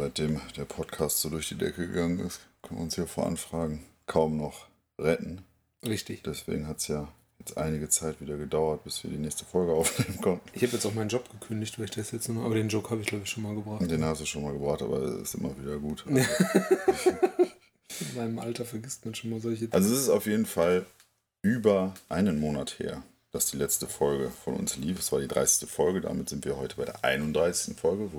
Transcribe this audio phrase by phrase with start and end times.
[0.00, 3.84] seitdem der Podcast so durch die Decke gegangen ist, können wir uns hier vor Anfragen
[4.06, 4.66] kaum noch
[4.98, 5.44] retten.
[5.86, 6.22] Richtig.
[6.22, 10.20] Deswegen hat es ja jetzt einige Zeit wieder gedauert, bis wir die nächste Folge aufnehmen
[10.22, 10.48] konnten.
[10.54, 12.90] Ich habe jetzt auch meinen Job gekündigt, weil ich das jetzt nur, aber den Joke
[12.90, 13.90] habe ich glaube ich schon mal gebracht.
[13.90, 16.04] Den hast du schon mal gebracht, aber es ist immer wieder gut.
[18.00, 20.86] In meinem Alter vergisst man schon mal solche Also es ist auf jeden Fall
[21.42, 25.00] über einen Monat her, dass die letzte Folge von uns lief.
[25.00, 25.68] Es war die 30.
[25.68, 27.76] Folge, damit sind wir heute bei der 31.
[27.76, 28.10] Folge,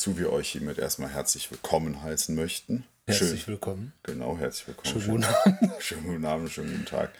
[0.00, 2.84] wozu wir euch hiermit erstmal herzlich willkommen heißen möchten.
[3.06, 3.92] Herzlich willkommen.
[4.02, 4.98] Genau, herzlich willkommen.
[4.98, 5.72] Schönen guten Abend.
[5.82, 7.12] Schönen guten Abend, schönen guten Tag.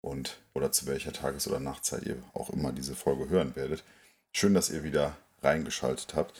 [0.00, 3.84] Und oder zu welcher Tages- oder Nachtzeit ihr auch immer diese Folge hören werdet.
[4.32, 6.36] Schön, dass ihr wieder reingeschaltet habt.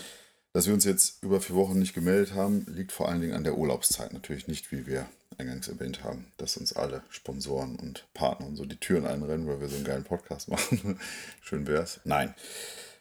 [0.53, 3.45] Dass wir uns jetzt über vier Wochen nicht gemeldet haben, liegt vor allen Dingen an
[3.45, 4.13] der Urlaubszeit.
[4.13, 5.07] Natürlich nicht, wie wir
[5.39, 9.61] eingangs erwähnt haben, dass uns alle Sponsoren und Partner und so die Türen einrennen, weil
[9.61, 10.99] wir so einen geilen Podcast machen.
[11.43, 12.01] Schön wär's.
[12.03, 12.35] Nein.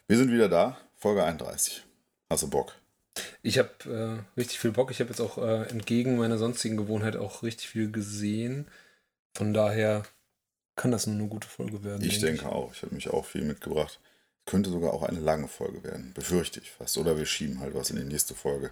[0.07, 1.83] Wir sind wieder da, Folge 31.
[2.33, 2.73] Hast du Bock?
[3.43, 4.89] Ich habe äh, richtig viel Bock.
[4.89, 8.67] Ich habe jetzt auch äh, entgegen meiner sonstigen Gewohnheit auch richtig viel gesehen.
[9.35, 10.01] Von daher
[10.75, 12.03] kann das nur eine gute Folge werden.
[12.03, 12.73] Ich denke auch.
[12.73, 13.99] Ich habe mich auch viel mitgebracht.
[14.47, 16.11] Könnte sogar auch eine lange Folge werden.
[16.15, 16.97] Befürchte ich fast.
[16.97, 18.71] Oder wir schieben halt was in die nächste Folge.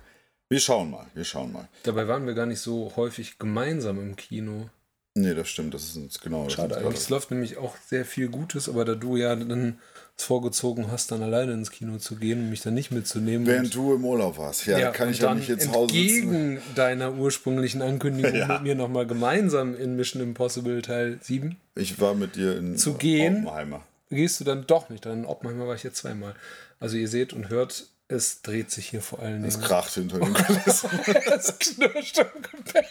[0.49, 1.05] Wir schauen mal.
[1.13, 1.69] Wir schauen mal.
[1.83, 4.71] Dabei waren wir gar nicht so häufig gemeinsam im Kino.
[5.13, 5.73] Nee, das stimmt.
[5.73, 6.45] Das ist uns genau.
[6.45, 6.95] das Schade eigentlich.
[6.95, 9.77] Es läuft nämlich auch sehr viel Gutes, aber da du ja dann
[10.17, 13.45] es vorgezogen hast, dann alleine ins Kino zu gehen und mich dann nicht mitzunehmen.
[13.47, 14.65] Während du im Urlaub warst.
[14.67, 18.47] Ja, da kann ich ja dann nicht jetzt zu Hause entgegen deiner ursprünglichen Ankündigung Ja.
[18.47, 22.93] mit mir nochmal gemeinsam in Mission Impossible Teil 7 Ich war mit dir in Zu
[22.93, 23.45] gehen?
[23.47, 23.83] Oppenheimer.
[24.09, 25.05] gehst du dann doch nicht.
[25.05, 26.35] Dann in Oppenheimer war ich jetzt zweimal.
[26.79, 29.65] Also ihr seht und hört, es dreht sich hier vor allen Es Dingen.
[29.67, 30.89] kracht hinter den Kulissen.
[31.35, 32.85] es knirscht im Gepäck.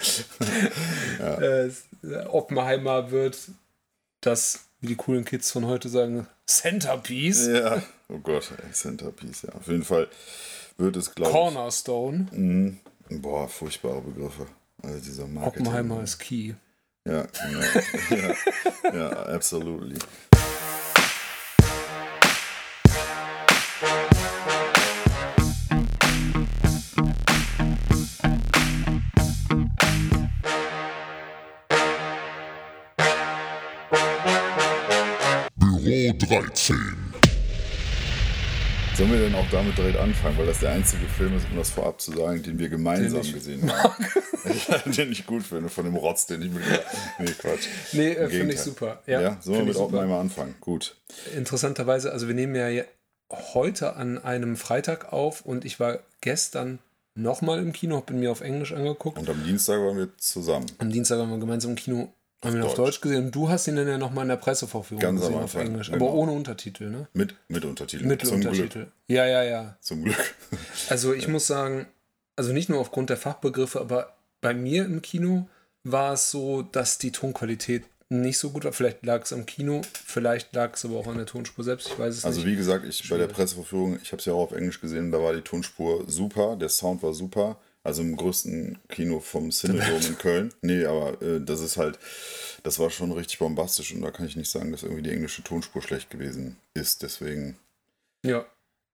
[1.40, 3.38] Es- äh, Oppenheimer wird
[4.20, 7.82] das, wie die coolen Kids von heute sagen, Centerpiece, Ja.
[8.08, 9.52] Oh Gott, ey, Centerpiece, ja.
[9.54, 10.08] Auf jeden Fall
[10.78, 12.26] wird es, glaube Cornerstone.
[12.32, 12.38] ich.
[12.38, 12.78] Mhm.
[13.10, 14.46] Boah, furchtbare Begriffe.
[14.82, 15.66] Also dieser Marketing.
[15.66, 16.54] Oppenheimer ist key.
[17.06, 17.60] Ja, genau.
[18.92, 19.98] ja, ja, absolutely.
[36.30, 36.76] 13.
[38.96, 41.70] Sollen wir denn auch damit direkt anfangen, weil das der einzige Film ist, um das
[41.70, 44.06] vorab zu sagen, den wir gemeinsam Den gesehen haben.
[44.44, 46.62] Ich den ich gut finde, von dem Rotz, den ich mit.
[47.18, 47.66] Nee, Quatsch.
[47.94, 49.02] Nee, äh, finde ich super.
[49.08, 49.86] Ja, Ja, sollen wir mit super.
[49.86, 50.54] Oppenheimer anfangen?
[50.60, 50.94] Gut.
[51.34, 52.84] Interessanterweise, also wir nehmen ja
[53.52, 56.78] heute an einem Freitag auf und ich war gestern
[57.16, 59.18] nochmal im Kino, habe ihn mir auf Englisch angeguckt.
[59.18, 60.66] Und am Dienstag waren wir zusammen.
[60.78, 62.12] Am Dienstag haben wir gemeinsam im Kino
[62.42, 63.00] haben wir ihn auf Deutsch.
[63.00, 65.90] Gesehen und du hast ihn dann ja nochmal in der Pressevorführung Ganz gesehen auf Englisch,
[65.90, 66.06] genau.
[66.06, 67.08] aber ohne Untertitel, ne?
[67.12, 68.08] Mit, mit Untertiteln.
[68.08, 68.68] Mit Zum Untertitel.
[68.68, 68.92] Glück.
[69.08, 69.76] Ja, ja, ja.
[69.80, 70.16] Zum Glück.
[70.88, 71.86] Also ich muss sagen,
[72.36, 75.48] also nicht nur aufgrund der Fachbegriffe, aber bei mir im Kino
[75.84, 78.72] war es so, dass die Tonqualität nicht so gut war.
[78.72, 81.86] Vielleicht lag es am Kino, vielleicht lag es aber auch an der Tonspur selbst.
[81.88, 82.48] Ich weiß es Also nicht.
[82.48, 83.28] wie gesagt, ich bei der.
[83.28, 86.68] Presseverführung, ich habe es ja auch auf Englisch gesehen, da war die Tonspur super, der
[86.70, 87.58] Sound war super.
[87.82, 90.54] Also im größten Kino vom Cinedome in Köln.
[90.60, 91.98] Nee, aber äh, das ist halt,
[92.62, 95.42] das war schon richtig bombastisch und da kann ich nicht sagen, dass irgendwie die englische
[95.42, 97.02] Tonspur schlecht gewesen ist.
[97.02, 97.56] Deswegen
[98.24, 98.44] Ja,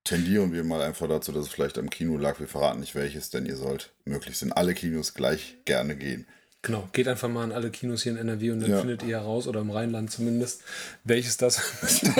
[0.04, 2.38] tendieren wir mal einfach dazu, dass es vielleicht am Kino lag.
[2.38, 6.26] Wir verraten nicht welches, denn ihr sollt möglichst in alle Kinos gleich gerne gehen.
[6.62, 6.89] Genau.
[6.93, 8.78] Geht einfach mal an alle Kinos hier in NRW und dann Ja.
[8.81, 10.62] findet ihr heraus, oder im Rheinland zumindest,
[11.05, 11.61] welches das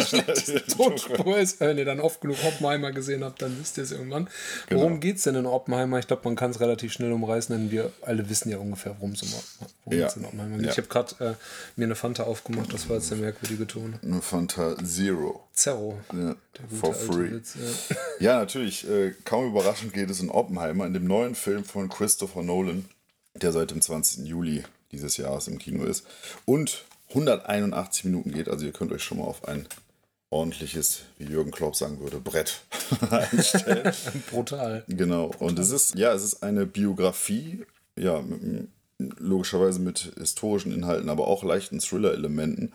[0.09, 1.61] schlechteste Tonspur ist.
[1.61, 4.29] Wenn ihr dann oft genug Oppenheimer gesehen habt, dann wisst ihr es irgendwann.
[4.69, 4.83] Genau.
[4.83, 5.99] Worum geht es denn in Oppenheimer?
[5.99, 9.13] Ich glaube, man kann es relativ schnell umreißen, denn wir alle wissen ja ungefähr, worum
[9.13, 9.23] es
[9.91, 10.09] Ja.
[10.15, 10.67] in Oppenheimer geht.
[10.67, 10.73] Ja.
[10.73, 11.35] Ich habe gerade äh,
[11.77, 13.95] mir eine Fanta aufgemacht, das war jetzt der merkwürdige Ton.
[14.03, 15.43] Eine Fanta Zero.
[15.53, 15.99] Zerro.
[16.13, 16.37] Ja,
[16.81, 17.33] for free.
[17.33, 17.97] Witz, ja.
[18.21, 18.89] Ja, natürlich.
[18.89, 22.85] Äh, kaum überraschend geht es in Oppenheimer, in dem neuen Film von Christopher Nolan,
[23.43, 24.27] der seit dem 20.
[24.27, 26.07] Juli dieses Jahres im Kino ist
[26.45, 28.49] und 181 Minuten geht.
[28.49, 29.67] Also ihr könnt euch schon mal auf ein
[30.31, 32.63] ordentliches, wie Jürgen Klopp sagen würde, Brett
[33.11, 33.93] einstellen.
[34.31, 34.85] Brutal.
[34.89, 35.33] Genau.
[35.39, 37.65] Und es ist, ja, es ist eine Biografie,
[37.99, 38.69] ja, mit,
[38.99, 42.72] logischerweise mit historischen Inhalten, aber auch leichten Thriller-Elementen.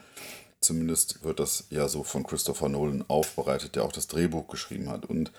[0.60, 5.06] Zumindest wird das ja so von Christopher Nolan aufbereitet, der auch das Drehbuch geschrieben hat.
[5.06, 5.32] Und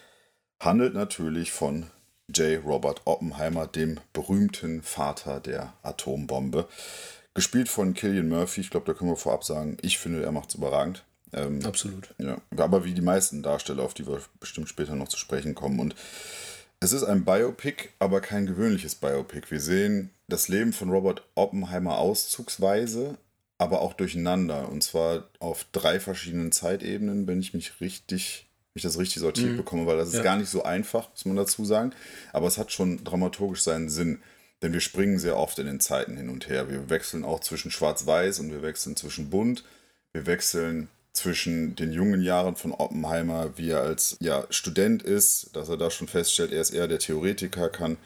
[0.61, 1.87] handelt natürlich von
[2.28, 2.62] J.
[2.64, 6.69] Robert Oppenheimer, dem berühmten Vater der Atombombe.
[7.34, 8.60] Gespielt von Killian Murphy.
[8.60, 11.04] Ich glaube, da können wir vorab sagen, ich finde, er macht es überragend.
[11.32, 12.14] Ähm, Absolut.
[12.19, 15.80] ja, aber wie die meisten Darsteller, auf die wir bestimmt später noch zu sprechen kommen.
[15.80, 15.94] Und
[16.80, 19.50] es ist ein Biopic, aber kein gewöhnliches Biopic.
[19.50, 23.16] Wir sehen das Leben von Robert Oppenheimer auszugsweise,
[23.56, 24.69] aber auch durcheinander.
[24.69, 29.56] Und zwar auf drei verschiedenen Zeitebenen, wenn ich mich richtig ich das richtig sortiert mhm.
[29.58, 30.22] bekomme, weil das ist ja.
[30.22, 31.92] gar nicht so einfach, muss man dazu sagen.
[32.32, 34.22] Aber es hat schon dramaturgisch seinen Sinn.
[34.62, 36.70] Denn wir springen sehr oft in den Zeiten hin und her.
[36.70, 39.64] Wir wechseln auch zwischen Schwarz-Weiß und wir wechseln zwischen Bunt.
[40.12, 45.69] Wir wechseln zwischen den jungen Jahren von Oppenheimer, wie er als ja, Student ist, dass
[45.69, 47.98] er da schon feststellt, er ist eher der Theoretiker, kann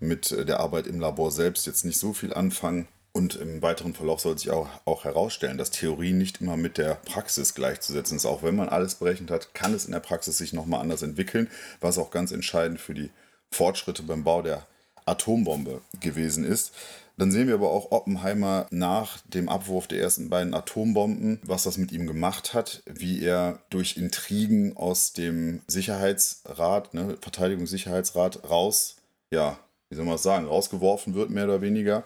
[0.00, 2.88] mit äh, der Arbeit im Labor selbst jetzt nicht so viel anfangen.
[3.18, 6.94] Und im weiteren Verlauf soll sich auch, auch herausstellen, dass Theorie nicht immer mit der
[7.04, 8.26] Praxis gleichzusetzen ist.
[8.26, 11.50] Auch wenn man alles berechnet hat, kann es in der Praxis sich nochmal anders entwickeln,
[11.80, 13.10] was auch ganz entscheidend für die
[13.50, 14.68] Fortschritte beim Bau der
[15.04, 16.72] Atombombe gewesen ist.
[17.16, 21.76] Dann sehen wir aber auch Oppenheimer nach dem Abwurf der ersten beiden Atombomben, was das
[21.76, 28.94] mit ihm gemacht hat, wie er durch Intrigen aus dem Sicherheitsrat, ne, Verteidigungssicherheitsrat raus,
[29.32, 32.04] ja, wie soll man das sagen, rausgeworfen wird, mehr oder weniger.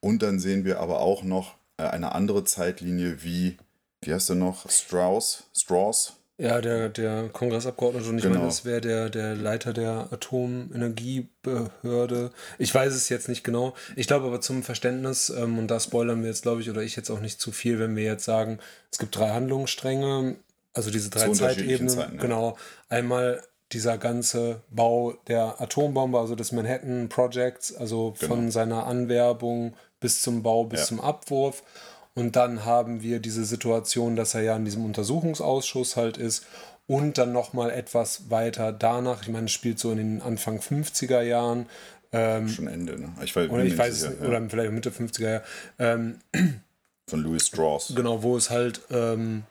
[0.00, 3.56] Und dann sehen wir aber auch noch äh, eine andere Zeitlinie wie,
[4.02, 4.70] wie heißt er noch?
[4.70, 5.44] Strauss?
[5.56, 6.18] Strauss?
[6.40, 8.36] Ja, der, der Kongressabgeordnete und ich genau.
[8.36, 12.30] meine, das wäre der, der Leiter der Atomenergiebehörde.
[12.58, 13.74] Ich weiß es jetzt nicht genau.
[13.96, 16.94] Ich glaube aber zum Verständnis, ähm, und da spoilern wir jetzt, glaube ich, oder ich
[16.94, 18.60] jetzt auch nicht zu viel, wenn wir jetzt sagen,
[18.92, 20.36] es gibt drei Handlungsstränge,
[20.74, 21.88] also diese drei Zeitebenen.
[21.88, 22.22] Zeiten, ja.
[22.22, 22.56] Genau.
[22.88, 23.42] Einmal
[23.72, 28.34] dieser ganze Bau der Atombombe, also des Manhattan Projects, also genau.
[28.34, 30.86] von seiner Anwerbung bis zum Bau, bis ja.
[30.86, 31.62] zum Abwurf.
[32.14, 36.44] Und dann haben wir diese Situation, dass er ja in diesem Untersuchungsausschuss halt ist
[36.88, 39.22] und dann nochmal etwas weiter danach.
[39.22, 41.66] Ich meine, es spielt so in den Anfang 50er Jahren.
[42.10, 43.12] Ähm, Schon Ende, ne?
[43.22, 44.26] Ich weiß, oder ich weiß sicher, es, ja.
[44.26, 45.44] oder vielleicht Mitte 50er Jahre.
[45.78, 46.18] Ähm,
[47.08, 47.92] Von Louis Strauss.
[47.94, 49.44] Genau, wo es halt, ähm,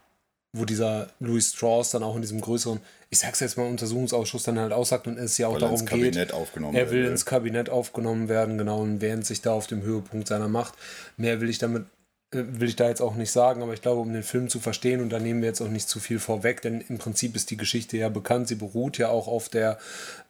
[0.51, 4.59] wo dieser Louis Strauss dann auch in diesem größeren, ich sag's jetzt mal, Untersuchungsausschuss dann
[4.59, 8.57] halt aussagt und es ja auch Weil darum geht, er will ins Kabinett aufgenommen werden,
[8.57, 10.73] genau, und während sich da auf dem Höhepunkt seiner Macht,
[11.15, 11.85] mehr will ich damit
[12.31, 14.59] äh, will ich da jetzt auch nicht sagen, aber ich glaube, um den Film zu
[14.59, 17.49] verstehen, und da nehmen wir jetzt auch nicht zu viel vorweg, denn im Prinzip ist
[17.49, 18.49] die Geschichte ja bekannt.
[18.49, 19.79] Sie beruht ja auch auf der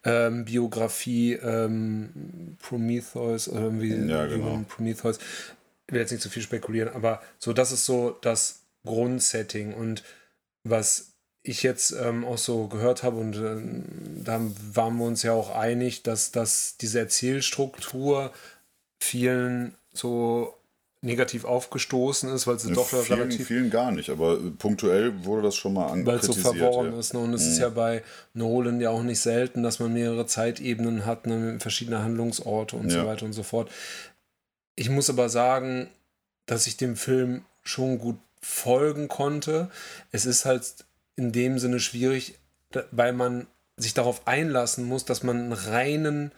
[0.03, 4.63] ähm, Biografie ähm, Prometheus, oder irgendwie ja, genau.
[4.69, 5.17] Prometheus.
[5.87, 9.73] Ich will jetzt nicht zu viel spekulieren, aber so, das ist so das Grundsetting.
[9.73, 10.03] Und
[10.63, 11.13] was
[11.47, 14.41] ich jetzt ähm, auch so gehört habe, und äh, da
[14.73, 18.31] waren wir uns ja auch einig, dass, dass diese Erzählstruktur
[18.99, 20.53] vielen so
[21.01, 23.47] negativ aufgestoßen ist, weil sie ja, doch vielen, relativ.
[23.47, 26.99] Vielen gar nicht, aber punktuell wurde das schon mal Weil es so verworren ja.
[26.99, 27.13] ist.
[27.13, 27.19] Ne?
[27.19, 27.51] Und es mhm.
[27.51, 28.03] ist ja bei
[28.33, 31.59] Nolan ja auch nicht selten, dass man mehrere Zeitebenen hat, ne?
[31.59, 33.01] verschiedene Handlungsorte und ja.
[33.01, 33.69] so weiter und so fort.
[34.75, 35.89] Ich muss aber sagen,
[36.45, 39.69] dass ich dem Film schon gut folgen konnte.
[40.11, 40.63] Es ist halt
[41.17, 42.35] in dem Sinne schwierig,
[42.91, 46.31] weil man sich darauf einlassen muss, dass man einen reinen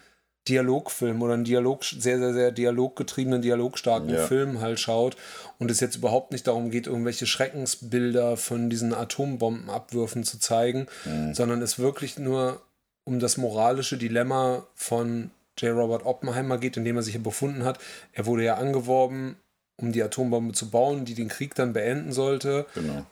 [0.48, 4.26] Dialogfilm oder einen Dialog, sehr, sehr, sehr dialoggetriebenen, dialogstarken ja.
[4.26, 5.16] Film halt schaut
[5.58, 11.34] und es jetzt überhaupt nicht darum geht, irgendwelche Schreckensbilder von diesen Atombombenabwürfen zu zeigen, mhm.
[11.34, 12.62] sondern es wirklich nur
[13.04, 15.76] um das moralische Dilemma von J.
[15.76, 17.78] Robert Oppenheimer geht, in dem er sich ja befunden hat.
[18.12, 19.36] Er wurde ja angeworben,
[19.76, 22.66] um die Atombombe zu bauen, die den Krieg dann beenden sollte.
[22.74, 23.04] Genau.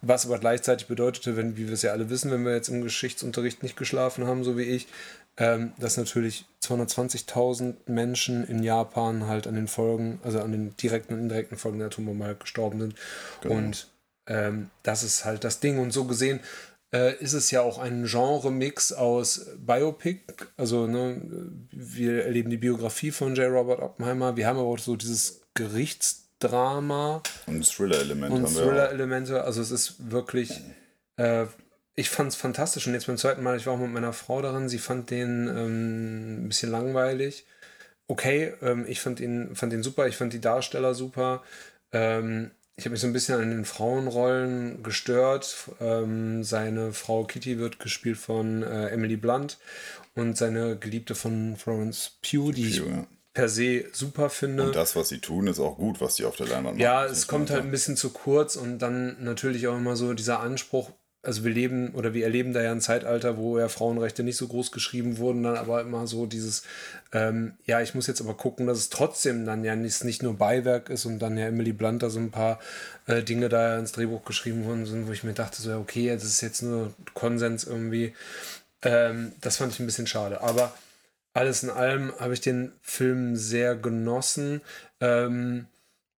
[0.00, 2.82] Was aber gleichzeitig bedeutete, wenn, wie wir es ja alle wissen, wenn wir jetzt im
[2.82, 4.88] Geschichtsunterricht nicht geschlafen haben, so wie ich,
[5.36, 11.14] ähm, dass natürlich 220.000 Menschen in Japan halt an den Folgen, also an den direkten
[11.14, 12.94] und indirekten Folgen der Atombombe halt gestorben sind.
[13.42, 13.56] Genau.
[13.56, 13.88] Und
[14.26, 15.78] ähm, das ist halt das Ding.
[15.78, 16.40] Und so gesehen
[16.92, 20.20] äh, ist es ja auch ein Genre-Mix aus Biopic.
[20.56, 21.20] Also, ne,
[21.72, 23.50] wir erleben die Biografie von J.
[23.50, 24.36] Robert Oppenheimer.
[24.36, 25.42] Wir haben aber auch so dieses
[26.44, 27.22] Gerichtsdrama.
[27.46, 28.36] Und Thriller-Elemente.
[28.36, 29.44] Und Thriller-Elemente.
[29.44, 30.60] Also, es ist wirklich.
[31.16, 31.46] Äh,
[31.96, 34.42] ich fand es fantastisch und jetzt beim zweiten Mal, ich war auch mit meiner Frau
[34.42, 37.46] darin, sie fand den ähm, ein bisschen langweilig.
[38.08, 41.44] Okay, ähm, ich fand ihn, fand ihn super, ich fand die Darsteller super.
[41.92, 45.70] Ähm, ich habe mich so ein bisschen an den Frauenrollen gestört.
[45.80, 49.58] Ähm, seine Frau Kitty wird gespielt von äh, Emily Blunt
[50.16, 53.06] und seine Geliebte von Florence Pugh, die Pugh, ich ja.
[53.34, 54.62] Per se super finde.
[54.62, 56.78] Und das, was sie tun, ist auch gut, was sie auf der Leinwand machen.
[56.78, 60.38] Ja, es kommt halt ein bisschen zu kurz und dann natürlich auch immer so dieser
[60.38, 64.36] Anspruch, also wir leben oder wir erleben da ja ein Zeitalter, wo ja Frauenrechte nicht
[64.36, 66.62] so groß geschrieben wurden, dann aber immer so dieses,
[67.12, 70.34] ähm, ja, ich muss jetzt aber gucken, dass es trotzdem dann ja nicht, nicht nur
[70.34, 72.60] Beiwerk ist und dann ja Emily Blunt da so ein paar
[73.06, 76.08] äh, Dinge da ins Drehbuch geschrieben worden sind, wo ich mir dachte, so, ja, okay,
[76.10, 78.14] das ist jetzt nur Konsens irgendwie.
[78.82, 80.40] Ähm, das fand ich ein bisschen schade.
[80.40, 80.72] Aber
[81.34, 84.62] alles in allem habe ich den Film sehr genossen.
[85.00, 85.66] Ähm,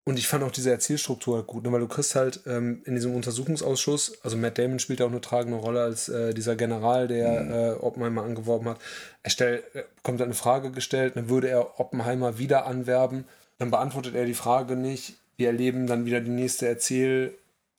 [0.04, 1.72] und ich fand auch diese Erzählstruktur gut, ne?
[1.72, 5.58] weil du kriegst halt ähm, in diesem Untersuchungsausschuss, also Matt Damon spielt auch eine tragende
[5.58, 7.52] Rolle als äh, dieser General, der mhm.
[7.52, 8.78] äh, Oppenheimer angeworben hat.
[9.24, 13.24] Er stell, äh, kommt eine Frage gestellt, dann würde er Oppenheimer wieder anwerben,
[13.58, 15.16] dann beantwortet er die Frage nicht.
[15.38, 17.34] Wir erleben dann wieder die nächste Erzähl,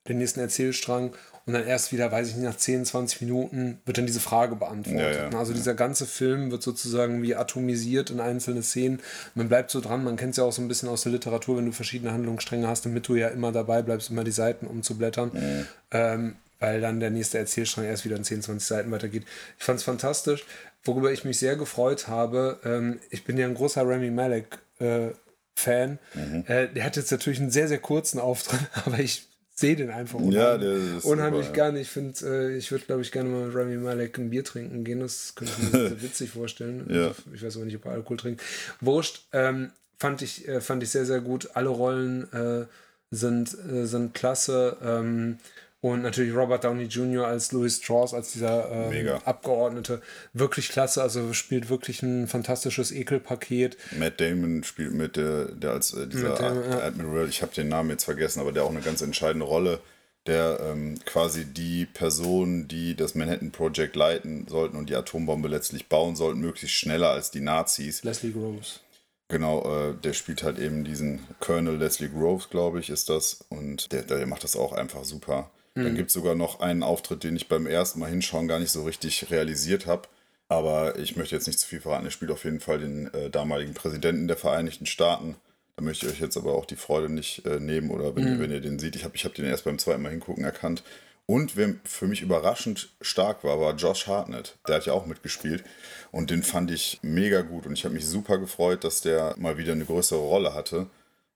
[0.10, 1.16] den nächsten Erzählstrang
[1.48, 4.58] und dann erst wieder, weiß ich nicht, nach 10, 20 Minuten wird dann diese Frage
[4.58, 5.16] beantwortet.
[5.16, 5.40] Ja, ja.
[5.40, 9.00] Also dieser ganze Film wird sozusagen wie atomisiert in einzelne Szenen.
[9.34, 11.58] Man bleibt so dran, man kennt es ja auch so ein bisschen aus der Literatur,
[11.58, 15.32] wenn du verschiedene Handlungsstränge hast, damit du ja immer dabei bleibst, immer die Seiten umzublättern.
[15.34, 15.68] Mhm.
[15.92, 19.24] Ähm, weil dann der nächste Erzählstrang erst wieder in 10, 20 Seiten weitergeht.
[19.58, 20.46] Ich fand es fantastisch.
[20.84, 25.10] Worüber ich mich sehr gefreut habe, ähm, ich bin ja ein großer Remy Malek äh,
[25.56, 25.98] Fan.
[26.14, 26.44] Mhm.
[26.48, 29.27] Äh, der hat jetzt natürlich einen sehr, sehr kurzen Auftritt, aber ich
[29.60, 31.80] sehe den einfach unheimlich, Ja, der ist unheimlich gerne.
[31.80, 34.84] Ich finde, äh, ich würde, glaube ich, gerne mal mit Remy Malek ein Bier trinken
[34.84, 35.00] gehen.
[35.00, 36.86] Das könnte ich mir sehr witzig vorstellen.
[36.90, 37.12] Ja.
[37.34, 38.42] Ich weiß aber nicht, ob er Alkohol trinkt.
[38.82, 41.50] Wurscht, ähm, fand, ich, äh, fand ich sehr, sehr gut.
[41.56, 42.66] Alle Rollen äh,
[43.10, 44.78] sind, äh, sind klasse.
[44.84, 45.40] Ähm,
[45.80, 47.28] und natürlich Robert Downey Jr.
[47.28, 49.20] als Louis Strauss, als dieser ähm.
[49.26, 50.02] Abgeordnete.
[50.34, 51.04] Wirklich klasse.
[51.04, 53.78] Also spielt wirklich ein fantastisches Ekelpaket.
[53.92, 56.80] Matt Damon spielt mit, der, der als äh, dieser Damon, ja.
[56.80, 59.80] Admiral, ich habe den Namen jetzt vergessen, aber der auch eine ganz entscheidende Rolle,
[60.26, 65.88] der ähm, quasi die Personen, die das Manhattan Project leiten sollten und die Atombombe letztlich
[65.88, 68.04] bauen sollten, möglichst schneller als die Nazis.
[68.04, 68.82] Leslie Groves.
[69.30, 73.46] Genau, äh, der spielt halt eben diesen Colonel Leslie Groves, glaube ich, ist das.
[73.50, 75.52] Und der, der macht das auch einfach super.
[75.84, 78.72] Dann gibt es sogar noch einen Auftritt, den ich beim ersten Mal hinschauen gar nicht
[78.72, 80.08] so richtig realisiert habe.
[80.50, 82.06] Aber ich möchte jetzt nicht zu viel verraten.
[82.06, 85.36] Er spielt auf jeden Fall den äh, damaligen Präsidenten der Vereinigten Staaten.
[85.76, 88.40] Da möchte ich euch jetzt aber auch die Freude nicht äh, nehmen oder wenn, ihr,
[88.40, 88.96] wenn ihr den seht.
[88.96, 90.84] Ich habe ich hab den erst beim zweiten Mal hingucken erkannt.
[91.28, 94.58] Und wer für mich überraschend stark war, war Josh Hartnett.
[94.68, 95.64] Der hat ja auch mitgespielt.
[96.12, 97.66] Und den fand ich mega gut.
[97.66, 100.88] Und ich habe mich super gefreut, dass der mal wieder eine größere Rolle hatte.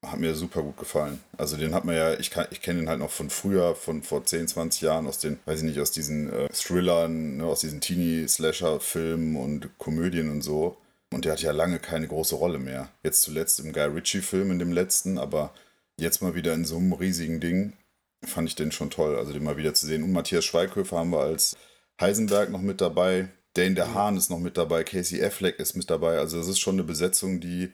[0.03, 1.19] Hat mir super gut gefallen.
[1.37, 4.01] Also den hat man ja, ich, kann- ich kenne den halt noch von früher, von
[4.01, 7.59] vor 10, 20 Jahren, aus den, weiß ich nicht, aus diesen äh, Thrillern, ne, aus
[7.59, 10.77] diesen Teenie-Slasher-Filmen und Komödien und so.
[11.13, 12.89] Und der hat ja lange keine große Rolle mehr.
[13.03, 15.53] Jetzt zuletzt im Guy Ritchie-Film, in dem letzten, aber
[15.99, 17.73] jetzt mal wieder in so einem riesigen Ding,
[18.25, 19.15] fand ich den schon toll.
[19.17, 20.01] Also den mal wieder zu sehen.
[20.03, 21.55] Und Matthias Schweighöfer haben wir als
[21.99, 23.27] Heisenberg noch mit dabei.
[23.53, 24.83] Dane der Hahn ist noch mit dabei.
[24.83, 26.17] Casey Affleck ist mit dabei.
[26.17, 27.71] Also das ist schon eine Besetzung, die,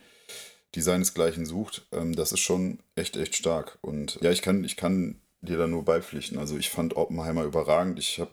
[0.76, 1.86] die seinesgleichen sucht.
[1.92, 3.78] Ähm, das ist schon echt, echt stark.
[3.82, 6.38] Und ja, ich kann, ich kann dir da nur beipflichten.
[6.38, 8.00] Also ich fand Oppenheimer überragend.
[8.00, 8.32] Ich habe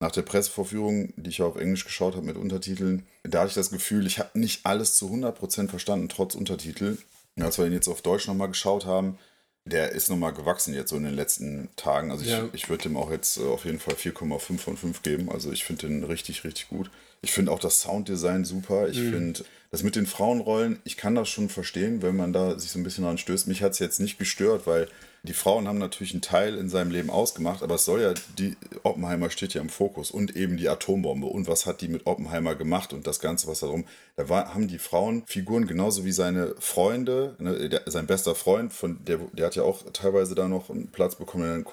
[0.00, 3.54] nach der Pressevorführung, die ich ja auf Englisch geschaut habe mit Untertiteln, da hatte ich
[3.54, 6.98] das Gefühl, ich habe nicht alles zu 100% verstanden, trotz Untertitel.
[7.40, 9.18] Als wir ihn jetzt auf Deutsch nochmal geschaut haben,
[9.64, 12.10] der ist nochmal gewachsen jetzt so in den letzten Tagen.
[12.10, 12.48] Also ich, Ja.
[12.52, 15.30] ich würde dem auch jetzt äh, auf jeden Fall 4,5 von 5 geben.
[15.30, 16.90] Also ich finde den richtig, richtig gut.
[17.20, 18.88] Ich finde auch das Sounddesign super.
[18.88, 22.70] Ich finde das mit den Frauenrollen, ich kann das schon verstehen, wenn man da sich
[22.70, 23.48] so ein bisschen dran stößt.
[23.48, 24.88] Mich hat es jetzt nicht gestört, weil
[25.24, 28.56] die Frauen haben natürlich einen Teil in seinem Leben ausgemacht, aber es soll ja, die
[28.82, 32.54] Oppenheimer steht ja im Fokus und eben die Atombombe und was hat die mit Oppenheimer
[32.54, 33.84] gemacht und das Ganze, was darum,
[34.16, 38.72] da war, haben die Frauen Figuren genauso wie seine Freunde, ne, der, sein bester Freund,
[38.72, 41.64] von der, der hat ja auch teilweise da noch einen Platz bekommen, der dann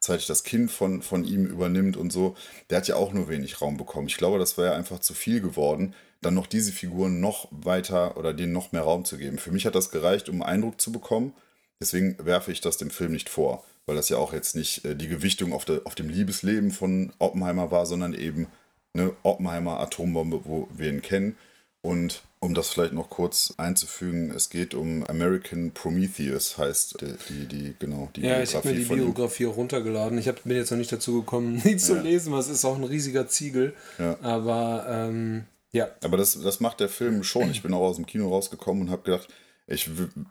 [0.00, 2.34] kurzzeitig das Kind von, von ihm übernimmt und so,
[2.70, 4.08] der hat ja auch nur wenig Raum bekommen.
[4.08, 8.32] Ich glaube, das wäre einfach zu viel geworden, dann noch diese Figuren noch weiter oder
[8.32, 9.36] denen noch mehr Raum zu geben.
[9.36, 11.34] Für mich hat das gereicht, um einen Eindruck zu bekommen.
[11.80, 14.96] Deswegen werfe ich das dem Film nicht vor, weil das ja auch jetzt nicht äh,
[14.96, 18.46] die Gewichtung auf, der, auf dem Liebesleben von Oppenheimer war, sondern eben
[18.94, 21.36] eine Oppenheimer Atombombe, wo wir ihn kennen.
[21.82, 27.46] Und um das vielleicht noch kurz einzufügen, es geht um American Prometheus, heißt die, die,
[27.46, 28.84] die genau, die Ja, ich habe mir die.
[28.84, 30.18] Biografie auch runtergeladen.
[30.18, 32.02] Ich hab, bin jetzt noch nicht dazu gekommen, die zu Ja.
[32.02, 33.74] lesen, weil es ist auch ein riesiger Ziegel.
[33.98, 34.18] Ja.
[34.20, 37.50] Aber ähm, ja, Aber das, das macht der Film schon.
[37.50, 39.28] Ich bin auch aus dem Kino rausgekommen und habe gedacht,
[39.66, 39.88] ich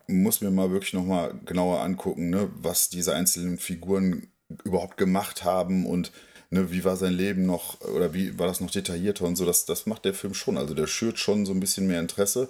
[0.07, 4.27] muss mir mal wirklich nochmal genauer angucken, ne, was diese einzelnen Figuren
[4.65, 6.11] überhaupt gemacht haben und
[6.49, 9.45] ne, wie war sein Leben noch oder wie war das noch detaillierter und so.
[9.45, 10.57] Das, das macht der Film schon.
[10.57, 12.49] Also der schürt schon so ein bisschen mehr Interesse.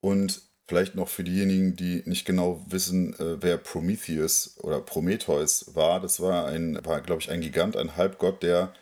[0.00, 6.00] Und vielleicht noch für diejenigen, die nicht genau wissen, äh, wer Prometheus oder Prometheus war,
[6.00, 8.72] das war ein, war, glaube ich, ein Gigant, ein Halbgott, der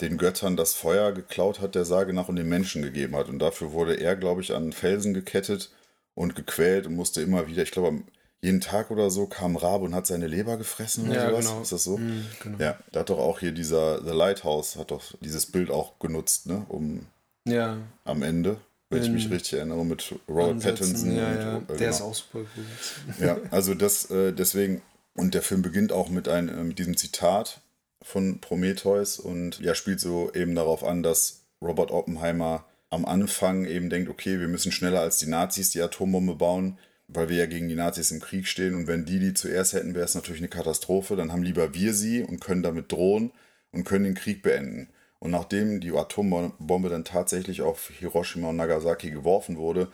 [0.00, 3.28] den Göttern das Feuer geklaut hat, der Sage nach und den Menschen gegeben hat.
[3.28, 5.70] Und dafür wurde er, glaube ich, an Felsen gekettet
[6.14, 8.04] und gequält und musste immer wieder, ich glaube, am-
[8.44, 11.46] jeden Tag oder so kam ein Rabe und hat seine Leber gefressen oder Ja, sowas.
[11.46, 11.62] genau.
[11.62, 11.96] Ist das so?
[11.96, 12.58] Mhm, genau.
[12.58, 16.46] Ja, da hat doch auch hier dieser The Lighthouse, hat doch dieses Bild auch genutzt,
[16.46, 16.66] ne?
[16.68, 17.06] Um
[17.46, 17.78] ja.
[18.04, 18.58] am Ende,
[18.90, 21.16] wenn ich In mich richtig erinnere, mit Robert Pattinson.
[21.16, 21.56] Ja, und, ja.
[21.56, 21.90] äh, Der genau.
[21.90, 23.18] ist auch super gut.
[23.18, 24.82] Ja, also das äh, deswegen
[25.14, 27.60] und der Film beginnt auch mit einem äh, mit diesem Zitat
[28.02, 33.88] von Prometheus und ja spielt so eben darauf an, dass Robert Oppenheimer am Anfang eben
[33.88, 37.68] denkt, okay, wir müssen schneller als die Nazis die Atombombe bauen, weil wir ja gegen
[37.68, 40.48] die Nazis im Krieg stehen und wenn die die zuerst hätten, wäre es natürlich eine
[40.48, 43.32] Katastrophe, dann haben lieber wir sie und können damit drohen
[43.72, 44.88] und können den Krieg beenden.
[45.18, 49.88] Und nachdem die Atombombe dann tatsächlich auf Hiroshima und Nagasaki geworfen wurde,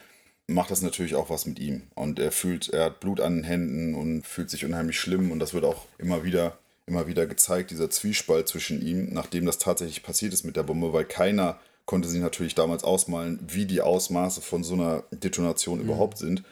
[0.46, 1.82] macht das natürlich auch was mit ihm.
[1.94, 5.30] Und er fühlt, er hat Blut an den Händen und fühlt sich unheimlich schlimm.
[5.30, 6.58] Und das wird auch immer wieder
[6.90, 10.92] immer wieder gezeigt, dieser Zwiespalt zwischen ihm, nachdem das tatsächlich passiert ist mit der Bombe,
[10.92, 15.84] weil keiner konnte sich natürlich damals ausmalen, wie die Ausmaße von so einer Detonation mhm.
[15.84, 16.42] überhaupt sind.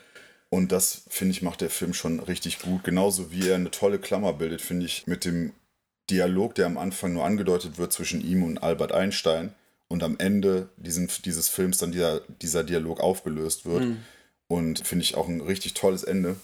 [0.51, 2.85] Und das, finde ich, macht der Film schon richtig gut.
[2.85, 5.53] Genauso wie er eine tolle Klammer bildet, finde ich, mit dem
[6.11, 9.55] Dialog, der am Anfang nur angedeutet wird zwischen ihm und Albert Einstein
[9.89, 13.85] und am Ende diesen, dieses Films dann dieser, dieser Dialog aufgelöst wird.
[13.85, 13.99] Mhm.
[14.47, 16.37] Und finde ich auch ein richtig tolles Ende.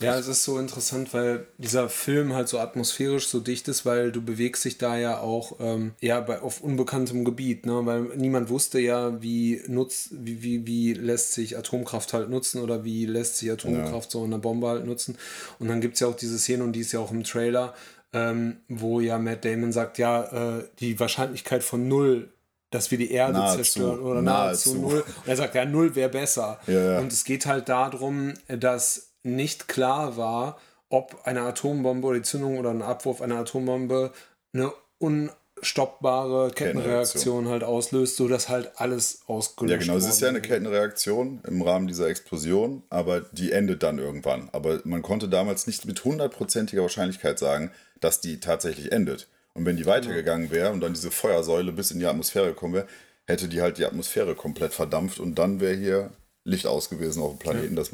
[0.00, 4.12] Ja, es ist so interessant, weil dieser Film halt so atmosphärisch so dicht ist, weil
[4.12, 7.84] du bewegst dich da ja auch ähm, ja, bei, auf unbekanntem Gebiet, ne?
[7.84, 12.82] weil niemand wusste ja, wie, nutzt, wie, wie, wie lässt sich Atomkraft halt nutzen oder
[12.82, 14.20] wie lässt sich Atomkraft ja.
[14.20, 15.18] so in einer Bombe halt nutzen.
[15.58, 17.74] Und dann gibt es ja auch diese Szene und die ist ja auch im Trailer,
[18.14, 22.32] ähm, wo ja Matt Damon sagt, ja, äh, die Wahrscheinlichkeit von null
[22.72, 25.00] dass wir die Erde nahezu, zerstören oder nahezu, nahezu null.
[25.00, 26.60] Und er sagt, ja, null wäre besser.
[26.68, 26.98] Ja, ja.
[27.00, 30.58] Und es geht halt darum, dass nicht klar war,
[30.88, 34.12] ob eine Atombombe oder die Zündung oder ein Abwurf einer Atombombe
[34.52, 39.82] eine unstoppbare Kettenreaktion halt auslöst, sodass halt alles ausgelöst wird.
[39.82, 43.98] Ja, genau, es ist ja eine Kettenreaktion im Rahmen dieser Explosion, aber die endet dann
[43.98, 44.48] irgendwann.
[44.52, 49.28] Aber man konnte damals nicht mit hundertprozentiger Wahrscheinlichkeit sagen, dass die tatsächlich endet.
[49.54, 52.86] Und wenn die weitergegangen wäre und dann diese Feuersäule bis in die Atmosphäre gekommen wäre,
[53.26, 56.10] hätte die halt die Atmosphäre komplett verdampft und dann wäre hier
[56.50, 57.76] Licht aus gewesen auf dem Planeten.
[57.76, 57.90] Das,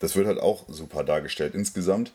[0.00, 1.54] das wird halt auch super dargestellt.
[1.54, 2.12] Insgesamt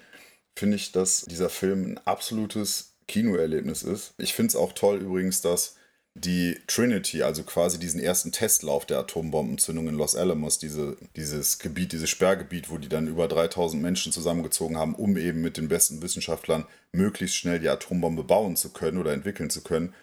[0.55, 4.13] finde ich, dass dieser Film ein absolutes Kinoerlebnis ist.
[4.17, 5.75] Ich finde es auch toll übrigens, dass
[6.15, 11.91] die Trinity, also quasi diesen ersten Testlauf der Atombombenzündung in Los Alamos, diese, dieses Gebiet,
[11.91, 16.03] dieses Sperrgebiet, wo die dann über 3000 Menschen zusammengezogen haben, um eben mit den besten
[16.03, 19.93] Wissenschaftlern möglichst schnell die Atombombe bauen zu können oder entwickeln zu können,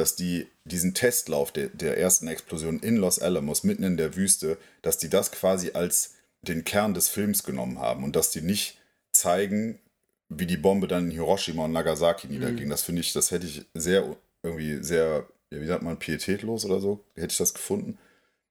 [0.00, 4.56] dass die diesen Testlauf der, der ersten Explosion in Los Alamos mitten in der Wüste,
[4.82, 8.78] dass die das quasi als den Kern des Films genommen haben und dass die nicht
[9.12, 9.78] zeigen,
[10.28, 12.32] wie die Bombe dann in Hiroshima und Nagasaki mhm.
[12.32, 12.70] niederging.
[12.70, 17.04] Das finde ich, das hätte ich sehr, irgendwie sehr, wie sagt man, pietätlos oder so,
[17.14, 17.98] hätte ich das gefunden.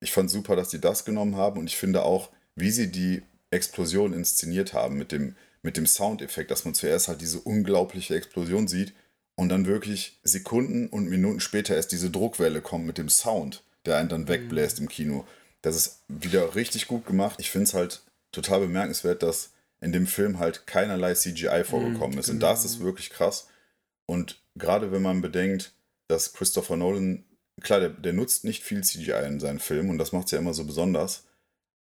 [0.01, 3.24] Ich fand super, dass die das genommen haben und ich finde auch, wie sie die
[3.51, 8.67] Explosion inszeniert haben mit dem, mit dem Soundeffekt, dass man zuerst halt diese unglaubliche Explosion
[8.67, 8.93] sieht
[9.39, 13.95] und dann wirklich Sekunden und Minuten später erst diese Druckwelle kommt mit dem Sound, der
[13.95, 15.25] einen dann wegbläst im Kino.
[15.62, 17.38] Das ist wieder richtig gut gemacht.
[17.39, 18.02] Ich finde es halt
[18.34, 22.28] total bemerkenswert, dass in dem Film halt keinerlei CGI vorgekommen ist.
[22.28, 23.47] Und das ist wirklich krass.
[24.06, 25.71] Und gerade wenn man bedenkt,
[26.10, 27.23] dass Christopher Nolan,
[27.62, 30.39] klar, der, der nutzt nicht viel CGI in seinen Filmen und das macht es ja
[30.39, 31.23] immer so besonders.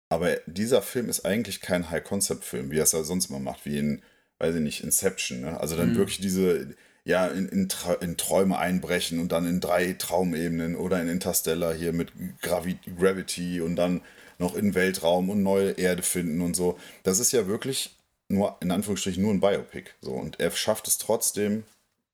[0.09, 3.79] Aber dieser Film ist eigentlich kein High-Concept-Film, wie er es ja sonst immer macht, wie
[3.79, 4.03] in,
[4.37, 5.41] weiß ich nicht, Inception.
[5.41, 5.59] Ne?
[5.59, 5.97] Also dann mhm.
[5.97, 6.75] wirklich diese,
[7.07, 7.69] ja, in, in,
[8.01, 13.61] in, Träume einbrechen und dann in drei Traumebenen oder in Interstellar hier mit Gravi Gravity
[13.61, 14.01] und dann
[14.39, 16.77] noch in Weltraum und neue Erde finden und so.
[17.03, 17.95] Das ist ja wirklich
[18.27, 19.91] nur, in Anführungsstrichen, nur ein Biopic.
[20.01, 20.11] So.
[20.11, 21.63] Und er schafft es trotzdem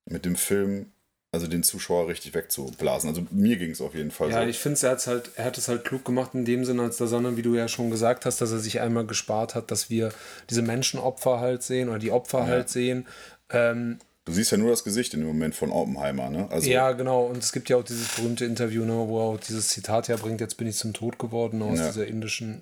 [0.06, 0.92] mit dem Film,
[1.32, 3.10] also den Zuschauer richtig wegzublasen.
[3.10, 4.42] Also mir ging es auf jeden Fall ja, so.
[4.42, 6.98] Ja, ich finde, er, halt, er hat es halt klug gemacht in dem Sinne, als
[6.98, 9.90] der Sonne, wie du ja schon gesagt hast, dass er sich einmal gespart hat, dass
[9.90, 10.14] wir
[10.52, 12.46] diese Menschenopfer halt sehen oder die Opfer ja.
[12.46, 13.08] halt sehen.
[13.50, 16.48] Ähm, Du siehst ja nur das Gesicht in dem Moment von Oppenheimer, ne?
[16.50, 17.26] Also ja, genau.
[17.26, 20.40] Und es gibt ja auch dieses berühmte Interview, ne, wo er auch dieses Zitat herbringt,
[20.40, 21.88] jetzt bin ich zum Tod geworden aus ja.
[21.88, 22.62] dieser indischen,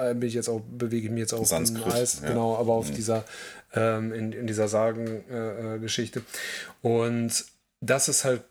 [0.00, 2.28] äh, bin ich jetzt auch, bewege ich mich jetzt auf dem Eis, ja.
[2.28, 2.94] genau, aber auf mhm.
[2.94, 3.24] dieser,
[3.74, 6.20] ähm, in, in dieser Sagengeschichte.
[6.20, 7.44] Äh, und
[7.82, 8.42] das ist halt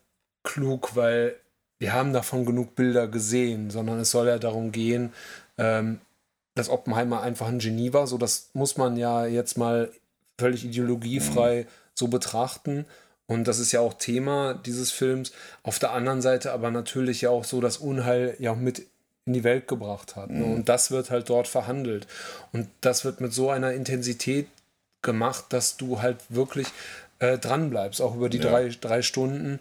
[0.43, 1.35] klug, weil
[1.79, 5.11] wir haben davon genug Bilder gesehen, sondern es soll ja darum gehen,
[5.57, 6.01] ähm,
[6.53, 8.05] dass Oppenheimer einfach ein Genie war.
[8.05, 9.89] So, das muss man ja jetzt mal
[10.37, 12.86] völlig ideologiefrei mhm so betrachten.
[13.25, 15.32] Und das ist ja auch Thema dieses Films.
[15.63, 18.86] Auf der anderen Seite aber natürlich ja auch so das Unheil ja auch mit
[19.25, 20.29] in die Welt gebracht hat.
[20.29, 20.45] Ne?
[20.45, 20.53] Mhm.
[20.53, 22.08] Und das wird halt dort verhandelt.
[22.51, 24.47] Und das wird mit so einer Intensität
[25.01, 26.67] gemacht, dass du halt wirklich
[27.19, 28.49] äh, dran bleibst, auch über die ja.
[28.49, 29.60] drei, drei Stunden.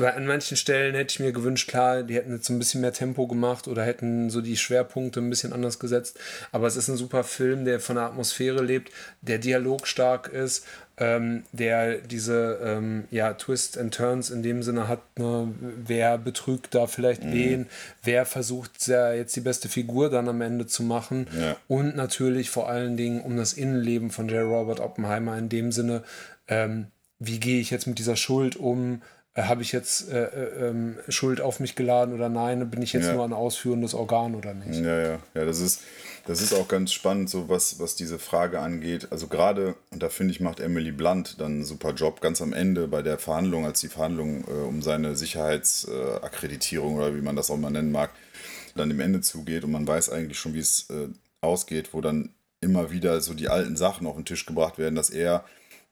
[0.00, 3.28] An manchen Stellen hätte ich mir gewünscht, klar, die hätten jetzt ein bisschen mehr Tempo
[3.28, 6.18] gemacht oder hätten so die Schwerpunkte ein bisschen anders gesetzt.
[6.50, 11.42] Aber es ist ein super Film, der von der Atmosphäre lebt, der dialogstark ist ähm,
[11.52, 16.86] der diese ähm, ja, Twists and Turns in dem Sinne hat, ne, wer betrügt da
[16.86, 17.32] vielleicht mhm.
[17.32, 17.66] wen,
[18.02, 21.56] wer versucht sehr jetzt die beste Figur dann am Ende zu machen ja.
[21.66, 24.44] und natürlich vor allen Dingen um das Innenleben von J.
[24.44, 26.04] Robert Oppenheimer in dem Sinne,
[26.46, 26.86] ähm,
[27.18, 29.02] wie gehe ich jetzt mit dieser Schuld um,
[29.34, 32.92] äh, habe ich jetzt äh, äh, ähm, Schuld auf mich geladen oder nein, bin ich
[32.92, 33.14] jetzt ja.
[33.14, 34.80] nur ein ausführendes Organ oder nicht.
[34.80, 35.82] Ja, ja, ja, das ist
[36.26, 39.08] das ist auch ganz spannend, so was, was diese Frage angeht.
[39.10, 42.52] Also gerade, und da finde ich, macht Emily Blunt dann einen super Job, ganz am
[42.52, 47.36] Ende bei der Verhandlung, als die Verhandlung äh, um seine Sicherheitsakkreditierung äh, oder wie man
[47.36, 48.10] das auch mal nennen mag,
[48.74, 51.08] dann im Ende zugeht und man weiß eigentlich schon, wie es äh,
[51.42, 55.10] ausgeht, wo dann immer wieder so die alten Sachen auf den Tisch gebracht werden, dass
[55.10, 55.44] er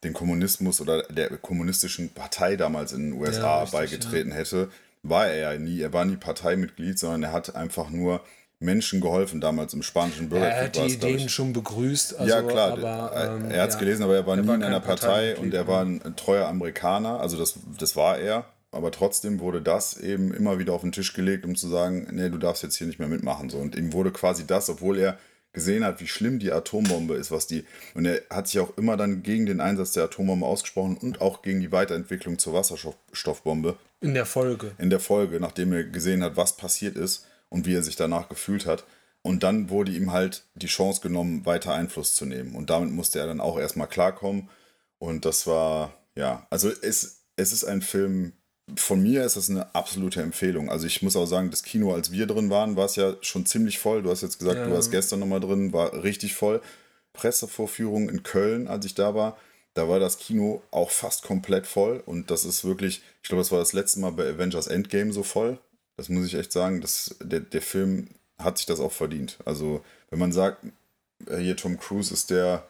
[0.03, 4.37] den Kommunismus oder der kommunistischen Partei damals in den USA ja, richtig, beigetreten ja.
[4.37, 4.71] hätte,
[5.03, 5.81] war er ja nie.
[5.81, 8.25] Er war nie Parteimitglied, sondern er hat einfach nur
[8.62, 10.57] Menschen geholfen damals im spanischen Bürgerkrieg.
[10.57, 12.18] Er hat die Ideen schon begrüßt.
[12.18, 12.72] Also, ja, klar.
[12.72, 14.81] Aber, ähm, er hat es ja, gelesen, aber er war er nie war in einer
[14.81, 17.20] Partei und er war ein, ein treuer Amerikaner.
[17.20, 18.46] Also das, das war er.
[18.70, 22.31] Aber trotzdem wurde das eben immer wieder auf den Tisch gelegt, um zu sagen, nee,
[22.31, 23.51] du darfst jetzt hier nicht mehr mitmachen.
[23.51, 23.59] So.
[23.59, 25.18] Und ihm wurde quasi das, obwohl er
[25.53, 27.64] gesehen hat, wie schlimm die Atombombe ist, was die.
[27.94, 31.42] Und er hat sich auch immer dann gegen den Einsatz der Atombombe ausgesprochen und auch
[31.42, 33.77] gegen die Weiterentwicklung zur Wasserstoffbombe.
[34.01, 34.72] In der Folge.
[34.79, 38.29] In der Folge, nachdem er gesehen hat, was passiert ist und wie er sich danach
[38.29, 38.85] gefühlt hat.
[39.21, 42.57] Und dann wurde ihm halt die Chance genommen, weiter Einfluss zu nehmen.
[42.57, 44.49] Und damit musste er dann auch erstmal klarkommen.
[44.99, 48.33] Und das war, ja, also es, es ist ein Film,
[48.77, 50.71] von mir ist das eine absolute Empfehlung.
[50.71, 53.45] Also ich muss auch sagen, das Kino, als wir drin waren, war es ja schon
[53.45, 54.03] ziemlich voll.
[54.03, 54.67] Du hast jetzt gesagt, ja.
[54.67, 56.62] du warst gestern nochmal drin, war richtig voll.
[57.12, 59.37] Pressevorführung in Köln, als ich da war,
[59.75, 62.03] da war das Kino auch fast komplett voll.
[62.07, 65.23] Und das ist wirklich, ich glaube, das war das letzte Mal bei Avengers Endgame so
[65.23, 65.59] voll.
[65.96, 66.81] Das muss ich echt sagen.
[66.81, 69.38] Das, der, der Film hat sich das auch verdient.
[69.44, 70.64] Also, wenn man sagt,
[71.26, 72.66] äh, hier Tom Cruise ist der,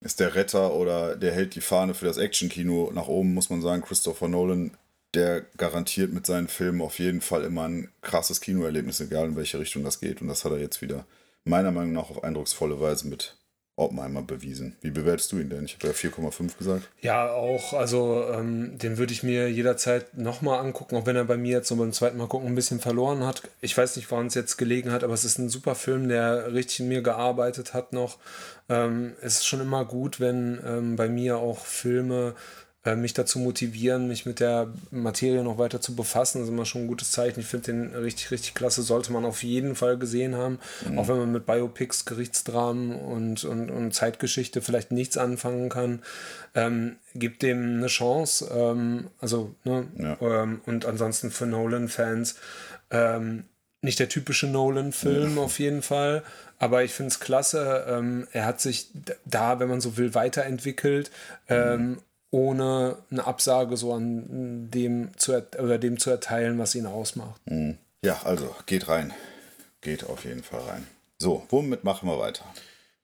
[0.00, 3.62] ist der Retter oder der hält die Fahne für das Actionkino nach oben, muss man
[3.62, 4.76] sagen, Christopher Nolan
[5.16, 9.58] der garantiert mit seinen Filmen auf jeden Fall immer ein krasses Kinoerlebnis, egal in welche
[9.58, 10.20] Richtung das geht.
[10.20, 11.06] Und das hat er jetzt wieder
[11.44, 13.36] meiner Meinung nach auf eindrucksvolle Weise mit
[13.78, 14.74] Oppenheimer bewiesen.
[14.80, 15.66] Wie bewertest du ihn denn?
[15.66, 16.88] Ich habe ja 4,5 gesagt.
[17.02, 17.74] Ja, auch.
[17.74, 21.68] Also ähm, den würde ich mir jederzeit nochmal angucken, auch wenn er bei mir jetzt
[21.68, 23.42] so beim zweiten Mal gucken ein bisschen verloren hat.
[23.60, 26.54] Ich weiß nicht, woran es jetzt gelegen hat, aber es ist ein super Film, der
[26.54, 28.16] richtig in mir gearbeitet hat noch.
[28.70, 32.34] Ähm, es ist schon immer gut, wenn ähm, bei mir auch Filme
[32.94, 36.38] mich dazu motivieren, mich mit der Materie noch weiter zu befassen.
[36.38, 37.40] Das ist immer schon ein gutes Zeichen.
[37.40, 38.82] Ich finde den richtig, richtig klasse.
[38.82, 40.60] Sollte man auf jeden Fall gesehen haben.
[40.88, 40.98] Mhm.
[40.98, 46.02] Auch wenn man mit Biopics, Gerichtsdramen und, und, und Zeitgeschichte vielleicht nichts anfangen kann.
[46.54, 48.48] Ähm, gibt dem eine Chance.
[48.54, 49.86] Ähm, also, ne?
[49.98, 50.16] Ja.
[50.20, 52.36] Ähm, und ansonsten für Nolan-Fans.
[52.90, 53.44] Ähm,
[53.82, 55.42] nicht der typische Nolan-Film ja.
[55.42, 56.22] auf jeden Fall,
[56.58, 57.84] aber ich finde es klasse.
[57.88, 58.90] Ähm, er hat sich
[59.24, 61.10] da, wenn man so will, weiterentwickelt
[61.48, 61.98] ähm, mhm
[62.30, 67.40] ohne eine Absage so an dem zu, oder dem zu erteilen, was ihn ausmacht.
[67.46, 67.78] Mhm.
[68.02, 69.12] Ja, also geht rein.
[69.80, 70.86] Geht auf jeden Fall rein.
[71.18, 72.44] So, womit machen wir weiter?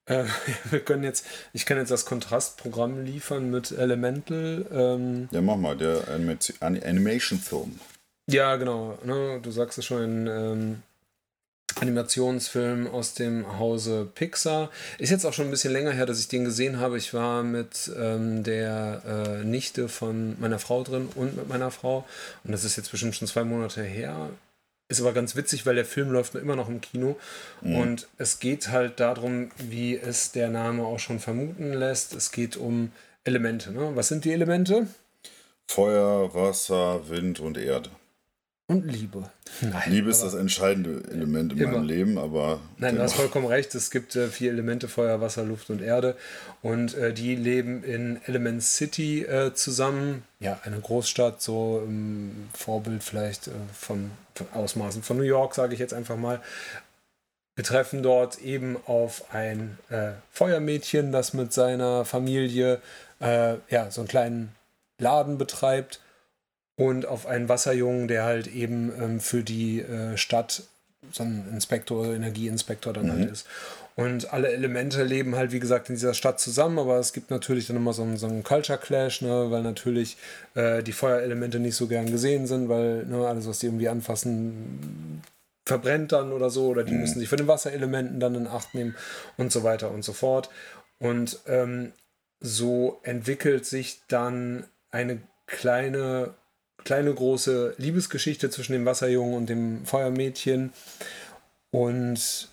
[0.06, 0.24] Äh,
[0.70, 4.66] wir können jetzt, ich kann jetzt das Kontrastprogramm liefern mit Elemental.
[4.72, 7.80] Ähm, ja, mach mal, der Animation-Film.
[8.28, 8.98] Ja, genau.
[9.04, 10.82] Ne, du sagst es schon, in, ähm,
[11.80, 14.70] Animationsfilm aus dem Hause Pixar.
[14.98, 16.98] Ist jetzt auch schon ein bisschen länger her, dass ich den gesehen habe.
[16.98, 22.04] Ich war mit ähm, der äh, Nichte von meiner Frau drin und mit meiner Frau.
[22.44, 24.30] Und das ist jetzt bestimmt schon zwei Monate her.
[24.88, 27.16] Ist aber ganz witzig, weil der Film läuft immer noch im Kino.
[27.62, 27.76] Mhm.
[27.76, 32.14] Und es geht halt darum, wie es der Name auch schon vermuten lässt.
[32.14, 32.92] Es geht um
[33.24, 33.72] Elemente.
[33.72, 33.92] Ne?
[33.94, 34.87] Was sind die Elemente?
[35.66, 37.88] Feuer, Wasser, Wind und Erde.
[38.72, 39.30] Und Liebe.
[39.61, 41.72] Nein, Liebe ist das entscheidende Element in immer.
[41.72, 42.61] meinem Leben, aber.
[42.78, 43.74] Nein, du hast vollkommen recht.
[43.74, 46.16] Es gibt äh, vier Elemente: Feuer, Wasser, Luft und Erde.
[46.62, 50.24] Und äh, die leben in Element City äh, zusammen.
[50.40, 55.74] Ja, eine Großstadt, so im Vorbild vielleicht äh, von, von, Ausmaßen von New York, sage
[55.74, 56.40] ich jetzt einfach mal.
[57.54, 62.80] Wir treffen dort eben auf ein äh, Feuermädchen, das mit seiner Familie
[63.20, 64.52] äh, ja, so einen kleinen
[64.98, 66.00] Laden betreibt
[66.76, 70.64] und auf einen Wasserjungen, der halt eben ähm, für die äh, Stadt
[71.11, 73.22] so ein Inspektor, Energieinspektor dann halt mhm.
[73.22, 73.46] halt ist.
[73.94, 77.66] Und alle Elemente leben halt, wie gesagt, in dieser Stadt zusammen, aber es gibt natürlich
[77.66, 80.16] dann immer so einen, so einen Culture Clash, ne, weil natürlich
[80.54, 85.22] äh, die Feuerelemente nicht so gern gesehen sind, weil ne, alles, was die irgendwie anfassen,
[85.66, 87.00] verbrennt dann oder so, oder die mhm.
[87.00, 88.96] müssen sich für den Wasserelementen dann in Acht nehmen
[89.37, 90.48] und so weiter und so fort.
[90.98, 91.92] Und ähm,
[92.40, 96.35] so entwickelt sich dann eine kleine
[96.84, 100.72] kleine große Liebesgeschichte zwischen dem Wasserjungen und dem Feuermädchen.
[101.70, 102.48] Und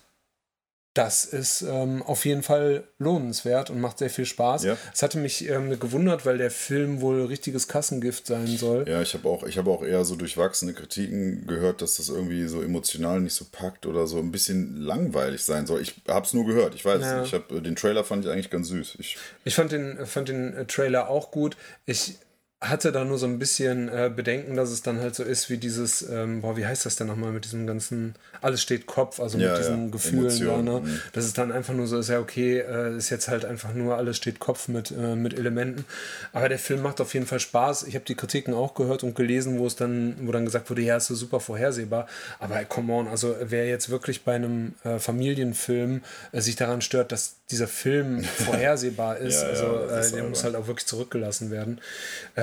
[0.94, 4.64] das ist ähm, auf jeden Fall lohnenswert und macht sehr viel Spaß.
[4.64, 5.02] Es ja.
[5.02, 8.88] hatte mich ähm, gewundert, weil der Film wohl richtiges Kassengift sein soll.
[8.88, 12.60] Ja, ich habe auch, hab auch eher so durchwachsene Kritiken gehört, dass das irgendwie so
[12.60, 15.80] emotional nicht so packt oder so ein bisschen langweilig sein soll.
[15.80, 17.20] Ich habe es nur gehört, ich weiß ja.
[17.20, 17.28] nicht.
[17.28, 18.96] Ich hab, den Trailer fand ich eigentlich ganz süß.
[18.98, 21.56] Ich, ich fand den, fand den Trailer auch gut.
[21.86, 22.16] Ich
[22.60, 25.56] hatte da nur so ein bisschen äh, Bedenken, dass es dann halt so ist wie
[25.56, 29.38] dieses, ähm, boah, wie heißt das denn nochmal mit diesem ganzen, alles steht Kopf, also
[29.38, 29.90] ja, mit diesen ja.
[29.90, 30.80] Gefühlen da, ne?
[30.80, 31.00] Mhm.
[31.14, 33.96] Dass es dann einfach nur so ist, ja, okay, äh, ist jetzt halt einfach nur
[33.96, 35.86] alles steht Kopf mit, äh, mit Elementen.
[36.34, 37.84] Aber der Film macht auf jeden Fall Spaß.
[37.84, 40.82] Ich habe die Kritiken auch gehört und gelesen, wo es dann, wo dann gesagt wurde,
[40.82, 42.08] ja, ist so super vorhersehbar.
[42.40, 47.10] Aber come on, also wer jetzt wirklich bei einem äh, Familienfilm äh, sich daran stört,
[47.10, 51.80] dass dieser Film vorhersehbar ist, ja, also äh, der muss halt auch wirklich zurückgelassen werden.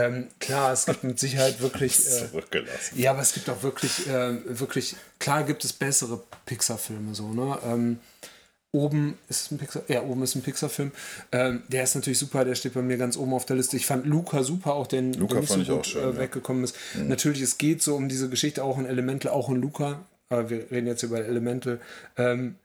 [0.07, 1.99] Ähm, klar, es gibt mit Sicherheit wirklich.
[1.99, 2.97] Äh, zurückgelassen.
[2.99, 7.57] Ja, aber es gibt auch wirklich, äh, wirklich, klar gibt es bessere Pixar-Filme so, ne?
[7.65, 7.99] Ähm,
[8.71, 10.91] oben ist ein Pixar, ja, oben ist ein Pixar-Film.
[11.31, 13.77] Ähm, der ist natürlich super, der steht bei mir ganz oben auf der Liste.
[13.77, 16.63] Ich fand Luca super, auch den Luca der nicht so gut, auch schön, äh, weggekommen
[16.63, 16.75] ist.
[16.95, 17.07] Mhm.
[17.07, 20.05] Natürlich, es geht so um diese Geschichte auch in Elemental, auch in Luca.
[20.29, 21.79] Aber wir reden jetzt über Elemental.
[22.17, 22.55] Ähm,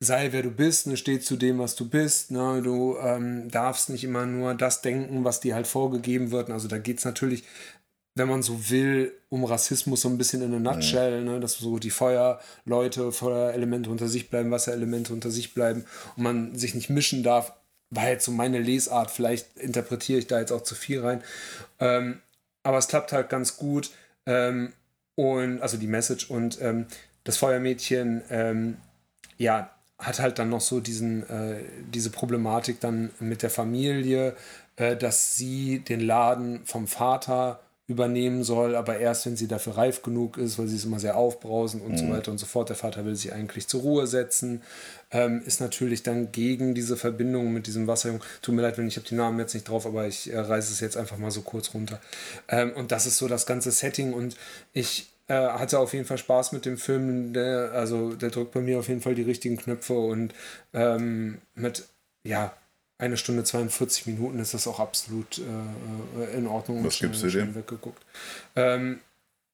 [0.00, 2.30] sei wer du bist, ne, steh zu dem, was du bist.
[2.30, 6.50] Ne, du ähm, darfst nicht immer nur das denken, was dir halt vorgegeben wird.
[6.50, 7.44] Also da geht es natürlich,
[8.14, 11.26] wenn man so will, um Rassismus so ein bisschen in a nutshell, mhm.
[11.26, 15.84] ne, dass so die Feuerleute, Feuerelemente unter sich bleiben, Wasserelemente unter sich bleiben
[16.16, 17.52] und man sich nicht mischen darf.
[17.90, 21.22] War jetzt so meine Lesart, vielleicht interpretiere ich da jetzt auch zu viel rein.
[21.80, 22.20] Ähm,
[22.62, 23.90] aber es klappt halt ganz gut.
[24.26, 24.74] Ähm,
[25.14, 26.86] und also die Message und ähm,
[27.24, 28.76] das Feuermädchen, ähm,
[29.38, 34.36] ja, hat halt dann noch so diesen, äh, diese Problematik dann mit der Familie,
[34.76, 40.02] äh, dass sie den Laden vom Vater übernehmen soll, aber erst wenn sie dafür reif
[40.02, 41.96] genug ist, weil sie ist immer sehr aufbrausend und mhm.
[41.96, 42.68] so weiter und so fort.
[42.68, 44.62] Der Vater will sie eigentlich zur Ruhe setzen,
[45.10, 48.22] ähm, ist natürlich dann gegen diese Verbindung mit diesem Wasserjungen.
[48.42, 50.70] Tut mir leid, wenn ich habe die Namen jetzt nicht drauf, aber ich äh, reiße
[50.70, 51.98] es jetzt einfach mal so kurz runter.
[52.48, 54.36] Ähm, und das ist so das ganze Setting und
[54.74, 57.32] ich äh, hatte auf jeden Fall Spaß mit dem Film.
[57.32, 60.34] Der, also der drückt bei mir auf jeden Fall die richtigen Knöpfe und
[60.72, 61.86] ähm, mit
[62.24, 62.52] ja
[62.98, 66.84] eine Stunde 42 Minuten ist das auch absolut äh, in Ordnung.
[66.84, 67.54] Was gibst du dem?
[67.54, 68.04] Weggeguckt.
[68.56, 69.00] Ähm,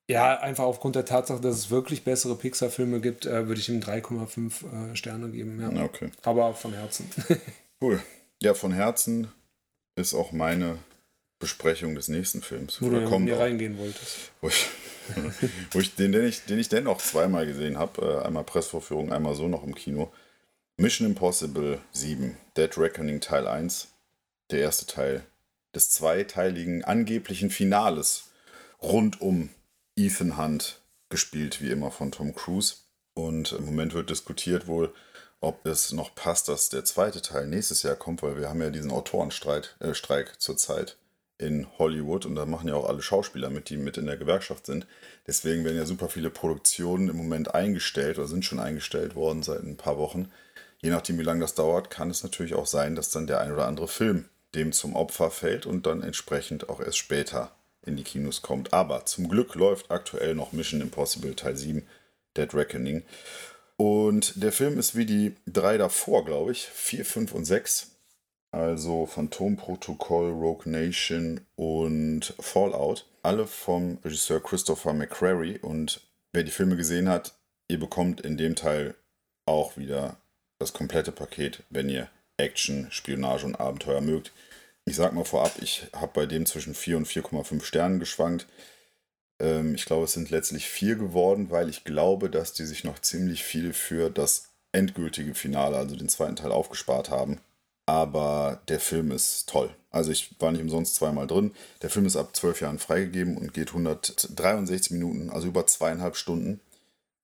[0.09, 3.81] ja, einfach aufgrund der Tatsache, dass es wirklich bessere Pixar-Filme gibt, äh, würde ich ihm
[3.81, 5.61] 3,5 äh, Sterne geben.
[5.61, 5.85] Ja.
[5.85, 6.11] Okay.
[6.23, 7.11] Aber von Herzen.
[7.81, 8.01] cool.
[8.43, 9.29] Ja, von Herzen
[9.97, 10.79] ist auch meine
[11.39, 12.81] Besprechung des nächsten Films.
[12.81, 14.33] Wo du in reingehen wolltest.
[14.41, 14.69] Wo ich,
[15.73, 18.21] wo ich, den, den, ich, den ich dennoch zweimal gesehen habe.
[18.23, 20.13] Äh, einmal Pressvorführung, einmal so noch im Kino.
[20.77, 23.89] Mission Impossible 7, Dead Reckoning Teil 1.
[24.51, 25.25] Der erste Teil
[25.75, 28.31] des zweiteiligen angeblichen Finales
[28.83, 29.51] rund um
[29.97, 32.77] Ethan Hunt, gespielt wie immer von Tom Cruise.
[33.15, 34.93] Und im Moment wird diskutiert wohl,
[35.41, 38.71] ob es noch passt, dass der zweite Teil nächstes Jahr kommt, weil wir haben ja
[38.71, 40.97] diesen Autorenstreik äh, zurzeit
[41.45, 44.67] in Hollywood und da machen ja auch alle Schauspieler mit, die mit in der Gewerkschaft
[44.67, 44.87] sind.
[45.27, 49.63] Deswegen werden ja super viele Produktionen im Moment eingestellt oder sind schon eingestellt worden seit
[49.63, 50.31] ein paar Wochen.
[50.81, 53.53] Je nachdem, wie lange das dauert, kann es natürlich auch sein, dass dann der ein
[53.53, 57.51] oder andere Film dem zum Opfer fällt und dann entsprechend auch erst später
[57.83, 58.73] in die Kinos kommt.
[58.73, 61.87] Aber zum Glück läuft aktuell noch Mission Impossible Teil 7,
[62.37, 63.03] Dead Reckoning.
[63.77, 67.94] Und der Film ist wie die drei davor, glaube ich, 4, 5 und 6
[68.55, 73.07] also Phantomprotokoll, Rogue Nation und Fallout.
[73.23, 75.59] Alle vom Regisseur Christopher McQuarrie.
[75.59, 76.01] Und
[76.33, 77.35] wer die Filme gesehen hat,
[77.69, 78.95] ihr bekommt in dem Teil
[79.47, 80.17] auch wieder
[80.59, 84.33] das komplette Paket, wenn ihr Action, Spionage und Abenteuer mögt.
[84.85, 88.47] Ich sag mal vorab, ich habe bei dem zwischen 4 und 4,5 Sternen geschwankt.
[89.41, 92.99] Ähm, ich glaube, es sind letztlich 4 geworden, weil ich glaube, dass die sich noch
[93.01, 97.41] ziemlich viel für das endgültige Finale, also den zweiten Teil, aufgespart haben.
[97.87, 99.75] Aber der Film ist toll.
[99.91, 101.53] Also ich war nicht umsonst zweimal drin.
[101.83, 106.61] Der Film ist ab zwölf Jahren freigegeben und geht 163 Minuten, also über zweieinhalb Stunden.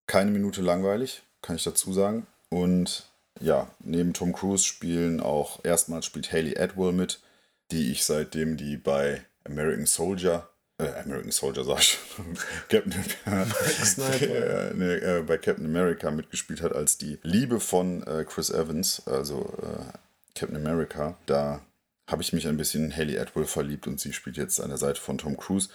[0.06, 2.26] Keine Minute langweilig, kann ich dazu sagen.
[2.50, 7.20] Und ja, neben Tom Cruise spielen auch erstmals spielt Haley Atwell mit,
[7.70, 12.92] die ich seitdem die bei American Soldier, äh, American Soldier sag ich schon, Captain,
[13.26, 19.02] äh, nee, äh, bei Captain America mitgespielt hat als die Liebe von äh, Chris Evans,
[19.06, 19.98] also äh,
[20.34, 21.16] Captain America.
[21.26, 21.60] Da
[22.08, 24.78] habe ich mich ein bisschen in Haley Atwell verliebt und sie spielt jetzt an der
[24.78, 25.68] Seite von Tom Cruise,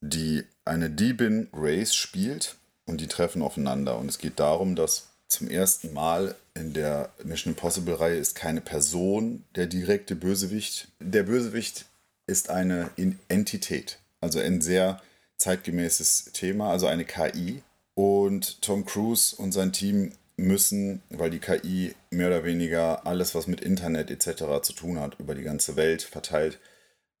[0.00, 3.98] die eine Diebin Grace spielt und die treffen aufeinander.
[3.98, 8.60] Und es geht darum, dass zum ersten Mal in der Mission Impossible Reihe ist keine
[8.60, 10.88] Person der direkte Bösewicht.
[10.98, 11.86] Der Bösewicht
[12.26, 12.90] ist eine
[13.28, 15.00] Entität, also ein sehr
[15.36, 17.62] zeitgemäßes Thema, also eine KI.
[17.94, 23.46] Und Tom Cruise und sein Team müssen, weil die KI mehr oder weniger alles, was
[23.46, 24.62] mit Internet etc.
[24.62, 26.58] zu tun hat, über die ganze Welt verteilt,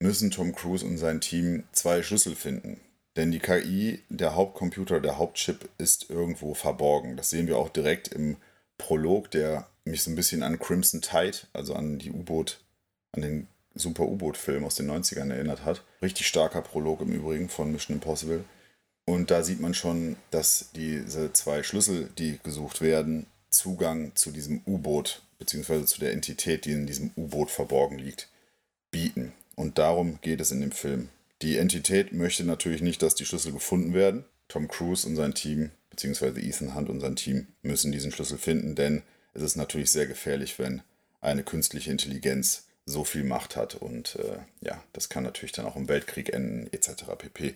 [0.00, 2.80] müssen Tom Cruise und sein Team zwei Schlüssel finden.
[3.16, 7.16] Denn die KI, der Hauptcomputer, der Hauptchip ist irgendwo verborgen.
[7.16, 8.36] Das sehen wir auch direkt im
[8.78, 12.60] Prolog, der mich so ein bisschen an Crimson Tide, also an die U-Boot,
[13.12, 15.82] an den super U-Boot-Film aus den 90ern erinnert hat.
[16.02, 18.44] Richtig starker Prolog im Übrigen von Mission Impossible.
[19.06, 24.62] Und da sieht man schon, dass diese zwei Schlüssel, die gesucht werden, Zugang zu diesem
[24.66, 28.28] U-Boot beziehungsweise zu der Entität, die in diesem U-Boot verborgen liegt,
[28.92, 29.32] bieten.
[29.56, 31.08] Und darum geht es in dem Film.
[31.42, 34.24] Die Entität möchte natürlich nicht, dass die Schlüssel gefunden werden.
[34.48, 38.74] Tom Cruise und sein Team, beziehungsweise Ethan Hunt und sein Team, müssen diesen Schlüssel finden,
[38.74, 40.82] denn es ist natürlich sehr gefährlich, wenn
[41.20, 43.76] eine künstliche Intelligenz so viel Macht hat.
[43.76, 47.04] Und äh, ja, das kann natürlich dann auch im Weltkrieg enden, etc.
[47.16, 47.54] pp.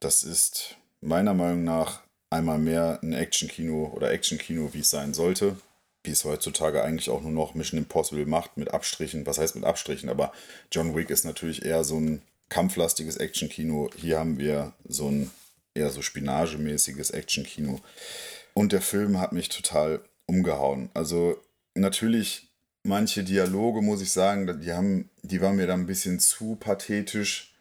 [0.00, 5.56] Das ist meiner Meinung nach einmal mehr ein Actionkino oder Actionkino, wie es sein sollte.
[6.04, 9.26] Wie es heutzutage eigentlich auch nur noch Mission Impossible macht, mit Abstrichen.
[9.26, 10.08] Was heißt mit Abstrichen?
[10.08, 10.32] Aber
[10.70, 13.90] John Wick ist natürlich eher so ein kampflastiges Actionkino.
[13.96, 15.30] Hier haben wir so ein
[15.74, 17.80] eher so spinagemäßiges Actionkino.
[18.54, 20.90] Und der Film hat mich total umgehauen.
[20.94, 21.36] Also
[21.74, 22.48] natürlich
[22.82, 27.54] manche Dialoge, muss ich sagen, die, haben, die waren mir dann ein bisschen zu pathetisch.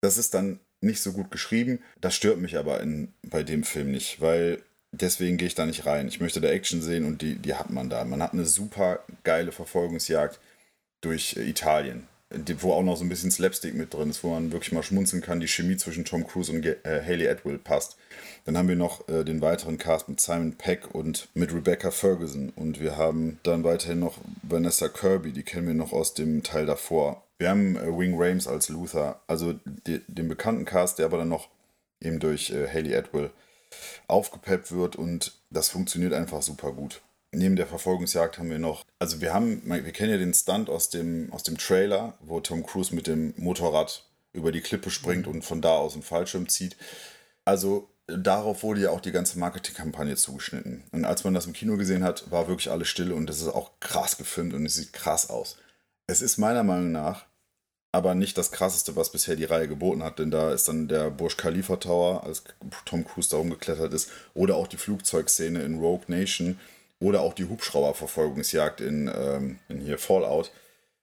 [0.00, 1.80] Das ist dann nicht so gut geschrieben.
[2.00, 4.62] Das stört mich aber in, bei dem Film nicht, weil
[4.92, 6.08] deswegen gehe ich da nicht rein.
[6.08, 8.04] Ich möchte da Action sehen und die, die hat man da.
[8.04, 10.38] Man hat eine super geile Verfolgungsjagd
[11.00, 12.06] durch äh, Italien
[12.60, 15.22] wo auch noch so ein bisschen Slapstick mit drin ist, wo man wirklich mal schmunzeln
[15.22, 17.96] kann, die Chemie zwischen Tom Cruise und äh, Haley Atwell passt.
[18.44, 22.52] Dann haben wir noch äh, den weiteren Cast mit Simon Peck und mit Rebecca Ferguson.
[22.54, 26.66] Und wir haben dann weiterhin noch Vanessa Kirby, die kennen wir noch aus dem Teil
[26.66, 27.24] davor.
[27.40, 31.28] Wir haben äh, Wing Rames als Luther, also die, den bekannten Cast, der aber dann
[31.28, 31.48] noch
[32.00, 33.30] eben durch äh, Haley Atwell
[34.06, 39.20] aufgepeppt wird und das funktioniert einfach super gut neben der Verfolgungsjagd haben wir noch, also
[39.20, 42.94] wir haben, wir kennen ja den Stunt aus dem, aus dem Trailer, wo Tom Cruise
[42.94, 46.76] mit dem Motorrad über die Klippe springt und von da aus einen Fallschirm zieht.
[47.44, 50.84] Also darauf wurde ja auch die ganze Marketingkampagne zugeschnitten.
[50.92, 53.48] Und als man das im Kino gesehen hat, war wirklich alles still und das ist
[53.48, 55.56] auch krass gefilmt und es sieht krass aus.
[56.06, 57.26] Es ist meiner Meinung nach
[57.92, 61.10] aber nicht das krasseste, was bisher die Reihe geboten hat, denn da ist dann der
[61.10, 62.44] Burj Khalifa Tower, als
[62.84, 66.58] Tom Cruise da rumgeklettert ist, oder auch die Flugzeugszene in Rogue Nation,
[67.00, 70.52] oder auch die Hubschrauberverfolgungsjagd in, ähm, in hier Fallout,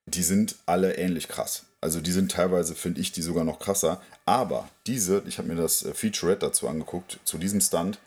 [0.05, 1.65] die sind alle ähnlich krass.
[1.81, 4.01] Also die sind teilweise, finde ich, die sogar noch krasser.
[4.25, 7.99] Aber diese, ich habe mir das äh, Featurette dazu angeguckt, zu diesem Stunt.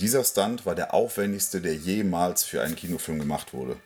[0.00, 3.76] Dieser Stunt war der aufwendigste, der jemals für einen Kinofilm gemacht wurde.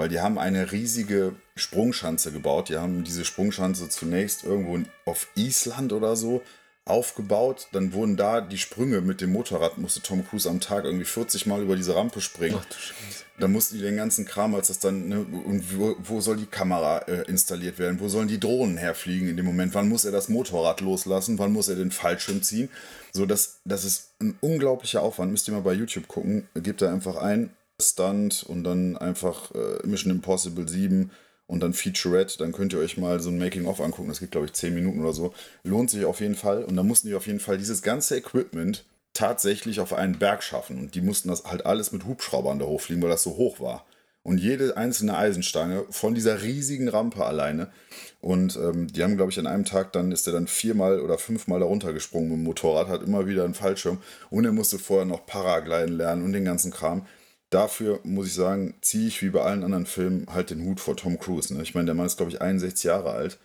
[0.00, 2.70] Weil die haben eine riesige Sprungschanze gebaut.
[2.70, 6.40] Die haben diese Sprungschanze zunächst irgendwo auf Island oder so
[6.86, 7.68] aufgebaut.
[7.72, 11.44] Dann wurden da die Sprünge mit dem Motorrad, musste Tom Cruise am Tag irgendwie 40
[11.44, 12.58] Mal über diese Rampe springen.
[12.58, 12.94] Ach.
[13.38, 16.46] Dann mussten die den ganzen Kram, als das dann, ne, und wo, wo soll die
[16.46, 18.00] Kamera äh, installiert werden?
[18.00, 19.74] Wo sollen die Drohnen herfliegen in dem Moment?
[19.74, 21.38] Wann muss er das Motorrad loslassen?
[21.38, 22.70] Wann muss er den Fallschirm ziehen?
[23.12, 25.30] So, das, das ist ein unglaublicher Aufwand.
[25.30, 26.48] Müsst ihr mal bei YouTube gucken.
[26.54, 31.10] Gebt da einfach ein, Stunt und dann einfach äh, Mission Impossible 7
[31.50, 34.08] und dann Featurette, dann könnt ihr euch mal so ein Making-of angucken.
[34.08, 35.34] Das geht, glaube ich, 10 Minuten oder so.
[35.64, 36.62] Lohnt sich auf jeden Fall.
[36.62, 40.78] Und da mussten die auf jeden Fall dieses ganze Equipment tatsächlich auf einen Berg schaffen.
[40.78, 43.84] Und die mussten das halt alles mit Hubschraubern da hochfliegen, weil das so hoch war.
[44.22, 47.72] Und jede einzelne Eisenstange von dieser riesigen Rampe alleine.
[48.20, 51.18] Und ähm, die haben, glaube ich, an einem Tag, dann ist er dann viermal oder
[51.18, 53.98] fünfmal da runtergesprungen mit dem Motorrad, hat immer wieder einen Fallschirm.
[54.30, 57.06] Und er musste vorher noch Paragliden lernen und den ganzen Kram
[57.50, 60.96] dafür muss ich sagen, ziehe ich wie bei allen anderen Filmen halt den Hut vor
[60.96, 61.52] Tom Cruise.
[61.52, 61.62] Ne?
[61.62, 63.38] Ich meine, der Mann ist, glaube ich, 61 Jahre alt.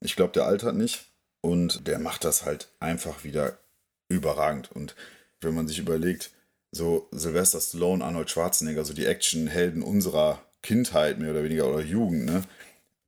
[0.00, 1.06] Ich glaube, der altert nicht.
[1.42, 3.58] Und der macht das halt einfach wieder
[4.08, 4.70] überragend.
[4.72, 4.94] Und
[5.40, 6.30] wenn man sich überlegt,
[6.70, 12.26] so Sylvester Stallone, Arnold Schwarzenegger, so die Actionhelden unserer Kindheit mehr oder weniger oder Jugend,
[12.26, 12.42] ne?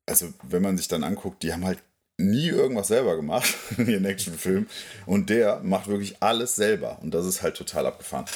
[0.07, 1.79] Also, wenn man sich dann anguckt, die haben halt
[2.19, 4.69] nie irgendwas selber gemacht in ihren Actionfilmen.
[5.07, 6.99] Und der macht wirklich alles selber.
[7.03, 8.27] Und das ist halt total abgefahren.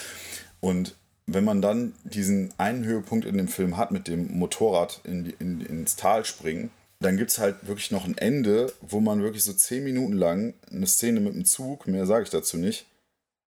[0.60, 0.94] Und
[1.26, 5.60] wenn man dann diesen einen Höhepunkt in dem Film hat mit dem Motorrad in, in,
[5.60, 9.52] ins Tal springen, dann gibt es halt wirklich noch ein Ende, wo man wirklich so
[9.52, 12.86] zehn Minuten lang eine Szene mit dem Zug, mehr sage ich dazu nicht,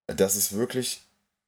[0.07, 1.01] das ist wirklich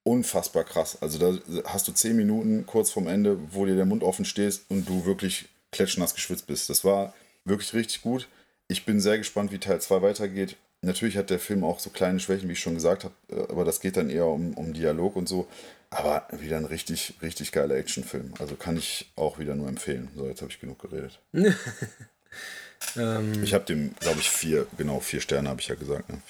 [0.04, 0.98] unfassbar krass.
[1.00, 4.64] Also da hast du zehn Minuten kurz vorm Ende, wo dir der Mund offen stehst
[4.68, 6.70] und du wirklich klatschnass geschwitzt bist.
[6.70, 7.14] Das war
[7.44, 8.28] wirklich richtig gut.
[8.68, 10.56] Ich bin sehr gespannt, wie Teil 2 weitergeht.
[10.80, 13.14] Natürlich hat der Film auch so kleine Schwächen, wie ich schon gesagt habe,
[13.48, 15.46] aber das geht dann eher um, um Dialog und so.
[15.92, 18.32] Aber wieder ein richtig, richtig geiler Actionfilm.
[18.38, 20.08] Also kann ich auch wieder nur empfehlen.
[20.16, 21.20] So, jetzt habe ich genug geredet.
[22.96, 26.08] ähm, ich habe dem, glaube ich, vier, genau, vier Sterne habe ich ja gesagt.
[26.08, 26.22] Ne?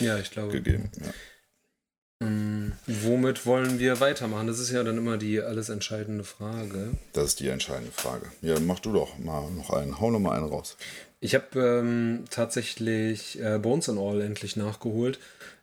[0.00, 0.52] Ja, ich glaube.
[0.52, 1.12] Gegeben, ja.
[2.22, 4.46] Ähm, womit wollen wir weitermachen?
[4.46, 6.90] Das ist ja dann immer die alles entscheidende Frage.
[7.14, 8.26] Das ist die entscheidende Frage.
[8.42, 9.98] Ja, mach du doch mal noch einen.
[9.98, 10.76] Hau noch mal einen raus.
[11.20, 15.18] Ich habe ähm, tatsächlich äh, Bones and All endlich nachgeholt.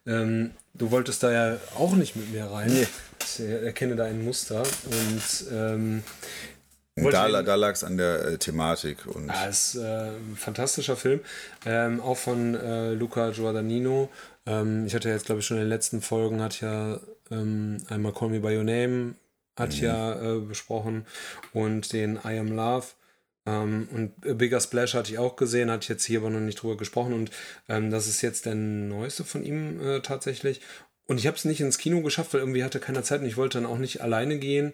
[0.07, 2.71] Ähm, du wolltest da ja auch nicht mit mir rein.
[2.71, 2.87] Nee.
[3.23, 4.61] Ich erkenne da ein Muster.
[4.61, 6.03] Und ähm,
[6.95, 9.05] Da, da lag es an der äh, Thematik.
[9.05, 11.19] Und ja, ist äh, ein fantastischer Film.
[11.65, 14.09] Ähm, auch von äh, Luca Giordannino.
[14.45, 16.99] Ähm, ich hatte jetzt, glaube ich, schon in den letzten Folgen, hat ja
[17.29, 19.15] ähm, einmal Call Me By Your Name
[19.57, 19.83] hat mhm.
[19.83, 21.05] ja äh, besprochen
[21.53, 22.85] und den I Am Love.
[23.47, 26.61] Ähm, und Bigger Splash hatte ich auch gesehen, hatte ich jetzt hier aber noch nicht
[26.61, 27.13] drüber gesprochen.
[27.13, 27.31] Und
[27.67, 30.61] ähm, das ist jetzt der neueste von ihm äh, tatsächlich.
[31.07, 33.37] Und ich habe es nicht ins Kino geschafft, weil irgendwie hatte keiner Zeit und ich
[33.37, 34.73] wollte dann auch nicht alleine gehen.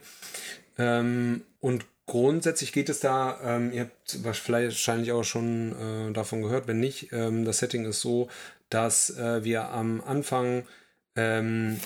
[0.78, 6.68] Ähm, und grundsätzlich geht es da, ähm, ihr habt wahrscheinlich auch schon äh, davon gehört,
[6.68, 8.30] wenn nicht, ähm, das Setting ist so,
[8.70, 10.66] dass äh, wir am Anfang
[11.16, 11.80] ähm,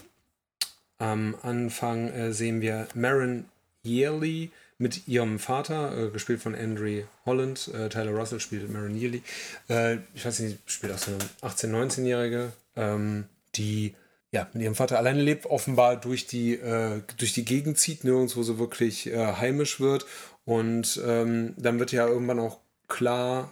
[0.97, 3.45] am Anfang äh, sehen wir Marin
[3.83, 7.69] Yearly mit ihrem Vater, äh, gespielt von Andrew Holland.
[7.73, 9.23] Äh, Tyler Russell spielt Marin Yearly.
[9.69, 13.25] Äh, ich weiß nicht, spielt auch so eine 18-, 19-Jährige, ähm,
[13.55, 13.95] die
[14.31, 18.43] ja, mit ihrem Vater alleine lebt, offenbar durch die, äh, durch die Gegend zieht, nirgendwo
[18.43, 20.05] so wirklich äh, heimisch wird.
[20.45, 23.51] Und ähm, dann wird ja irgendwann auch klar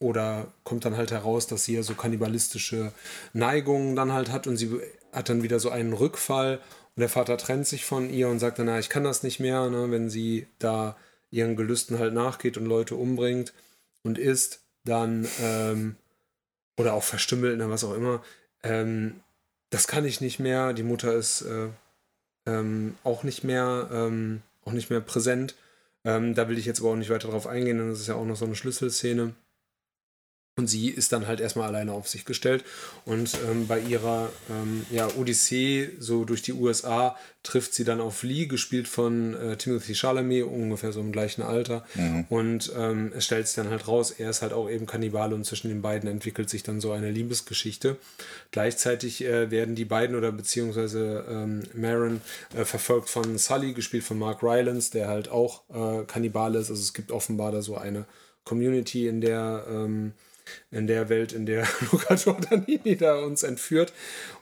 [0.00, 2.92] oder kommt dann halt heraus, dass sie ja so kannibalistische
[3.32, 4.80] Neigungen dann halt hat und sie
[5.12, 6.60] hat dann wieder so einen Rückfall
[6.98, 9.38] und der Vater trennt sich von ihr und sagt dann, na, ich kann das nicht
[9.38, 10.96] mehr, ne, wenn sie da
[11.30, 13.54] ihren Gelüsten halt nachgeht und Leute umbringt
[14.02, 15.94] und isst, dann ähm,
[16.76, 18.20] oder auch verstümmelt, ne, was auch immer,
[18.64, 19.20] ähm,
[19.70, 20.72] das kann ich nicht mehr.
[20.72, 21.68] Die Mutter ist äh,
[22.46, 25.54] ähm, auch nicht mehr, ähm, auch nicht mehr präsent.
[26.02, 28.16] Ähm, da will ich jetzt aber auch nicht weiter drauf eingehen, denn das ist ja
[28.16, 29.36] auch noch so eine Schlüsselszene.
[30.58, 32.64] Und sie ist dann halt erstmal alleine auf sich gestellt.
[33.04, 38.24] Und ähm, bei ihrer ähm, ja, Odyssee so durch die USA trifft sie dann auf
[38.24, 41.86] Lee, gespielt von äh, Timothy Chalamet, ungefähr so im gleichen Alter.
[41.94, 42.26] Mhm.
[42.28, 45.46] Und ähm, es stellt sich dann halt raus, er ist halt auch eben Kannibale und
[45.46, 47.96] zwischen den beiden entwickelt sich dann so eine Liebesgeschichte.
[48.50, 52.20] Gleichzeitig äh, werden die beiden oder beziehungsweise ähm, Marin
[52.56, 56.68] äh, verfolgt von Sully, gespielt von Mark Rylance, der halt auch äh, Kannibale ist.
[56.68, 58.06] Also es gibt offenbar da so eine
[58.44, 60.14] Community, in der ähm,
[60.70, 63.92] in der Welt, in der Luca Giordanini da uns entführt.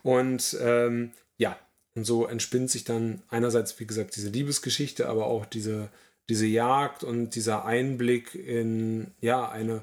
[0.02, 1.58] Und ähm, ja,
[1.94, 5.88] und so entspinnt sich dann einerseits, wie gesagt, diese Liebesgeschichte, aber auch diese,
[6.28, 9.82] diese Jagd und dieser Einblick in, ja, eine,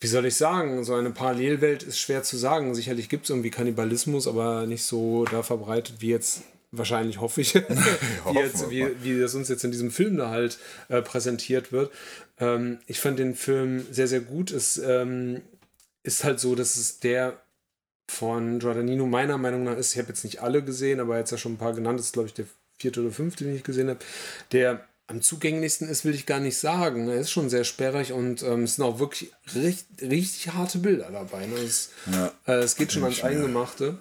[0.00, 2.74] wie soll ich sagen, so eine Parallelwelt ist schwer zu sagen.
[2.74, 6.42] Sicherlich gibt es irgendwie Kannibalismus, aber nicht so da verbreitet wie jetzt
[6.76, 10.58] wahrscheinlich hoffe ich, wie, jetzt, wie, wie, das uns jetzt in diesem Film da halt
[10.88, 11.92] äh, präsentiert wird.
[12.38, 14.50] Ähm, ich fand den Film sehr, sehr gut.
[14.50, 15.42] Es ähm,
[16.04, 17.42] ist halt so, dass es der
[18.08, 21.38] von Giordanino meiner Meinung nach ist, ich habe jetzt nicht alle gesehen, aber jetzt ja
[21.38, 22.46] schon ein paar genannt, das ist glaube ich der
[22.78, 24.00] vierte oder fünfte, den ich gesehen habe,
[24.52, 27.08] der am zugänglichsten ist, will ich gar nicht sagen.
[27.08, 31.10] Er ist schon sehr sperrig und ähm, es sind auch wirklich richtig, richtig harte Bilder
[31.10, 31.46] dabei.
[31.46, 31.56] Ne?
[31.56, 33.98] Es, ja, äh, es geht schon ans Eingemachte.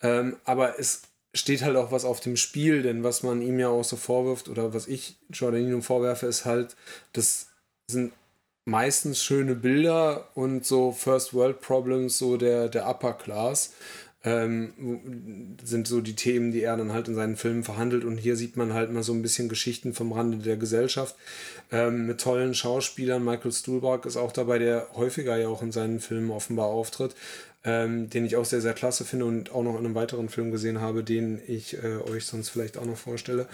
[0.00, 1.02] Ähm, aber es
[1.34, 4.48] steht halt auch was auf dem Spiel, denn was man ihm ja auch so vorwirft
[4.48, 6.76] oder was ich Giordanino vorwerfe, ist halt,
[7.12, 7.48] das
[7.90, 8.12] sind
[8.68, 13.72] meistens schöne Bilder und so First World Problems, so der, der Upper Class.
[14.24, 18.04] Ähm, sind so die Themen, die er dann halt in seinen Filmen verhandelt.
[18.04, 21.16] Und hier sieht man halt mal so ein bisschen Geschichten vom Rande der Gesellschaft
[21.70, 23.24] ähm, mit tollen Schauspielern.
[23.24, 27.14] Michael Stuhlbarg ist auch dabei, der häufiger ja auch in seinen Filmen offenbar auftritt,
[27.64, 30.50] ähm, den ich auch sehr, sehr klasse finde und auch noch in einem weiteren Film
[30.50, 33.46] gesehen habe, den ich äh, euch sonst vielleicht auch noch vorstelle.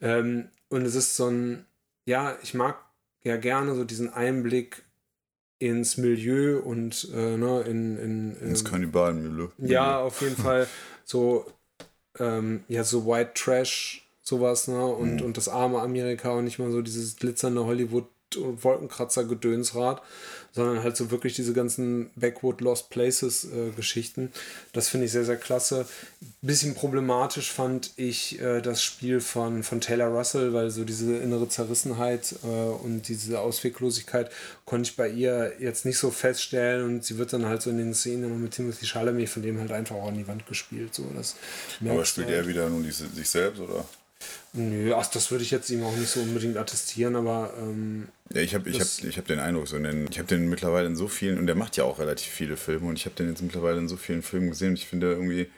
[0.00, 1.66] Ähm, und es ist so ein,
[2.06, 2.76] ja, ich mag
[3.24, 4.82] ja gerne so diesen Einblick
[5.58, 9.48] ins Milieu und äh, ne, in, in, in ins Kannibalenmilieu.
[9.58, 10.66] Ja, auf jeden Fall
[11.04, 11.46] so
[12.18, 15.26] ähm, ja so White Trash sowas ne und mhm.
[15.26, 18.06] und das arme Amerika und nicht mal so dieses glitzernde Hollywood
[18.36, 20.02] Wolkenkratzer Gedönsrad
[20.54, 24.30] sondern halt so wirklich diese ganzen Backwood Lost Places äh, Geschichten.
[24.72, 25.86] Das finde ich sehr, sehr klasse.
[26.42, 31.48] Bisschen problematisch fand ich äh, das Spiel von, von Taylor Russell, weil so diese innere
[31.48, 34.30] Zerrissenheit äh, und diese Ausweglosigkeit
[34.66, 37.78] konnte ich bei ihr jetzt nicht so feststellen und sie wird dann halt so in
[37.78, 40.94] den Szenen immer mit Timothy Chalamet von dem halt einfach auch an die Wand gespielt.
[40.94, 41.36] So, das
[41.80, 42.36] Aber spielt halt.
[42.36, 43.86] er wieder nun sich selbst oder?
[44.54, 47.54] Nö, ach, das würde ich jetzt ihm auch nicht so unbedingt attestieren, aber.
[47.58, 50.48] Ähm, ja, ich habe ich hab, ich hab den Eindruck, so den, ich habe den
[50.48, 53.14] mittlerweile in so vielen, und der macht ja auch relativ viele Filme, und ich habe
[53.14, 55.50] den jetzt mittlerweile in so vielen Filmen gesehen, und ich finde irgendwie,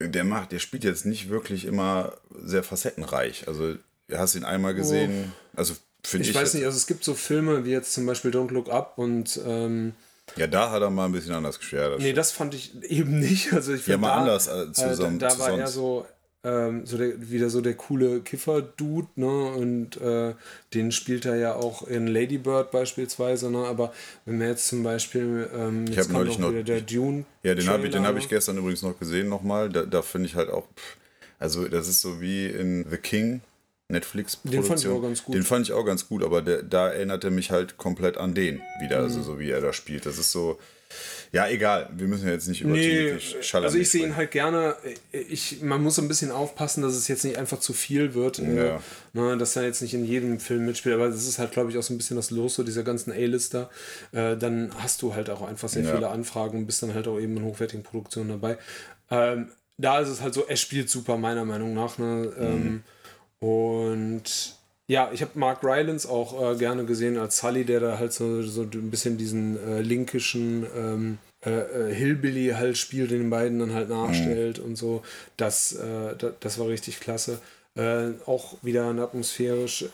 [0.00, 3.46] der macht, der spielt jetzt nicht wirklich immer sehr facettenreich.
[3.46, 3.74] Also,
[4.08, 5.58] du hast ihn einmal gesehen, oh.
[5.58, 6.30] also finde ich.
[6.30, 8.94] Ich weiß nicht, also es gibt so Filme wie jetzt zum Beispiel Don't Look Up
[8.96, 9.40] und.
[9.46, 9.92] Ähm,
[10.36, 11.98] ja, da hat er mal ein bisschen anders geschert.
[12.00, 13.52] Nee, das fand ich eben nicht.
[13.52, 15.16] Also ich ja, mal da, anders äh, zusammen.
[15.16, 16.06] Äh, da, da war er so,
[16.42, 19.26] ähm, so der, wieder so der coole Kiffer-Dude, ne?
[19.52, 20.34] Und äh,
[20.72, 23.58] den spielt er ja auch in Lady Bird beispielsweise, ne?
[23.66, 23.92] Aber
[24.24, 27.24] wenn man jetzt zum Beispiel ähm, ich habe neulich noch der Dune.
[27.42, 29.68] Ja, den habe ich, hab ich gestern übrigens noch gesehen nochmal.
[29.68, 30.66] Da, da finde ich halt auch,
[31.38, 33.42] also das ist so wie in The King,
[33.88, 34.62] Netflix-Produktion.
[34.62, 35.34] Den fand ich auch ganz gut.
[35.34, 38.34] Den fand ich auch ganz gut, aber der, da erinnert er mich halt komplett an
[38.34, 39.04] den wieder, Mhm.
[39.04, 40.06] also so wie er da spielt.
[40.06, 40.58] Das ist so,
[41.32, 43.12] ja, egal, wir müssen ja jetzt nicht über Nee,
[43.52, 44.74] also ich sehe ihn halt gerne.
[45.12, 48.38] Ich, man muss ein bisschen aufpassen, dass es jetzt nicht einfach zu viel wird.
[48.40, 48.82] äh, Ja.
[49.12, 50.94] Ne, dass er jetzt nicht in jedem Film mitspielt.
[50.94, 53.12] Aber das ist halt, glaube ich, auch so ein bisschen das Los so dieser ganzen
[53.12, 53.70] A-Lister.
[54.12, 55.94] Äh, dann hast du halt auch einfach sehr Ja.
[55.94, 58.58] viele Anfragen und bist dann halt auch eben in hochwertigen Produktionen dabei.
[59.10, 61.98] Ähm, da ist es halt so, er spielt super, meiner Meinung nach.
[61.98, 62.32] Ne?
[62.38, 62.82] Ähm,
[63.40, 64.56] und
[64.90, 68.42] ja, ich habe Mark Rylance auch äh, gerne gesehen als Sully, der da halt so,
[68.42, 71.50] so ein bisschen diesen äh, linkischen ähm, äh,
[71.90, 75.02] äh, Hillbilly halt spielt, den den beiden dann halt nachstellt und so.
[75.36, 77.38] Das, äh, das, das war richtig klasse.
[77.76, 79.84] Äh, auch wieder ein atmosphärisch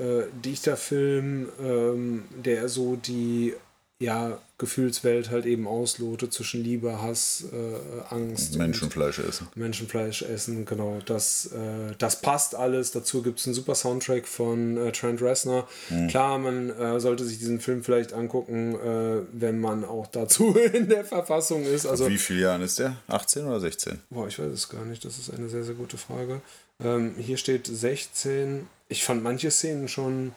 [0.42, 3.53] dichter Film, ähm, der so die
[3.99, 8.57] ja, Gefühlswelt halt eben auslotet zwischen Liebe, Hass, äh, Angst.
[8.57, 9.49] Menschenfleisch essen.
[9.55, 10.99] Menschenfleisch essen, genau.
[11.07, 12.90] Das, äh, das passt alles.
[12.92, 15.66] Dazu gibt es einen super Soundtrack von äh, Trent Reznor.
[16.09, 20.88] Klar, man äh, sollte sich diesen Film vielleicht angucken, äh, wenn man auch dazu in
[20.90, 21.86] der Verfassung ist.
[21.86, 22.97] Also, Wie viele Jahren ist der?
[23.09, 24.01] 18 oder 16?
[24.11, 25.05] boah, ich weiß es gar nicht.
[25.07, 26.40] Das ist eine sehr, sehr gute Frage.
[26.82, 28.66] Ähm, hier steht 16.
[28.88, 30.32] Ich fand manche Szenen schon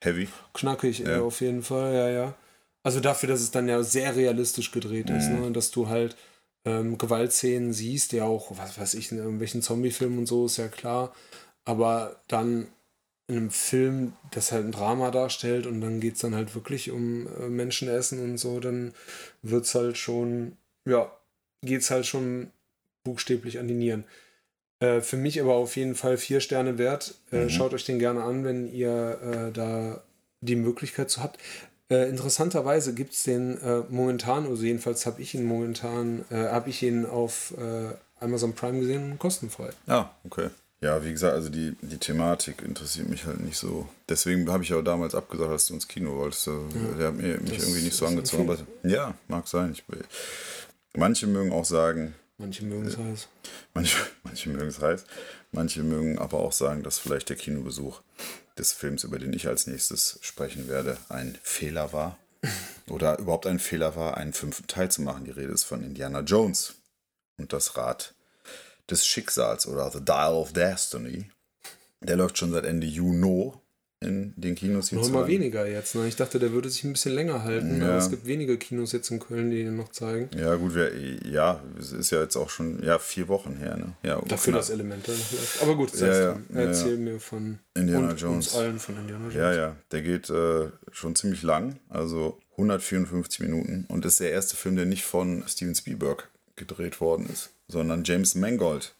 [0.00, 0.28] Heavy?
[0.54, 1.16] knackig, Ja.
[1.16, 2.34] äh, auf jeden Fall, ja, ja.
[2.82, 5.40] Also dafür, dass es dann ja sehr realistisch gedreht ist, Mhm.
[5.40, 5.52] ne?
[5.52, 6.16] dass du halt
[6.64, 10.68] ähm, Gewaltszenen siehst, ja auch, was weiß ich, in irgendwelchen Zombie-Filmen und so, ist ja
[10.68, 11.12] klar.
[11.64, 12.68] Aber dann
[13.28, 16.90] in einem Film, das halt ein Drama darstellt und dann geht es dann halt wirklich
[16.90, 18.94] um äh, Menschenessen und so, dann
[19.42, 21.10] wird es halt schon, ja,
[21.62, 22.50] geht es halt schon
[23.04, 24.04] buchstäblich an die Nieren.
[24.80, 27.14] Äh, für mich aber auf jeden Fall vier Sterne wert.
[27.30, 27.50] Äh, Mhm.
[27.50, 30.02] Schaut euch den gerne an, wenn ihr äh, da
[30.40, 31.38] die Möglichkeit zu habt.
[31.92, 36.70] Äh, interessanterweise gibt es den äh, momentan, also jedenfalls habe ich ihn momentan, äh, habe
[36.70, 39.70] ich ihn auf äh, Amazon Prime gesehen, kostenfrei.
[39.86, 40.48] Ah, okay.
[40.80, 43.86] Ja, wie gesagt, also die, die Thematik interessiert mich halt nicht so.
[44.08, 46.48] Deswegen habe ich auch damals abgesagt, als du ins Kino wolltest.
[46.48, 46.66] Also,
[46.98, 48.48] Der hat mir, mich irgendwie nicht so angezogen.
[48.48, 49.72] Aber, ja, mag sein.
[49.72, 49.84] Ich,
[50.96, 53.28] manche mögen auch sagen, Manche mögen es heiß.
[53.74, 55.04] manche, manche mögen es heiß,
[55.52, 58.00] manche mögen aber auch sagen, dass vielleicht der Kinobesuch
[58.58, 62.18] des Films, über den ich als nächstes sprechen werde, ein Fehler war.
[62.88, 65.24] Oder überhaupt ein Fehler war, einen fünften Teil zu machen.
[65.24, 66.74] Die Rede ist von Indiana Jones
[67.38, 68.14] und das Rad
[68.90, 71.30] des Schicksals oder The Dial of Destiny.
[72.00, 73.52] Der läuft schon seit Ende Juni
[74.02, 75.18] in den Kinos Noch hierzulande.
[75.32, 75.94] immer weniger jetzt.
[75.94, 76.06] Ne?
[76.08, 77.88] Ich dachte, der würde sich ein bisschen länger halten, Ja.
[77.88, 80.28] aber es gibt wenige Kinos jetzt in Köln, die ihn noch zeigen.
[80.36, 80.92] Ja, gut, wir,
[81.26, 83.76] ja, es ist ja jetzt auch schon ja, vier Wochen her.
[83.76, 83.92] Ne?
[84.02, 85.62] Ja, Dafür das noch läuft.
[85.62, 88.48] Aber gut, Ja, ja, ja, ja, erzähl mir von Indiana Jones.
[88.48, 89.34] uns allen von Indiana Jones.
[89.36, 94.56] Ja, ja, der geht äh, schon ziemlich lang, also 154 Minuten und ist der erste
[94.56, 98.94] Film, der nicht von Steven Spielberg gedreht worden ist, sondern James Mangold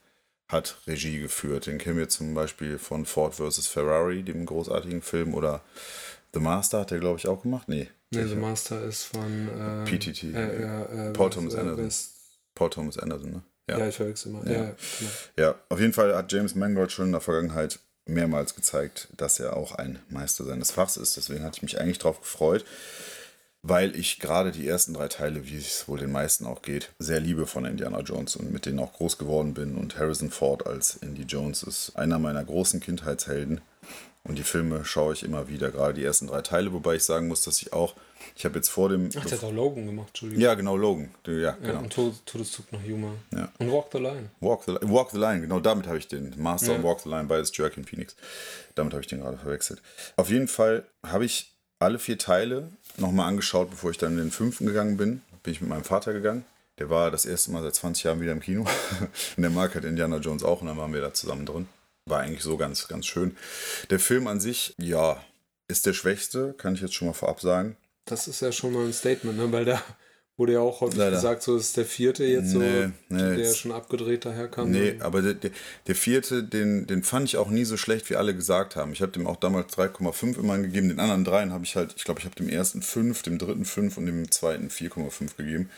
[0.52, 1.66] hat Regie geführt.
[1.66, 3.66] Den kennen wir zum Beispiel von Ford vs.
[3.66, 5.62] Ferrari, dem großartigen Film, oder
[6.34, 7.68] The Master hat er, glaube ich, auch gemacht.
[7.68, 10.24] Nee, Nee, The Master ist von äh, PTT.
[10.24, 11.90] Äh, äh, äh, Paul Thomas Anderson.
[12.54, 13.42] Paul Thomas Anderson, ne?
[13.68, 13.86] Ja.
[13.88, 14.46] ich verwechsel immer.
[14.46, 14.52] Ja.
[14.52, 15.10] Ja, genau.
[15.38, 19.56] Ja, auf jeden Fall hat James Mangold schon in der Vergangenheit mehrmals gezeigt, dass er
[19.56, 21.16] auch ein Meister seines Fachs ist.
[21.16, 22.66] Deswegen hatte ich mich eigentlich darauf gefreut,
[23.62, 27.20] weil ich gerade die ersten drei Teile, wie es wohl den meisten auch geht, sehr
[27.20, 29.76] liebe von Indiana Jones und mit denen auch groß geworden bin.
[29.76, 33.60] Und Harrison Ford als Indy Jones ist einer meiner großen Kindheitshelden.
[34.24, 37.26] Und die Filme schaue ich immer wieder, gerade die ersten drei Teile, wobei ich sagen
[37.26, 37.96] muss, dass ich auch,
[38.36, 39.08] ich habe jetzt vor dem.
[39.16, 40.42] Ach, der hat auch Logan gemacht, Entschuldigung.
[40.44, 41.10] ja, genau, Logan.
[41.26, 41.78] Ja, Ja, genau.
[41.80, 43.14] und Tod Todeszug nach Yuma.
[43.32, 43.50] Ja.
[43.58, 44.30] Und Walk the Line.
[44.38, 46.32] Walk the, Walk the Line, genau damit habe ich den.
[46.40, 46.76] Master Ja.
[46.78, 48.14] und Walk the Line, beides Joaquin Phoenix.
[48.76, 49.82] Damit habe ich den gerade verwechselt.
[50.16, 54.30] Auf jeden Fall habe ich alle vier Teile nochmal angeschaut, bevor ich dann in den
[54.30, 55.22] fünften gegangen bin.
[55.42, 56.44] Bin ich mit meinem Vater gegangen.
[56.78, 58.62] Der war das erste Mal seit 20 Jahren wieder im Kino.
[59.36, 61.68] und der mag halt Indiana Jones auch und dann waren wir da zusammen drin.
[62.06, 63.36] War eigentlich so ganz, ganz schön.
[63.90, 65.22] Der Film an sich, ja,
[65.68, 67.76] ist der schwächste, kann ich jetzt schon mal vorab sagen.
[68.04, 69.52] Das ist ja schon mal ein Statement, ne?
[69.52, 69.82] weil da
[70.38, 71.16] wurde ja auch häufig Leider.
[71.16, 74.70] gesagt, so ist der vierte jetzt so, Nee, nee, der schon abgedreht daherkam.
[74.70, 75.50] Nee, aber der, der,
[75.86, 78.92] der vierte, den, den fand ich auch nie so schlecht, wie alle gesagt haben.
[78.92, 80.88] Ich habe dem auch damals 3,5 immerhin gegeben.
[80.88, 83.66] Den anderen dreien habe ich halt, ich glaube, ich habe dem ersten 5, dem dritten
[83.66, 85.68] 5 und dem zweiten 4,5 gegeben.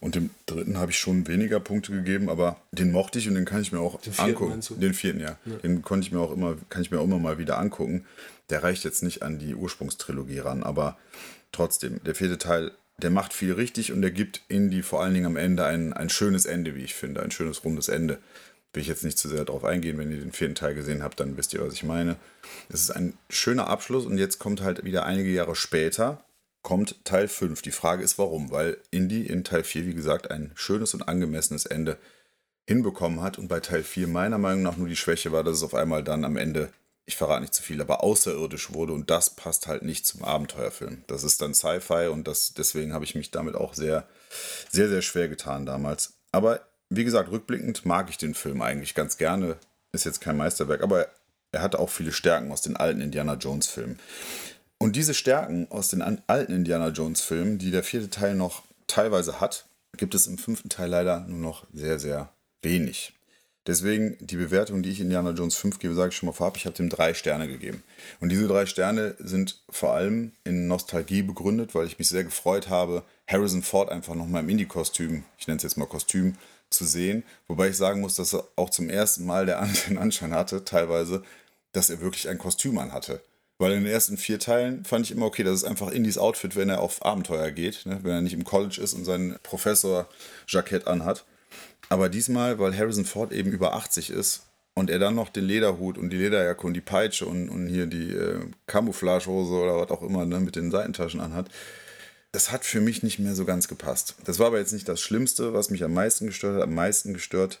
[0.00, 3.44] Und dem dritten habe ich schon weniger Punkte gegeben, aber den mochte ich und den
[3.44, 4.60] kann ich mir auch Den angucken.
[4.80, 5.36] Den vierten, ja.
[5.62, 8.06] Den konnte ich mir auch immer, kann ich mir auch immer mal wieder angucken.
[8.48, 10.96] Der reicht jetzt nicht an die Ursprungstrilogie ran, aber
[11.52, 15.26] trotzdem, der vierte Teil, der macht viel richtig und der gibt Indy vor allen Dingen
[15.26, 18.18] am Ende ein, ein schönes Ende, wie ich finde, ein schönes rundes Ende.
[18.72, 21.20] Will ich jetzt nicht zu sehr darauf eingehen, wenn ihr den vierten Teil gesehen habt,
[21.20, 22.16] dann wisst ihr, was ich meine.
[22.68, 26.24] Es ist ein schöner Abschluss und jetzt kommt halt wieder einige Jahre später,
[26.62, 27.62] kommt Teil 5.
[27.62, 28.50] Die Frage ist, warum?
[28.50, 31.98] Weil Indy in Teil 4, wie gesagt, ein schönes und angemessenes Ende
[32.66, 35.62] hinbekommen hat und bei Teil 4 meiner Meinung nach nur die Schwäche war, dass es
[35.62, 36.70] auf einmal dann am Ende
[37.08, 41.04] ich verrate nicht zu viel, aber außerirdisch wurde und das passt halt nicht zum Abenteuerfilm.
[41.06, 44.06] Das ist dann Sci-Fi und das, deswegen habe ich mich damit auch sehr,
[44.70, 46.18] sehr, sehr schwer getan damals.
[46.32, 49.56] Aber wie gesagt, rückblickend mag ich den Film eigentlich ganz gerne.
[49.90, 51.08] Ist jetzt kein Meisterwerk, aber
[51.50, 53.98] er hat auch viele Stärken aus den alten Indiana Jones-Filmen.
[54.76, 59.64] Und diese Stärken aus den alten Indiana Jones-Filmen, die der vierte Teil noch teilweise hat,
[59.96, 63.14] gibt es im fünften Teil leider nur noch sehr, sehr wenig.
[63.68, 66.64] Deswegen die Bewertung, die ich Indiana Jones 5 gebe, sage ich schon mal vorab, ich
[66.64, 67.82] habe dem drei Sterne gegeben.
[68.18, 72.70] Und diese drei Sterne sind vor allem in Nostalgie begründet, weil ich mich sehr gefreut
[72.70, 76.36] habe, Harrison Ford einfach nochmal im Indie-Kostüm, ich nenne es jetzt mal Kostüm,
[76.70, 77.24] zu sehen.
[77.46, 81.22] Wobei ich sagen muss, dass er auch zum ersten Mal der den Anschein hatte, teilweise,
[81.72, 83.20] dass er wirklich ein Kostüm anhatte.
[83.58, 86.56] Weil in den ersten vier Teilen fand ich immer okay, das ist einfach Indies Outfit,
[86.56, 87.98] wenn er auf Abenteuer geht, ne?
[88.02, 91.26] wenn er nicht im College ist und sein Professor-Jackett anhat.
[91.88, 94.42] Aber diesmal, weil Harrison Ford eben über 80 ist
[94.74, 97.86] und er dann noch den Lederhut und die Lederjacke und die Peitsche und, und hier
[97.86, 101.50] die äh, Camouflagehose oder was auch immer ne, mit den Seitentaschen anhat,
[102.32, 104.14] das hat für mich nicht mehr so ganz gepasst.
[104.24, 106.62] Das war aber jetzt nicht das Schlimmste, was mich am meisten gestört hat.
[106.62, 107.60] Am meisten gestört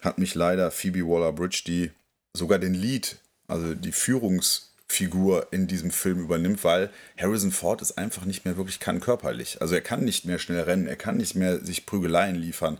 [0.00, 1.90] hat mich leider Phoebe Waller-Bridge, die
[2.34, 8.24] sogar den Lied, also die Führungsfigur in diesem Film übernimmt, weil Harrison Ford es einfach
[8.24, 9.62] nicht mehr wirklich kann körperlich.
[9.62, 12.78] Also er kann nicht mehr schnell rennen, er kann nicht mehr sich Prügeleien liefern.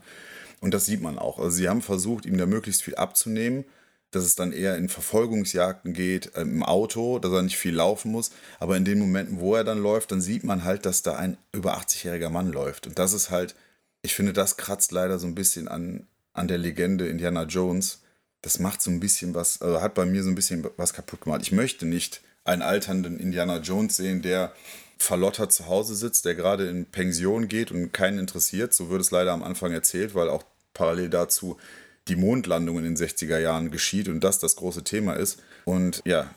[0.60, 1.38] Und das sieht man auch.
[1.38, 3.64] Also sie haben versucht, ihm da möglichst viel abzunehmen,
[4.10, 8.10] dass es dann eher in Verfolgungsjagden geht, äh, im Auto, dass er nicht viel laufen
[8.10, 8.30] muss.
[8.58, 11.36] Aber in den Momenten, wo er dann läuft, dann sieht man halt, dass da ein
[11.52, 12.86] über 80-jähriger Mann läuft.
[12.86, 13.54] Und das ist halt,
[14.02, 18.02] ich finde, das kratzt leider so ein bisschen an, an der Legende Indiana Jones.
[18.42, 21.20] Das macht so ein bisschen was, also hat bei mir so ein bisschen was kaputt
[21.20, 21.42] gemacht.
[21.42, 24.52] Ich möchte nicht einen alternden Indiana Jones sehen, der
[25.00, 28.74] verlottert zu Hause sitzt, der gerade in Pension geht und keinen interessiert.
[28.74, 30.44] So wird es leider am Anfang erzählt, weil auch
[30.74, 31.56] parallel dazu
[32.06, 35.42] die Mondlandung in den 60er Jahren geschieht und das das große Thema ist.
[35.64, 36.34] Und ja,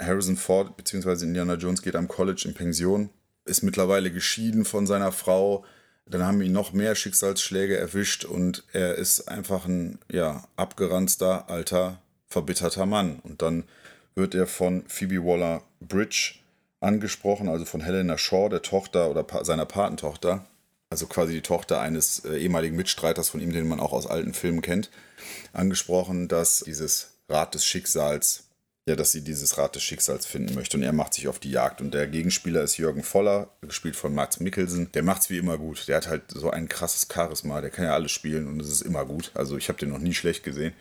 [0.00, 1.24] Harrison Ford bzw.
[1.24, 3.10] Indiana Jones geht am College in Pension,
[3.44, 5.64] ist mittlerweile geschieden von seiner Frau.
[6.06, 12.00] Dann haben ihn noch mehr Schicksalsschläge erwischt und er ist einfach ein ja, abgeranzter, alter,
[12.26, 13.20] verbitterter Mann.
[13.22, 13.64] Und dann
[14.14, 16.41] wird er von Phoebe Waller Bridge
[16.82, 20.44] angesprochen, also von Helena Shaw, der Tochter oder pa seiner Patentochter,
[20.90, 24.34] also quasi die Tochter eines äh, ehemaligen Mitstreiters von ihm, den man auch aus alten
[24.34, 24.90] Filmen kennt,
[25.52, 28.44] angesprochen, dass dieses Rad des Schicksals,
[28.86, 31.52] ja, dass sie dieses Rad des Schicksals finden möchte und er macht sich auf die
[31.52, 34.90] Jagd und der Gegenspieler ist Jürgen Voller, gespielt von Max Mikkelsen.
[34.92, 35.86] Der macht es wie immer gut.
[35.86, 38.82] Der hat halt so ein krasses Charisma, der kann ja alles spielen und es ist
[38.82, 39.30] immer gut.
[39.34, 40.72] Also ich habe den noch nie schlecht gesehen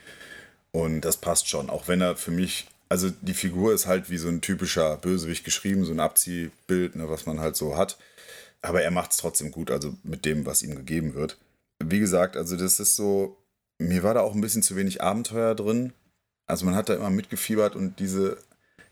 [0.71, 4.17] und das passt schon, auch wenn er für mich also die Figur ist halt wie
[4.17, 7.97] so ein typischer Bösewicht geschrieben, so ein Abziehbild, ne, was man halt so hat.
[8.61, 11.37] Aber er macht es trotzdem gut, also mit dem, was ihm gegeben wird.
[11.81, 13.37] Wie gesagt, also das ist so,
[13.79, 15.93] mir war da auch ein bisschen zu wenig Abenteuer drin.
[16.47, 18.37] Also man hat da immer mitgefiebert und diese,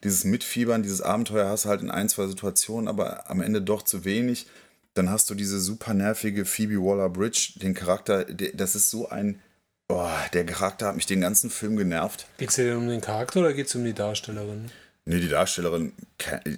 [0.06, 3.82] dieses Mitfiebern, dieses Abenteuer hast du halt in ein, zwei Situationen, aber am Ende doch
[3.82, 4.48] zu wenig.
[4.94, 9.42] Dann hast du diese super nervige Phoebe Waller-Bridge, den Charakter, das ist so ein
[9.90, 12.28] Boah, der Charakter hat mich den ganzen Film genervt.
[12.38, 14.70] Geht es dir denn um den Charakter oder geht es um die Darstellerin?
[15.06, 15.94] Nee, die Darstellerin,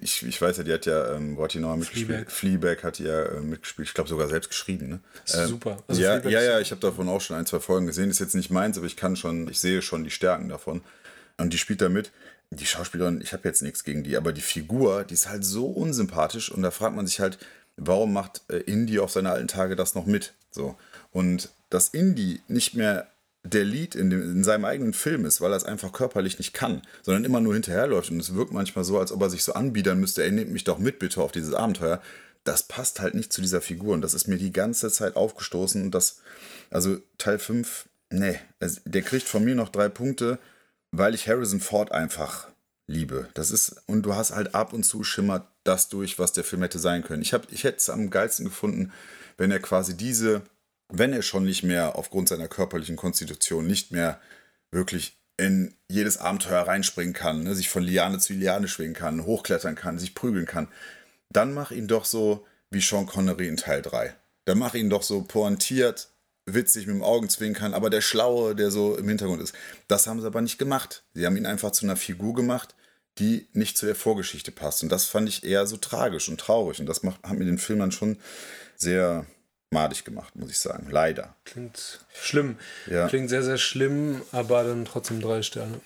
[0.02, 2.30] ich, ich weiß ja, die hat ja, ähm, wo hat die noch mitgespielt?
[2.30, 2.32] Fleabag.
[2.32, 4.90] Fleabag hat die ja äh, mitgespielt, ich glaube sogar selbst geschrieben.
[4.90, 5.00] Ne?
[5.34, 5.82] Ähm, super.
[5.88, 8.10] Also ja, ja, ja, ich habe davon auch schon ein, zwei Folgen gesehen.
[8.10, 10.82] Ist jetzt nicht meins, aber ich kann schon, ich sehe schon die Stärken davon.
[11.38, 12.12] Und die spielt da mit.
[12.50, 15.68] Die Schauspielerin, ich habe jetzt nichts gegen die, aber die Figur, die ist halt so
[15.68, 17.38] unsympathisch und da fragt man sich halt,
[17.78, 20.34] warum macht äh, Indy auf seine alten Tage das noch mit?
[20.52, 20.76] So.
[21.14, 23.08] Und dass Indy nicht mehr
[23.44, 26.54] der Lead in, dem, in seinem eigenen Film ist, weil er es einfach körperlich nicht
[26.54, 29.54] kann, sondern immer nur hinterherläuft und es wirkt manchmal so, als ob er sich so
[29.54, 32.02] anbiedern müsste, ey, nehmt mich doch mit bitte auf dieses Abenteuer.
[32.44, 35.82] Das passt halt nicht zu dieser Figur und das ist mir die ganze Zeit aufgestoßen
[35.82, 36.22] und das,
[36.70, 38.39] also Teil 5, nee,
[38.86, 40.39] der kriegt von mir noch drei Punkte,
[40.92, 42.48] weil ich Harrison Ford einfach
[42.88, 43.28] liebe.
[43.34, 46.62] Das ist, und du hast halt ab und zu schimmert das durch, was der Film
[46.62, 47.22] hätte sein können.
[47.22, 48.92] Ich, ich hätte es am geilsten gefunden,
[49.38, 50.42] wenn er quasi diese
[50.92, 54.20] wenn er schon nicht mehr aufgrund seiner körperlichen Konstitution nicht mehr
[54.72, 59.76] wirklich in jedes Abenteuer reinspringen kann, ne, sich von Liane zu Liane schwingen kann, hochklettern
[59.76, 60.68] kann, sich prügeln kann,
[61.30, 64.16] dann mach ihn doch so wie Sean Connery in Teil 3.
[64.46, 66.10] Dann mach ihn doch so pointiert,
[66.46, 69.56] witzig mit dem Augenzwinkern, aber der Schlaue, der so im Hintergrund ist.
[69.88, 71.04] Das haben sie aber nicht gemacht.
[71.14, 72.76] Sie haben ihn einfach zu einer Figur gemacht,
[73.20, 74.84] die nicht zu der Vorgeschichte passt.
[74.84, 76.80] Und das fand ich eher so tragisch und traurig.
[76.80, 78.18] Und das macht, hat mir den Film dann schon
[78.76, 79.26] sehr
[79.72, 80.88] madig gemacht, muss ich sagen.
[80.90, 81.36] Leider.
[81.46, 82.58] Klingt schlimm.
[82.88, 83.08] Ja.
[83.08, 85.80] Klingt sehr, sehr schlimm, aber dann trotzdem drei Sterne.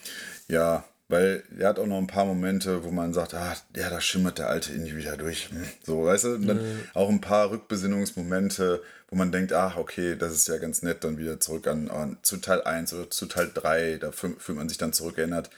[0.48, 4.02] Ja, weil er hat auch noch ein paar Momente, wo man sagt, ah, ja, da
[4.02, 5.50] schimmert der alte Indie wieder durch.
[5.50, 6.38] Hm, so, weißt du?
[6.40, 6.80] Dann mhm.
[6.96, 11.20] auch ein paar Rückbesinnungsmomente, wo man denkt, ach, okay, das ist ja ganz nett, dann
[11.20, 14.80] wieder zurück an, an zu Teil 1 oder zu Teil 3, da fühlt man sich
[14.80, 15.52] dann zurückerinnert.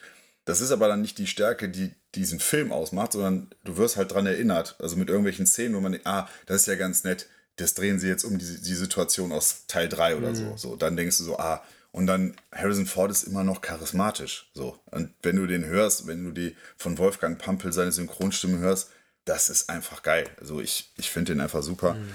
[0.43, 4.13] das ist aber dann nicht die Stärke, die diesen Film ausmacht, sondern du wirst halt
[4.13, 4.75] dran erinnert.
[4.79, 7.27] Also mit irgendwelchen Szenen, wo man denkt, ah, das ist ja ganz nett.
[7.57, 10.35] Das drehen sie jetzt um die, die Situation aus Teil 3 oder mhm.
[10.35, 10.57] so.
[10.57, 14.49] So, dann denkst du so, ah, und dann Harrison Ford ist immer noch charismatisch.
[14.53, 14.79] So.
[14.91, 18.91] Und wenn du den hörst, wenn du die von Wolfgang Pampel seine Synchronstimme hörst,
[19.25, 20.29] das ist einfach geil.
[20.39, 21.95] Also ich, ich finde den einfach super.
[21.95, 22.09] Mhm.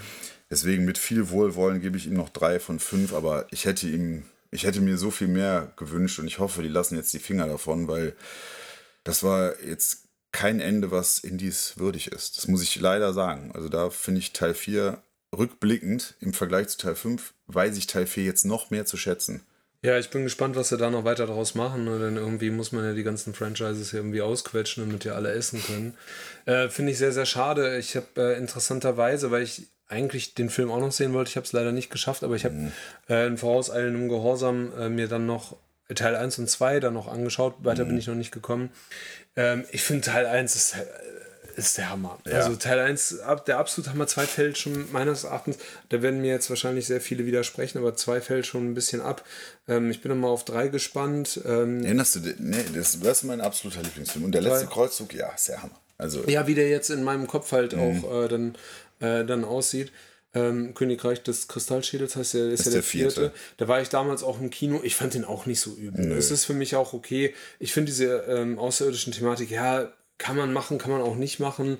[0.51, 4.25] Deswegen mit viel Wohlwollen gebe ich ihm noch drei von fünf, aber ich hätte ihm,
[4.51, 7.47] ich hätte mir so viel mehr gewünscht und ich hoffe, die lassen jetzt die Finger
[7.47, 8.15] davon, weil
[9.03, 12.39] das war jetzt kein Ende, was Indies würdig ist.
[12.39, 13.51] Das muss ich leider sagen.
[13.55, 15.03] Also da finde ich Teil 4
[15.37, 19.43] rückblickend im Vergleich zu Teil 5, weiß ich Teil 4 jetzt noch mehr zu schätzen.
[19.85, 21.85] Ja, ich bin gespannt, was sie da noch weiter daraus machen.
[21.85, 21.99] Ne?
[21.99, 25.61] Denn irgendwie muss man ja die ganzen Franchises hier irgendwie ausquetschen, damit die alle essen
[25.61, 25.95] können.
[26.45, 27.79] Äh, Finde ich sehr, sehr schade.
[27.79, 31.45] Ich habe äh, interessanterweise, weil ich eigentlich den Film auch noch sehen wollte, ich habe
[31.45, 32.73] es leider nicht geschafft, aber ich habe mhm.
[33.09, 35.57] äh, in vorauseilendem Gehorsam äh, mir dann noch
[35.95, 37.57] Teil 1 und 2 dann noch angeschaut.
[37.59, 37.89] Weiter mhm.
[37.89, 38.71] bin ich noch nicht gekommen.
[39.37, 40.85] Ähm, ich finde Teil 1 ist äh,
[41.57, 42.19] ist der Hammer.
[42.27, 42.33] Ja.
[42.33, 46.51] Also Teil 1, der absolute Hammer, 2 fällt schon meines Erachtens, da werden mir jetzt
[46.51, 49.25] wahrscheinlich sehr viele widersprechen, aber 2 fällt schon ein bisschen ab.
[49.69, 51.41] Ähm, ich bin nochmal auf 3 gespannt.
[51.45, 52.35] Ähm, Erinnerst du dich?
[52.39, 54.25] Nee, das, das ist mein absoluter Lieblingsfilm.
[54.25, 54.73] Und der letzte drei.
[54.73, 55.81] Kreuzzug, ja, ist der Hammer.
[55.99, 58.05] Also, ja, wie der jetzt in meinem Kopf halt mhm.
[58.05, 58.55] auch äh, dann,
[59.01, 59.93] äh, dann aussieht.
[60.35, 63.21] Ähm, Königreich des Kristallschädels heißt der, ist, ist ja der, der vierte.
[63.21, 63.35] vierte.
[63.59, 64.81] Da war ich damals auch im Kino.
[64.83, 66.11] Ich fand den auch nicht so übel.
[66.13, 67.35] Es ist für mich auch okay.
[67.59, 71.79] Ich finde diese ähm, außerirdischen Thematik, ja, kann man machen, kann man auch nicht machen.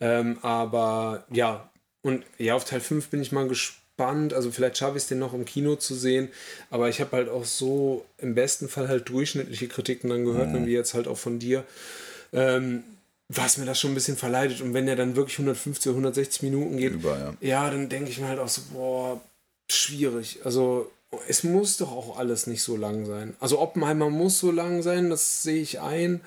[0.00, 1.70] Ähm, aber ja,
[2.02, 4.34] und ja, auf Teil 5 bin ich mal gespannt.
[4.34, 6.28] Also vielleicht schaffe ich es den noch im Kino zu sehen.
[6.70, 10.66] Aber ich habe halt auch so im besten Fall halt durchschnittliche Kritiken dann gehört, mhm.
[10.66, 11.64] wie jetzt halt auch von dir.
[12.32, 12.82] Ähm,
[13.28, 14.60] was mir das schon ein bisschen verleidet.
[14.60, 17.34] Und wenn der dann wirklich 150 oder 160 Minuten geht, Über, ja.
[17.40, 19.20] ja, dann denke ich mir halt auch so, boah,
[19.70, 20.40] schwierig.
[20.44, 20.90] Also
[21.28, 23.34] es muss doch auch alles nicht so lang sein.
[23.40, 26.20] Also Oppenheimer muss so lang sein, das sehe ich ein.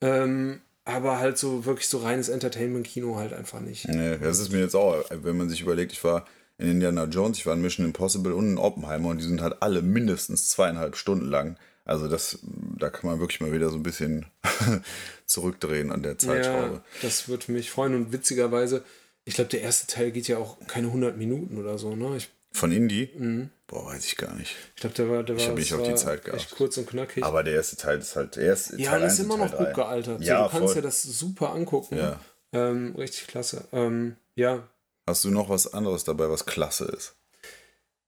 [0.00, 3.88] Ähm, aber halt so wirklich so reines Entertainment-Kino halt einfach nicht.
[3.88, 6.26] Nee, das ist mir jetzt auch, wenn man sich überlegt, ich war
[6.58, 9.62] in Indiana Jones, ich war in Mission Impossible und in Oppenheimer und die sind halt
[9.62, 11.56] alle mindestens zweieinhalb Stunden lang.
[11.84, 12.38] Also das,
[12.78, 14.26] da kann man wirklich mal wieder so ein bisschen
[15.26, 16.74] zurückdrehen an der Zeitschraube.
[16.74, 18.84] Ja, das würde mich freuen und witzigerweise,
[19.24, 22.16] ich glaube, der erste Teil geht ja auch keine 100 Minuten oder so, ne?
[22.16, 23.10] Ich von Indie?
[23.16, 23.50] Mhm.
[23.70, 24.56] Boah, weiß ich gar nicht.
[24.74, 26.26] Ich glaube, der war, der ich habe nicht auf die Zeit.
[26.26, 27.22] Echt kurz und knackig.
[27.22, 28.76] Aber der erste Teil ist halt der erste.
[28.80, 30.20] Ja, Teil das ist immer noch gut gealtert.
[30.22, 30.82] Ja, so, du kannst voll.
[30.82, 31.96] ja das super angucken.
[31.96, 32.18] Ja.
[32.52, 33.68] Ähm, richtig klasse.
[33.72, 34.66] Ähm, ja.
[35.06, 37.14] Hast du noch was anderes dabei, was klasse ist?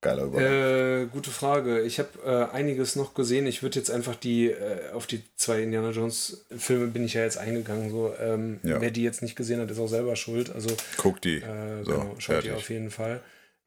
[0.01, 0.53] Geiler Übergang.
[0.53, 1.83] Äh, gute Frage.
[1.83, 3.47] Ich habe äh, einiges noch gesehen.
[3.47, 7.23] Ich würde jetzt einfach die, äh, auf die zwei Indiana Jones Filme bin ich ja
[7.23, 7.89] jetzt eingegangen.
[7.93, 8.81] So, ähm, ja.
[8.81, 10.53] Wer die jetzt nicht gesehen hat, ist auch selber schuld.
[10.53, 11.37] Also, Guck die.
[11.37, 13.21] Äh, so, genau, schaut die auf jeden Fall.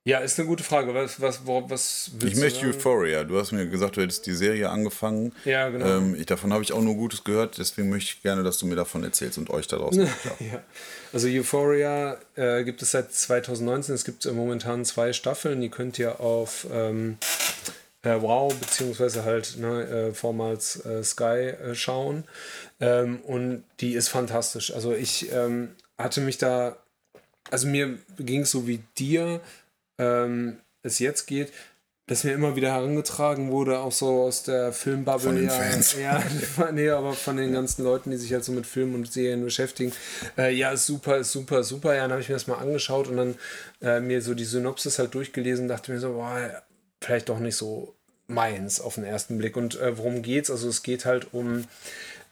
[0.08, 0.94] Ja, ist eine gute Frage.
[0.94, 2.76] Was, was, was ich möchte sagen?
[2.76, 3.24] Euphoria.
[3.24, 5.34] Du hast mir gesagt, du hättest die Serie angefangen.
[5.46, 5.98] Ja, genau.
[5.98, 7.58] Ähm, ich, davon habe ich auch nur Gutes gehört.
[7.58, 10.04] Deswegen möchte ich gerne, dass du mir davon erzählst und euch da draußen.
[10.40, 10.62] ja.
[11.12, 13.96] Also Euphoria äh, gibt es seit 2019.
[13.96, 15.60] Es gibt momentan zwei Staffeln.
[15.60, 17.18] Die könnt ihr auf ähm,
[18.04, 22.26] äh, Wow beziehungsweise halt ne, äh, vormals äh, Sky äh, schauen.
[22.80, 24.72] Ähm, und die ist fantastisch.
[24.72, 26.78] Also ich ähm, hatte mich da,
[27.50, 29.42] also mir ging es so wie dir
[29.98, 31.52] ähm, es jetzt geht,
[32.08, 35.22] dass mir immer wieder herangetragen wurde, auch so aus der Filmbubble.
[35.22, 35.96] Von den ja, Fans.
[36.00, 36.24] Ja,
[36.72, 39.92] nee, aber von den ganzen Leuten, die sich halt so mit Filmen und Serien beschäftigen.
[40.38, 41.96] Äh, ja, ist super, ist super, super.
[41.96, 43.36] Ja, dann habe ich mir das mal angeschaut und dann
[43.82, 46.64] äh, mir so die Synopsis halt durchgelesen, dachte mir so, boah,
[47.02, 47.96] vielleicht doch nicht so
[48.28, 49.58] meins auf den ersten Blick.
[49.58, 50.52] Und äh, worum geht's?
[50.52, 51.66] Also es geht halt um,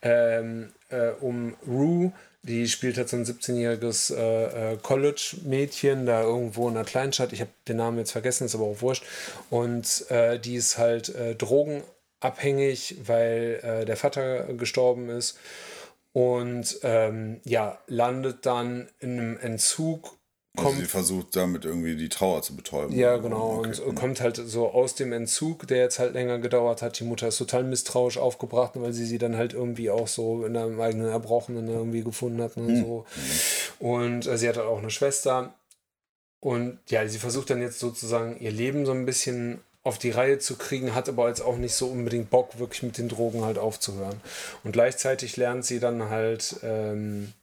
[0.03, 2.11] ähm, äh, um Rue,
[2.43, 7.31] die spielt halt so ein 17-jähriges äh, äh, College-Mädchen da irgendwo in einer Kleinstadt.
[7.31, 9.05] Ich habe den Namen jetzt vergessen, ist aber auch wurscht.
[9.49, 15.39] Und äh, die ist halt äh, drogenabhängig, weil äh, der Vater gestorben ist.
[16.11, 20.17] Und ähm, ja, landet dann in einem Entzug
[20.55, 22.95] kommt, also sie versucht damit irgendwie die Trauer zu betäuben.
[22.95, 23.59] Ja, genau.
[23.59, 23.81] Okay.
[23.81, 26.99] Und kommt halt so aus dem Entzug, der jetzt halt länger gedauert hat.
[26.99, 30.55] Die Mutter ist total misstrauisch aufgebracht, weil sie sie dann halt irgendwie auch so in
[30.55, 32.81] einem eigenen Erbrochenen irgendwie gefunden hat und mhm.
[32.81, 33.05] so.
[33.79, 35.55] Und äh, sie hat halt auch eine Schwester.
[36.39, 40.39] Und ja, sie versucht dann jetzt sozusagen ihr Leben so ein bisschen auf die Reihe
[40.39, 43.57] zu kriegen, hat aber jetzt auch nicht so unbedingt Bock, wirklich mit den Drogen halt
[43.57, 44.21] aufzuhören.
[44.63, 46.57] Und gleichzeitig lernt sie dann halt.
[46.63, 47.33] Ähm,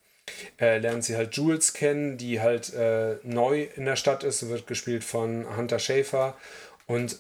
[0.60, 4.66] äh, lernt sie halt Jules kennen, die halt äh, neu in der Stadt ist, wird
[4.66, 6.36] gespielt von Hunter Schafer.
[6.86, 7.18] Und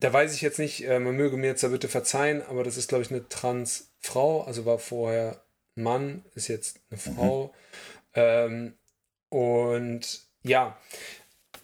[0.00, 2.76] da weiß ich jetzt nicht, äh, man möge mir jetzt da bitte verzeihen, aber das
[2.76, 5.42] ist, glaube ich, eine Transfrau, also war vorher
[5.76, 7.16] ein Mann, ist jetzt eine mhm.
[7.16, 7.44] Frau.
[7.46, 7.52] Mhm.
[8.14, 8.74] Ähm,
[9.30, 10.78] und ja,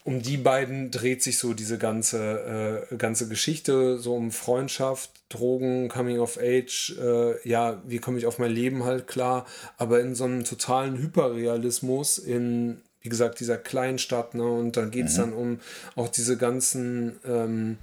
[0.05, 5.89] um die beiden dreht sich so diese ganze, äh, ganze Geschichte, so um Freundschaft, Drogen,
[5.89, 9.47] Coming of Age, äh, ja, wie komme ich auf mein Leben halt klar,
[9.79, 15.07] aber in so einem totalen Hyperrealismus, in, wie gesagt, dieser Kleinstadt, ne, und dann geht
[15.07, 15.21] es mhm.
[15.21, 15.61] dann um
[15.97, 17.79] auch diese ganzen, ähm,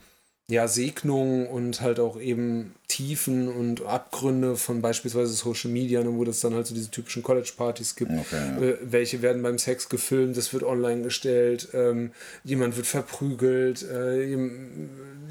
[0.48, 6.26] ja, Segnungen und halt auch eben Tiefen und Abgründe von beispielsweise Social Media, ne, wo
[6.26, 8.12] das dann halt so diese typischen College-Partys gibt.
[8.12, 8.62] Okay, ja.
[8.62, 12.12] äh, welche werden beim Sex gefilmt, das wird online gestellt, ähm,
[12.44, 14.24] jemand wird verprügelt, äh,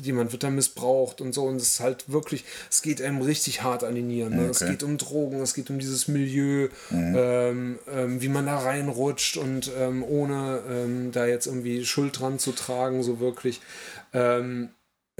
[0.00, 1.44] jemand wird da missbraucht und so.
[1.44, 4.36] Und es ist halt wirklich, es geht einem richtig hart an die Nieren.
[4.36, 4.44] Ne?
[4.44, 4.50] Okay.
[4.52, 7.14] Es geht um Drogen, es geht um dieses Milieu, mhm.
[7.18, 12.38] ähm, ähm, wie man da reinrutscht und ähm, ohne ähm, da jetzt irgendwie Schuld dran
[12.38, 13.60] zu tragen, so wirklich.
[14.14, 14.70] Ähm,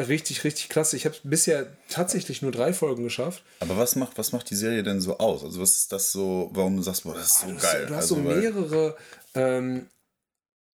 [0.09, 0.97] richtig, richtig klasse.
[0.97, 3.43] Ich habe bisher tatsächlich nur drei Folgen geschafft.
[3.61, 5.45] Aber was macht, was macht die Serie denn so aus?
[5.45, 7.87] Also was ist das so, warum sagst du, das ist so oh, geil?
[7.87, 8.97] Du hast also, so mehrere,
[9.35, 9.87] ähm,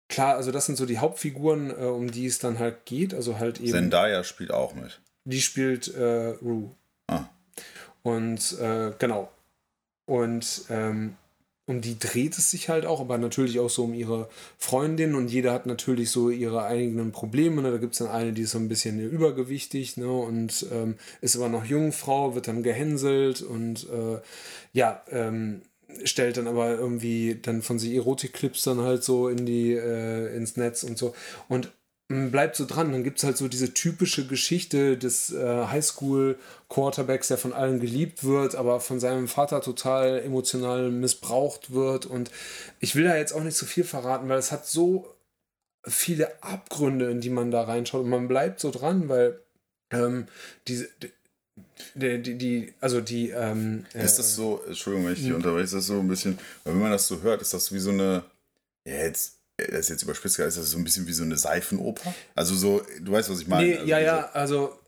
[0.08, 3.14] klar, also das sind so die Hauptfiguren, äh, um die es dann halt geht.
[3.14, 3.70] Also halt eben.
[3.70, 5.00] Zendaya spielt auch mit.
[5.24, 6.74] Die spielt äh, Rue.
[7.08, 7.24] Ah.
[8.02, 9.30] Und äh, genau.
[10.06, 11.16] Und ähm,
[11.72, 15.28] um die dreht es sich halt auch, aber natürlich auch so um ihre Freundin und
[15.28, 17.62] jeder hat natürlich so ihre eigenen Probleme.
[17.62, 17.70] Ne?
[17.70, 20.10] Da gibt es dann eine, die ist so ein bisschen übergewichtig ne?
[20.10, 24.20] und ähm, ist aber noch Jungfrau, wird dann gehänselt und äh,
[24.72, 25.62] ja, ähm,
[26.04, 30.56] stellt dann aber irgendwie dann von sich Erotikclips dann halt so in die, äh, ins
[30.56, 31.14] Netz und so.
[31.48, 31.72] Und
[32.30, 32.92] bleibt so dran.
[32.92, 38.24] Dann gibt es halt so diese typische Geschichte des äh, Highschool-Quarterbacks, der von allen geliebt
[38.24, 42.06] wird, aber von seinem Vater total emotional missbraucht wird.
[42.06, 42.30] Und
[42.80, 45.14] ich will da jetzt auch nicht so viel verraten, weil es hat so
[45.84, 48.04] viele Abgründe, in die man da reinschaut.
[48.04, 49.40] Und man bleibt so dran, weil
[49.90, 50.26] ähm,
[50.68, 50.88] diese.
[51.94, 53.30] Die, die, die, also die.
[53.30, 55.36] Ähm, ist das so, Entschuldigung, wenn ich dich hm.
[55.36, 57.90] unterbreche, ist das so ein bisschen, wenn man das so hört, ist das wie so
[57.90, 58.24] eine,
[58.86, 62.14] ja, jetzt das ist jetzt überspitzt, ist das so ein bisschen wie so eine Seifenoper?
[62.34, 63.66] Also so, du weißt, was ich meine.
[63.66, 64.78] Nee, also ja, ja, also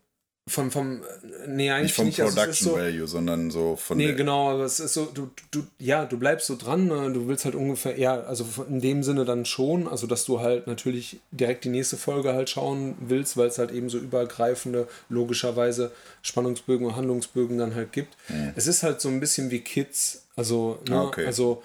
[0.47, 1.03] vom, vom,
[1.47, 2.19] nee, eigentlich nicht vom nicht.
[2.19, 5.65] Production also so, Value, sondern so von Nee, genau, aber es ist so, du, du,
[5.79, 7.11] ja, du bleibst so dran, ne?
[7.15, 10.67] du willst halt ungefähr, ja, also in dem Sinne dann schon, also dass du halt
[10.67, 15.93] natürlich direkt die nächste Folge halt schauen willst, weil es halt eben so übergreifende, logischerweise
[16.21, 18.15] Spannungsbögen und Handlungsbögen dann halt gibt.
[18.29, 18.53] Mhm.
[18.55, 21.25] Es ist halt so ein bisschen wie Kids, also, ne, okay.
[21.25, 21.63] also,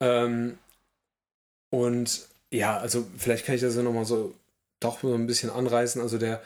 [0.00, 0.56] ähm,
[1.68, 4.34] und ja, also vielleicht kann ich das ja nochmal so
[4.80, 6.00] doch so ein bisschen anreißen.
[6.00, 6.42] Also der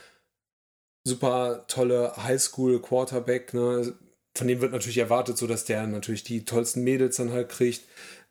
[1.05, 3.95] super tolle Highschool-Quarterback, ne,
[4.35, 7.83] von dem wird natürlich erwartet, so dass der natürlich die tollsten Mädels dann halt kriegt.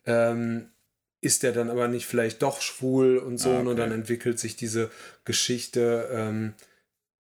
[0.05, 0.69] Ähm,
[1.19, 3.67] ist der dann aber nicht vielleicht doch schwul und so, ah, okay.
[3.67, 4.91] und dann entwickelt sich diese
[5.25, 6.53] Geschichte ähm,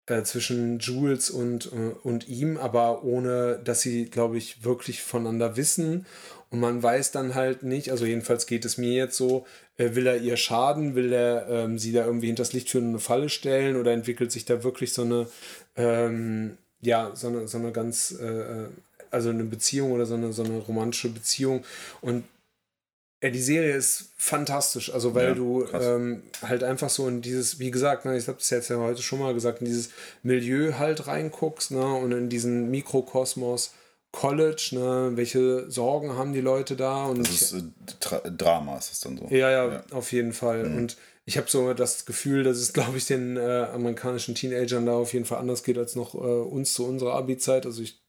[0.07, 5.57] äh, zwischen Jules und, äh, und ihm, aber ohne, dass sie, glaube ich, wirklich voneinander
[5.57, 6.07] wissen.
[6.51, 9.47] Und man weiß dann halt nicht, also jedenfalls geht es mir jetzt so,
[9.79, 12.99] will er ihr schaden, will er ähm, sie da irgendwie hinters Licht führen und eine
[12.99, 13.77] Falle stellen?
[13.77, 15.29] Oder entwickelt sich da wirklich so eine,
[15.77, 18.69] ähm, ja, so eine, so eine ganz, äh, äh
[19.11, 21.65] also eine Beziehung oder so eine, so eine romantische Beziehung.
[22.03, 22.25] Und
[23.23, 27.59] ja, die Serie ist fantastisch, also weil ja, du ähm, halt einfach so in dieses,
[27.59, 29.91] wie gesagt, ne, ich habe es jetzt ja heute schon mal gesagt, in dieses
[30.23, 33.73] Milieu halt reinguckst ne, und in diesen Mikrokosmos
[34.13, 35.11] College, ne?
[35.15, 37.07] welche Sorgen haben die Leute da?
[37.07, 39.27] Und das ist äh, Drama, ist es dann so.
[39.31, 39.83] Ja, ja, ja.
[39.93, 40.65] auf jeden Fall.
[40.65, 40.77] Mhm.
[40.77, 40.97] Und
[41.27, 45.13] ich habe so das Gefühl, dass es, glaube ich, den äh, amerikanischen Teenagern da auf
[45.13, 47.67] jeden Fall anders geht als noch äh, uns zu unserer Abi-Zeit.
[47.67, 48.01] Also ich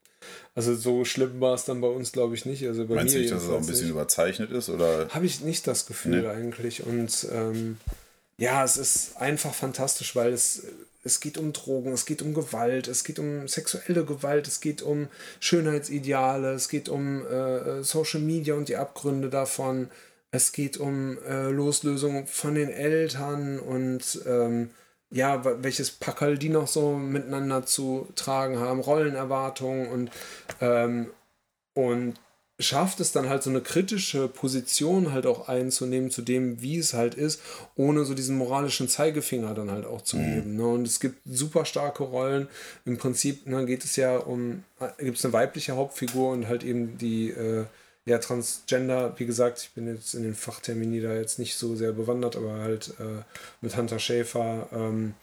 [0.55, 2.65] also so schlimm war es dann bei uns, glaube ich, nicht.
[2.67, 3.91] Also bei Meinst mir du nicht, dass es auch ein bisschen nicht.
[3.91, 4.69] überzeichnet ist?
[4.69, 6.27] Habe ich nicht das Gefühl nee.
[6.27, 6.85] eigentlich.
[6.85, 7.77] Und ähm,
[8.37, 10.63] ja, es ist einfach fantastisch, weil es
[11.03, 14.81] es geht um Drogen, es geht um Gewalt, es geht um sexuelle Gewalt, es geht
[14.81, 15.07] um
[15.39, 19.89] Schönheitsideale, es geht um äh, Social Media und die Abgründe davon,
[20.31, 24.71] es geht um äh, Loslösung von den Eltern und ähm,
[25.11, 30.11] ja, welches Packerl die noch so miteinander zu tragen haben, Rollenerwartungen und,
[30.61, 31.09] ähm,
[31.73, 32.15] und
[32.59, 36.93] schafft es dann halt so eine kritische Position halt auch einzunehmen zu dem, wie es
[36.93, 37.41] halt ist,
[37.75, 40.35] ohne so diesen moralischen Zeigefinger dann halt auch zu mhm.
[40.35, 40.55] geben.
[40.57, 40.67] Ne?
[40.67, 42.47] Und es gibt super starke Rollen.
[42.85, 44.63] Im Prinzip ne, geht es ja um,
[44.97, 47.65] gibt es eine weibliche Hauptfigur und halt eben die äh,
[48.05, 51.93] ja, Transgender, wie gesagt, ich bin jetzt in den Fachtermini da jetzt nicht so sehr
[51.93, 53.23] bewandert, aber halt äh,
[53.61, 54.67] mit Hunter Schäfer.
[54.73, 55.13] Ähm,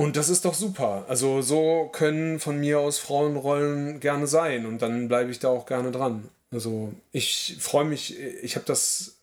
[0.00, 1.04] und das ist doch super.
[1.08, 5.66] Also so können von mir aus Frauenrollen gerne sein und dann bleibe ich da auch
[5.66, 6.30] gerne dran.
[6.50, 9.18] Also ich freue mich, ich habe das,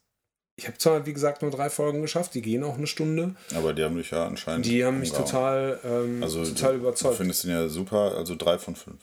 [0.56, 3.34] ich habe zwar wie gesagt nur drei Folgen geschafft, die gehen auch eine Stunde.
[3.56, 4.68] Aber die haben dich ja anscheinend.
[4.68, 7.16] Die haben mich total, ähm, also, total überzeugt.
[7.16, 9.02] Du findest den ja super, also drei von fünf.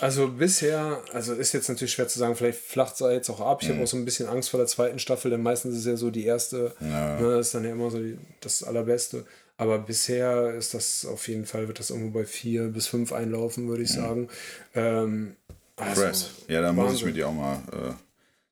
[0.00, 3.60] Also bisher, also ist jetzt natürlich schwer zu sagen, vielleicht flacht es jetzt auch ab.
[3.62, 3.74] Ich mhm.
[3.74, 5.96] habe auch so ein bisschen Angst vor der zweiten Staffel, denn meistens ist es ja
[5.96, 7.20] so die erste, ja.
[7.20, 9.24] ne, ist dann ja immer so die, das Allerbeste.
[9.58, 13.68] Aber bisher ist das auf jeden Fall, wird das irgendwo bei vier bis fünf einlaufen,
[13.68, 13.94] würde ich mhm.
[13.94, 14.28] sagen.
[14.74, 15.36] Ähm,
[15.74, 16.30] also, Press.
[16.46, 17.92] Ja, da muss ich mir die auch mal äh,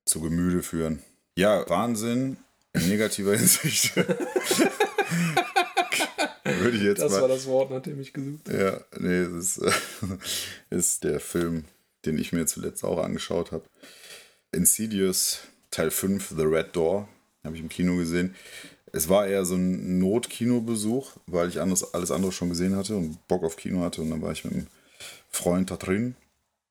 [0.05, 1.01] zu Gemüte führen.
[1.37, 2.37] Ja, Wahnsinn
[2.73, 3.97] in negativer Hinsicht.
[6.45, 8.59] Würde ich jetzt das mal, war das Wort, nach dem ich gesucht habe.
[8.59, 9.59] Ja, nee, das ist,
[10.71, 11.65] äh, ist der Film,
[12.05, 13.65] den ich mir zuletzt auch angeschaut habe.
[14.53, 15.41] Insidious
[15.71, 17.09] Teil 5, The Red Door,
[17.45, 18.35] habe ich im Kino gesehen.
[18.97, 23.27] Es war eher so ein Notkinobesuch, weil ich anders, alles andere schon gesehen hatte und
[23.29, 24.01] Bock auf Kino hatte.
[24.03, 24.67] Und dann war ich mit einem
[25.31, 26.17] Freund da drin.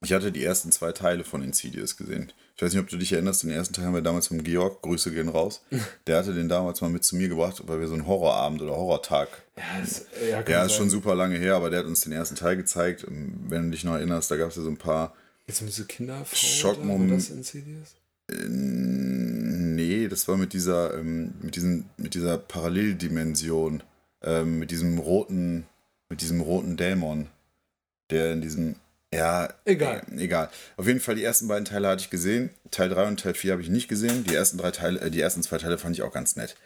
[0.03, 2.31] Ich hatte die ersten zwei Teile von Insidious gesehen.
[2.55, 4.81] Ich weiß nicht, ob du dich erinnerst, den ersten Teil haben wir damals mit Georg,
[4.81, 5.61] Grüße gehen raus.
[6.07, 8.75] Der hatte den damals mal mit zu mir gebracht, weil wir so einen Horrorabend oder
[8.75, 9.27] Horrortag.
[9.57, 12.35] Ja, das, ja, ja ist schon super lange her, aber der hat uns den ersten
[12.35, 13.05] Teil gezeigt.
[13.07, 15.15] Wenn du dich noch erinnerst, da gab es ja so ein paar.
[15.47, 17.33] Jetzt um diese Kinderfrau Schockmomente.
[17.33, 17.43] Äh,
[18.29, 23.83] nee, das war mit dieser, ähm, mit diesen, mit dieser Paralleldimension,
[24.23, 25.65] ähm, mit diesem roten,
[26.09, 27.27] mit diesem roten Dämon,
[28.09, 28.75] der in diesem
[29.13, 30.01] ja, egal.
[30.11, 30.49] Äh, egal.
[30.75, 32.49] Auf jeden Fall, die ersten beiden Teile hatte ich gesehen.
[32.71, 34.25] Teil 3 und Teil 4 habe ich nicht gesehen.
[34.25, 36.57] Die ersten, drei Teile, äh, die ersten zwei Teile fand ich auch ganz nett.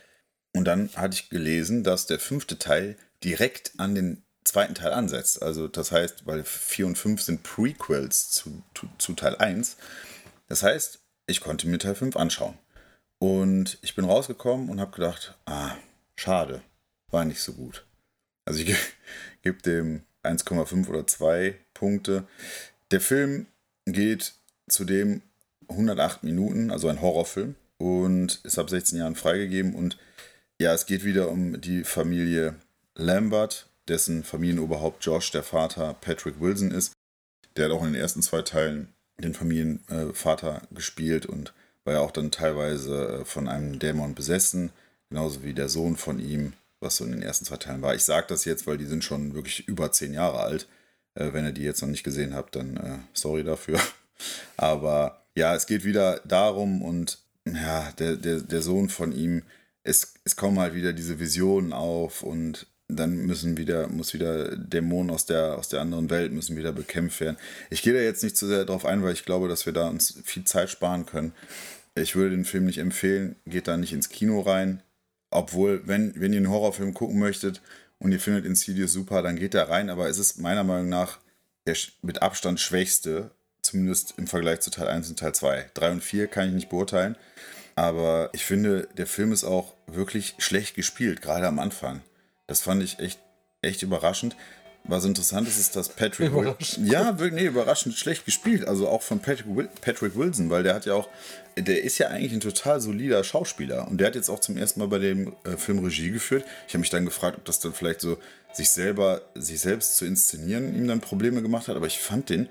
[0.55, 5.43] Und dann hatte ich gelesen, dass der fünfte Teil direkt an den zweiten Teil ansetzt.
[5.43, 9.78] Also das heißt, weil 4 und 5 sind Prequels zu, zu, zu Teil 1.
[10.47, 10.99] Das heißt,
[11.30, 12.58] ich konnte mir Teil 5 anschauen.
[13.20, 15.76] Und ich bin rausgekommen und habe gedacht, ah,
[16.16, 16.62] schade,
[17.12, 17.86] war nicht so gut.
[18.46, 18.76] Also ich
[19.42, 22.26] gebe dem 1,5 oder 2 Punkte.
[22.92, 23.48] Der Film
[23.86, 24.34] geht
[24.68, 25.22] zudem
[25.68, 29.76] 108 Minuten, also ein Horrorfilm, und ist ab 16 Jahren freigegeben.
[29.76, 29.98] Und
[30.60, 32.56] ja, es geht wieder um die Familie
[32.96, 36.94] Lambert, dessen Familienoberhaupt Josh, der Vater, Patrick Wilson ist.
[37.56, 41.53] Der hat auch in den ersten zwei Teilen den Familienvater gespielt und
[41.84, 44.72] war ja auch dann teilweise äh, von einem Dämon besessen,
[45.09, 47.95] genauso wie der Sohn von ihm, was so in den ersten zwei Teilen war.
[47.95, 50.67] Ich sage das jetzt, weil die sind schon wirklich über zehn Jahre alt.
[51.15, 53.80] Äh, wenn ihr die jetzt noch nicht gesehen habt, dann äh, sorry dafür.
[54.57, 59.43] Aber ja, es geht wieder darum und ja, der, der, der Sohn von ihm,
[59.84, 65.12] es, es kommen halt wieder diese Visionen auf und dann müssen wieder, muss wieder Dämonen
[65.12, 67.38] aus der, aus der anderen Welt müssen wieder bekämpft werden.
[67.70, 69.88] Ich gehe da jetzt nicht zu sehr drauf ein, weil ich glaube, dass wir da
[69.88, 71.34] uns viel Zeit sparen können.
[71.96, 74.82] Ich würde den Film nicht empfehlen, geht da nicht ins Kino rein.
[75.30, 77.62] Obwohl, wenn, wenn ihr einen Horrorfilm gucken möchtet
[78.00, 79.92] und ihr findet Insidious super, dann geht da rein.
[79.92, 81.20] Aber es ist meiner Meinung nach
[81.68, 83.30] der mit Abstand schwächste,
[83.62, 85.70] zumindest im Vergleich zu Teil 1 und Teil 2.
[85.76, 87.16] 3 und 4 kann ich nicht beurteilen.
[87.76, 92.02] Aber ich finde, der Film ist auch wirklich schlecht gespielt, gerade am Anfang.
[92.50, 93.20] Das fand ich echt,
[93.62, 94.36] echt überraschend.
[94.86, 96.56] Was interessant ist, ist, dass Patrick Wilson.
[96.88, 98.68] Ja, nee, überraschend schlecht gespielt.
[98.68, 99.45] Also auch von Patrick,
[99.82, 101.08] Patrick Wilson, weil der hat ja auch.
[101.56, 103.88] Der ist ja eigentlich ein total solider Schauspieler.
[103.88, 106.43] Und der hat jetzt auch zum ersten Mal bei dem äh, Film Regie geführt.
[106.68, 108.18] Ich habe mich dann gefragt, ob das dann vielleicht so
[108.52, 111.76] sich selber, sich selbst zu inszenieren, ihm dann Probleme gemacht hat.
[111.76, 112.50] Aber ich fand den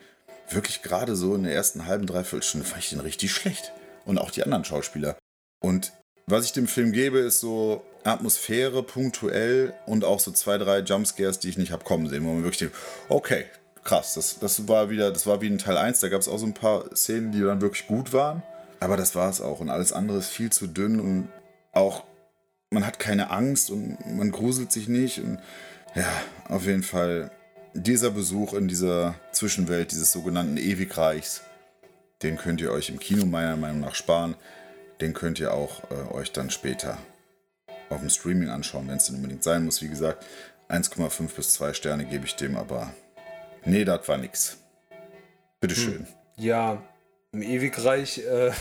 [0.48, 3.72] wirklich gerade so in der ersten halben, dreiviertel Stunde, fand ich den richtig schlecht.
[4.04, 5.16] Und auch die anderen Schauspieler.
[5.60, 5.92] Und
[6.26, 11.38] was ich dem Film gebe, ist so Atmosphäre punktuell und auch so zwei, drei Jumpscares,
[11.38, 12.76] die ich nicht habe kommen sehen, wo man wirklich denkt,
[13.08, 13.44] okay,
[13.84, 16.38] krass, das, das war wieder, das war wie in Teil 1, da gab es auch
[16.38, 18.42] so ein paar Szenen, die dann wirklich gut waren.
[18.80, 19.60] Aber das war es auch.
[19.60, 21.28] Und alles andere ist viel zu dünn und
[21.72, 22.04] auch
[22.70, 25.18] man hat keine Angst und man gruselt sich nicht.
[25.18, 25.38] Und
[25.94, 26.06] ja,
[26.48, 27.30] auf jeden Fall
[27.74, 31.42] dieser Besuch in dieser Zwischenwelt dieses sogenannten Ewigreichs,
[32.22, 34.36] den könnt ihr euch im Kino meiner Meinung nach sparen.
[35.00, 36.98] Den könnt ihr auch äh, euch dann später
[37.90, 39.82] auf dem Streaming anschauen, wenn es denn unbedingt sein muss.
[39.82, 40.24] Wie gesagt,
[40.68, 42.92] 1,5 bis 2 Sterne gebe ich dem, aber
[43.64, 44.58] nee, das war nix.
[45.60, 45.98] Bitteschön.
[45.98, 46.06] Hm.
[46.36, 46.82] Ja,
[47.32, 48.18] im Ewigreich.
[48.18, 48.52] Äh,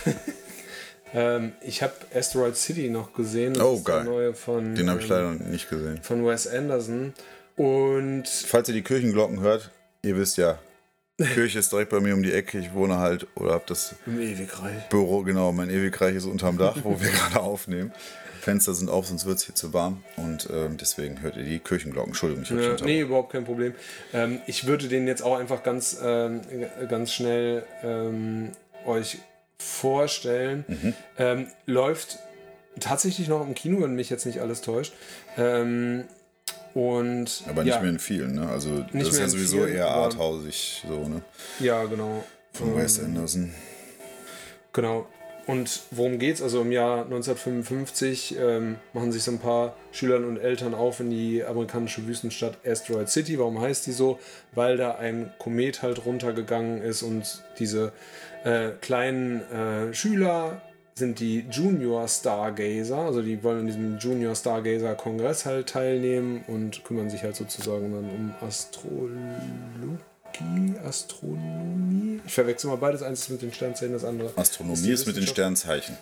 [1.14, 3.54] ähm, ich habe Asteroid City noch gesehen.
[3.54, 4.04] Das oh, geil.
[4.04, 6.00] Neue von, Den habe ich leider nicht gesehen.
[6.02, 7.14] Von Wes Anderson.
[7.56, 8.28] Und.
[8.28, 9.72] Falls ihr die Kirchenglocken hört,
[10.04, 10.60] ihr wisst ja,
[11.18, 12.60] Kirche ist direkt bei mir um die Ecke.
[12.60, 14.88] Ich wohne halt oder habe das Im Ewigreich.
[14.90, 17.92] Büro, genau, mein Ewigreich ist unterm Dach, wo wir gerade aufnehmen.
[18.48, 20.06] Fenster sind auf, sonst wird es hier zu warm.
[20.16, 22.12] Und ähm, deswegen hört ihr die Kirchenglocken.
[22.12, 23.74] Entschuldigung, ich habe ja, Nee, überhaupt kein Problem.
[24.14, 26.40] Ähm, ich würde den jetzt auch einfach ganz, ähm,
[26.88, 28.54] ganz schnell ähm,
[28.86, 29.18] euch
[29.60, 30.64] vorstellen.
[30.66, 30.94] Mhm.
[31.18, 32.20] Ähm, läuft
[32.80, 34.94] tatsächlich noch im Kino, wenn mich jetzt nicht alles täuscht.
[35.38, 36.06] Ähm,
[36.74, 38.48] und, aber nicht ja, mehr in vielen, ne?
[38.48, 41.22] Also das ist ja sowieso vielen, eher arthausig so, ne?
[41.60, 42.24] Ja, genau.
[42.54, 43.54] Von Wes Anderson.
[44.72, 45.06] Genau.
[45.48, 46.42] Und worum geht's?
[46.42, 51.10] Also im Jahr 1955 ähm, machen sich so ein paar Schülern und Eltern auf in
[51.10, 53.40] die amerikanische Wüstenstadt Asteroid City.
[53.40, 54.20] Warum heißt die so?
[54.54, 57.94] Weil da ein Komet halt runtergegangen ist und diese
[58.44, 60.62] äh, kleinen äh, Schüler
[60.96, 66.84] sind die Junior Stargazer, also die wollen an diesem Junior Stargazer Kongress halt teilnehmen und
[66.84, 69.98] kümmern sich halt sozusagen dann um Astrologie,
[70.86, 72.22] Astronomie.
[72.26, 74.32] Ich verwechsel mal beides, eins ist mit den Sternzeichen, das andere.
[74.38, 75.98] Astronomie ist, ist mit den Sternzeichen.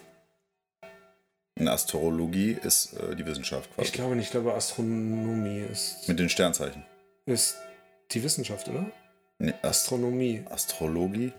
[1.58, 3.88] Und Astrologie ist äh, die Wissenschaft quasi.
[3.88, 6.08] Ich glaube nicht, ich glaube Astronomie ist.
[6.08, 6.84] Mit den Sternzeichen.
[7.26, 7.56] Ist
[8.12, 8.86] die Wissenschaft, oder?
[9.40, 10.44] Nee, Astronomie.
[10.50, 11.32] Astrologie?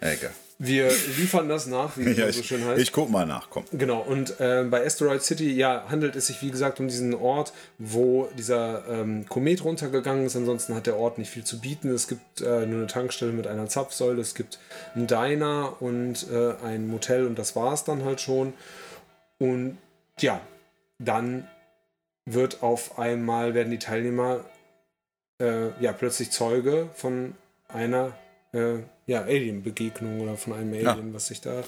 [0.00, 0.32] egal.
[0.58, 0.88] Wir
[1.18, 2.80] liefern das nach, wie es ja, so schön heißt.
[2.80, 3.64] Ich guck mal nach, komm.
[3.72, 7.52] Genau, und äh, bei Asteroid City ja, handelt es sich, wie gesagt, um diesen Ort,
[7.78, 10.36] wo dieser ähm, Komet runtergegangen ist.
[10.36, 11.90] Ansonsten hat der Ort nicht viel zu bieten.
[11.90, 14.60] Es gibt äh, nur eine Tankstelle mit einer Zapfsäule, es gibt
[14.94, 18.52] einen Diner und äh, ein Motel und das war es dann halt schon.
[19.38, 19.78] Und
[20.20, 20.40] ja,
[20.98, 21.48] dann
[22.26, 24.44] wird auf einmal, werden die Teilnehmer
[25.40, 27.34] äh, ja plötzlich Zeuge von
[27.68, 28.12] einer
[28.52, 31.14] äh, ja, Alien-Begegnung oder von einem Alien, ja.
[31.14, 31.62] was sich da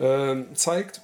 [0.00, 1.02] äh, zeigt.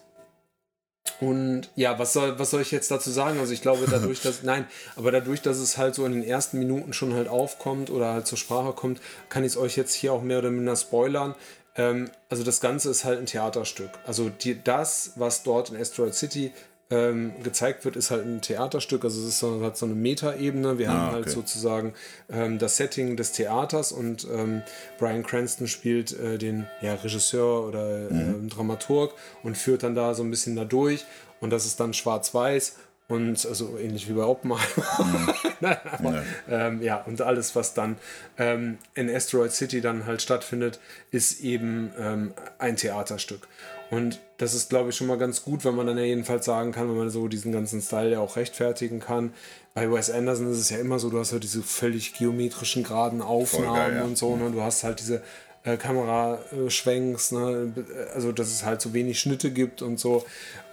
[1.20, 3.38] Und ja, was soll, was soll ich jetzt dazu sagen?
[3.38, 4.66] Also ich glaube dadurch, dass, nein,
[4.96, 8.26] aber dadurch, dass es halt so in den ersten Minuten schon halt aufkommt oder halt
[8.26, 11.34] zur Sprache kommt, kann ich es euch jetzt hier auch mehr oder minder spoilern.
[11.76, 13.90] Ähm, also das Ganze ist halt ein Theaterstück.
[14.06, 16.52] Also die, das, was dort in Asteroid City
[16.90, 19.04] ähm, gezeigt wird, ist halt ein Theaterstück.
[19.04, 20.78] Also es ist so, hat so eine Metaebene.
[20.78, 21.94] Wir ah, haben halt sozusagen
[22.30, 24.62] ähm, das Setting des Theaters und ähm,
[24.98, 28.46] Brian Cranston spielt äh, den ja, Regisseur oder mhm.
[28.46, 31.04] äh, Dramaturg und führt dann da so ein bisschen da durch.
[31.40, 32.76] Und das ist dann schwarz-weiß
[33.06, 34.64] und also ähnlich wie bei Oppenheimer.
[34.98, 35.34] Mhm.
[35.60, 36.22] Nein, aber, ja.
[36.48, 37.02] Ähm, ja.
[37.02, 37.96] und alles, was dann
[38.38, 40.80] ähm, in Asteroid City dann halt stattfindet,
[41.10, 43.46] ist eben ähm, ein Theaterstück.
[43.94, 46.72] Und das ist, glaube ich, schon mal ganz gut, wenn man dann ja jedenfalls sagen
[46.72, 49.32] kann, wenn man so diesen ganzen Style ja auch rechtfertigen kann.
[49.72, 53.22] Bei Wes Anderson ist es ja immer so, du hast halt diese völlig geometrischen, geraden
[53.22, 54.04] Aufnahmen geil, ja.
[54.04, 54.50] und so, ne?
[54.50, 55.22] Du hast halt diese
[55.64, 57.72] äh, Kameraschwenks, ne?
[58.14, 60.24] also dass es halt so wenig Schnitte gibt und so.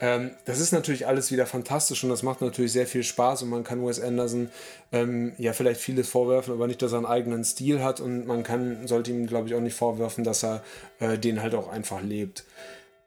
[0.01, 3.49] Ähm, das ist natürlich alles wieder fantastisch und das macht natürlich sehr viel Spaß und
[3.49, 4.49] man kann Wes Anderson
[4.91, 8.43] ähm, ja vielleicht vieles vorwerfen, aber nicht, dass er einen eigenen Stil hat und man
[8.43, 10.63] kann, sollte ihm, glaube ich, auch nicht vorwerfen, dass er
[10.99, 12.43] äh, den halt auch einfach lebt.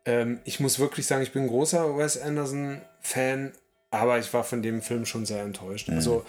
[0.04, 3.52] Ähm, ich muss wirklich sagen, ich bin ein großer Wes Anderson-Fan,
[3.90, 5.88] aber ich war von dem Film schon sehr enttäuscht.
[5.88, 5.96] Mhm.
[5.96, 6.26] Also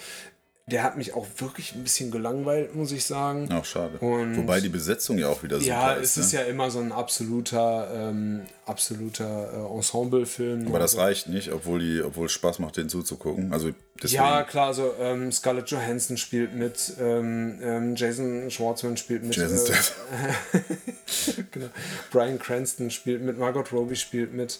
[0.67, 3.51] der hat mich auch wirklich ein bisschen gelangweilt, muss ich sagen.
[3.51, 3.99] Auch schade.
[3.99, 6.15] Und Wobei die Besetzung ja auch wieder super ja, ist.
[6.15, 6.39] Ja, es ist ne?
[6.39, 10.67] ja immer so ein absoluter, ähm, absoluter äh, Ensemble-Film.
[10.67, 13.53] Aber das reicht nicht, obwohl die, obwohl es Spaß macht, den zuzugucken.
[13.53, 13.69] Also
[14.01, 14.23] deswegen.
[14.23, 19.35] Ja, klar, also ähm, Scarlett Johansson spielt mit, ähm, ähm Jason Schwartzman spielt mit.
[19.35, 21.67] Jason äh, genau.
[22.09, 24.59] Brian Cranston spielt mit, Margot Robbie spielt mit.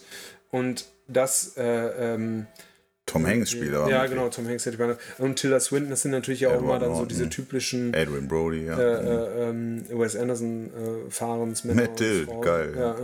[0.52, 1.64] Und das äh,
[2.14, 2.46] ähm,
[3.06, 3.88] Tom Hanks spielt aber.
[3.88, 6.94] Ja, genau, Tom Hanks hätte ich Und Tilda Swinton, das sind natürlich auch immer dann
[6.94, 7.94] so diese typischen.
[7.94, 8.78] Adrian Brody, ja.
[8.78, 12.74] Äh, äh, ähm, Wes Anderson äh, Fahrens Matt Dill, geil.
[12.76, 12.96] Ja, ja.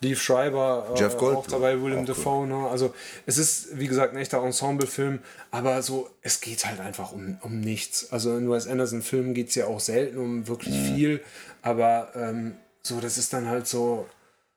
[0.00, 2.46] Leaf Schreiber, äh, Jeff Gold, auch dabei, William Dafoe.
[2.46, 2.68] Ne?
[2.68, 2.92] Also
[3.26, 5.20] es ist, wie gesagt, ein echter Ensemble-Film,
[5.50, 8.12] aber so, es geht halt einfach um, um nichts.
[8.12, 10.94] Also in Wes Anderson-Filmen geht es ja auch selten um wirklich mhm.
[10.94, 11.20] viel,
[11.62, 14.06] aber ähm, so, das ist dann halt so,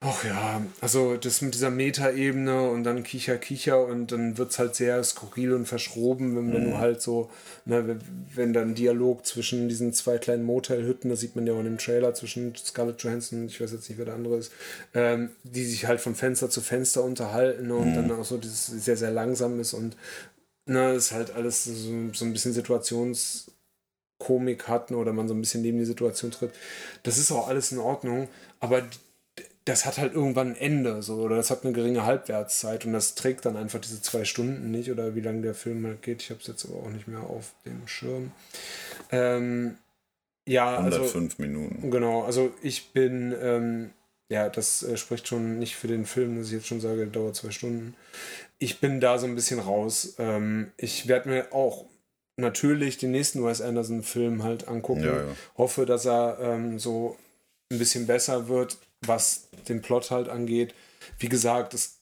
[0.08, 4.60] Ach ja, also das mit dieser Metaebene und dann Kicher, Kicher und dann wird es
[4.60, 6.74] halt sehr skurril und verschroben, wenn, wenn mhm.
[6.74, 7.32] du halt so,
[7.66, 8.00] ne,
[8.36, 11.80] wenn dann Dialog zwischen diesen zwei kleinen Motelhütten, das sieht man ja auch in dem
[11.80, 14.52] Trailer zwischen Scarlett Johansson und ich weiß jetzt nicht, wer der andere ist,
[14.94, 17.96] ähm, die sich halt von Fenster zu Fenster unterhalten und mhm.
[17.96, 19.98] dann auch so dieses sehr, sehr langsam ist und
[20.68, 21.74] ne, ist halt alles so,
[22.14, 26.52] so ein bisschen Situationskomik hatten oder man so ein bisschen neben die Situation tritt.
[27.02, 28.28] Das ist auch alles in Ordnung,
[28.60, 28.84] aber
[29.66, 33.16] das hat halt irgendwann ein Ende, so, oder das hat eine geringe Halbwertszeit und das
[33.16, 36.22] trägt dann einfach diese zwei Stunden nicht, oder wie lange der Film halt geht.
[36.22, 38.32] Ich habe es jetzt aber auch nicht mehr auf dem Schirm.
[39.12, 39.78] Ähm,
[40.48, 41.90] ja, 105 also, Minuten.
[41.90, 43.90] Genau, also ich bin, ähm,
[44.30, 47.36] ja, das äh, spricht schon nicht für den Film, dass ich jetzt schon sage, dauert
[47.36, 47.96] zwei Stunden.
[48.60, 50.16] Ich bin da so ein bisschen raus.
[50.20, 51.86] Ähm, ich werde mir auch
[52.38, 55.04] natürlich den nächsten Wes Anderson-Film halt angucken.
[55.04, 55.36] Ja, ja.
[55.58, 57.18] Hoffe, dass er ähm, so
[57.72, 60.74] ein bisschen besser wird was den Plot halt angeht.
[61.20, 62.00] Wie gesagt, es,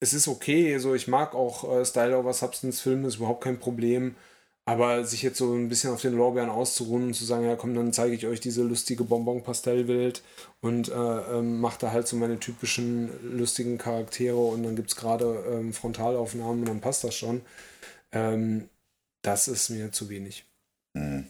[0.00, 3.58] es ist okay, so ich mag auch äh, Style over Substance Filme, ist überhaupt kein
[3.58, 4.14] Problem.
[4.66, 7.74] Aber sich jetzt so ein bisschen auf den Lorbeeren auszuruhen und zu sagen, ja komm,
[7.74, 10.22] dann zeige ich euch diese lustige Bonbon-Pastellwelt
[10.62, 14.96] und äh, ähm, mache da halt so meine typischen lustigen Charaktere und dann gibt es
[14.96, 17.42] gerade ähm, Frontalaufnahmen und dann passt das schon.
[18.12, 18.70] Ähm,
[19.20, 20.46] das ist mir zu wenig.
[20.96, 21.26] Hm.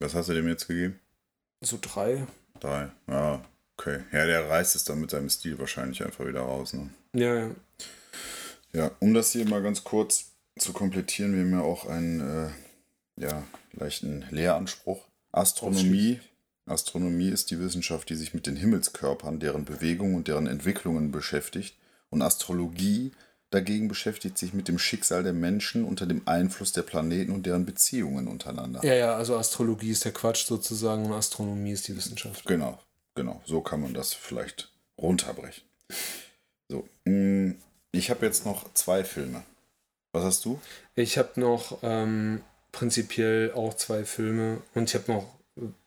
[0.00, 0.98] Was hast du dem jetzt gegeben?
[1.64, 2.26] So drei.
[2.58, 3.44] Drei, ja
[3.82, 4.00] Okay.
[4.12, 6.72] Ja, der reißt es dann mit seinem Stil wahrscheinlich einfach wieder raus.
[6.72, 6.90] Ne?
[7.14, 7.50] Ja, ja.
[8.72, 12.50] Ja, um das hier mal ganz kurz zu komplettieren, wir haben ja auch einen äh,
[13.20, 13.42] ja,
[13.72, 15.04] leichten Lehranspruch.
[15.32, 16.20] Astronomie.
[16.66, 21.76] Astronomie ist die Wissenschaft, die sich mit den Himmelskörpern, deren Bewegung und deren Entwicklungen beschäftigt.
[22.08, 23.12] Und Astrologie
[23.50, 27.66] dagegen beschäftigt sich mit dem Schicksal der Menschen unter dem Einfluss der Planeten und deren
[27.66, 28.80] Beziehungen untereinander.
[28.84, 32.46] Ja, ja, also Astrologie ist der Quatsch sozusagen und Astronomie ist die Wissenschaft.
[32.46, 32.78] Genau,
[33.14, 33.40] genau.
[33.44, 35.64] So kann man das vielleicht runterbrechen.
[36.68, 37.52] So, mm,
[37.92, 39.42] ich habe jetzt noch zwei Filme.
[40.12, 40.60] Was hast du?
[40.94, 45.26] Ich habe noch ähm, prinzipiell auch zwei Filme und ich habe noch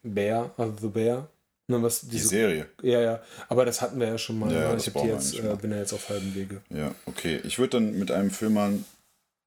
[0.03, 1.29] Bear, also The Bear.
[1.67, 2.67] Ne, was Die diese, Serie.
[2.83, 4.53] ja, ja, aber das hatten wir ja schon mal.
[4.53, 4.77] Ja, ne?
[4.77, 6.61] ich die jetzt, äh, bin ja jetzt auf halbem Wege.
[6.69, 7.41] Ja, okay.
[7.43, 8.85] Ich würde dann mit einem Film an,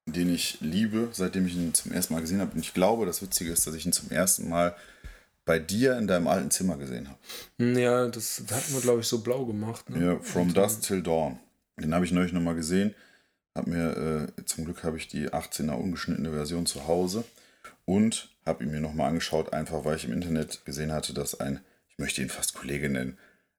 [0.07, 2.53] den ich liebe, seitdem ich ihn zum ersten Mal gesehen habe.
[2.55, 4.75] Und ich glaube, das Witzige ist, dass ich ihn zum ersten Mal
[5.49, 7.81] bei dir in deinem alten Zimmer gesehen habe.
[7.81, 9.89] Ja, das hatten wir, glaube ich, so blau gemacht.
[9.89, 10.05] Ne?
[10.05, 11.39] Ja, From Dusk Till Dawn.
[11.79, 12.95] Den habe ich neulich nochmal gesehen.
[13.55, 17.25] Hab mir, äh, zum Glück habe ich die 18er ungeschnittene Version zu Hause
[17.87, 21.61] und habe ihn mir nochmal angeschaut, einfach weil ich im Internet gesehen hatte, dass ein,
[21.89, 23.17] ich möchte ihn fast Kollege nennen,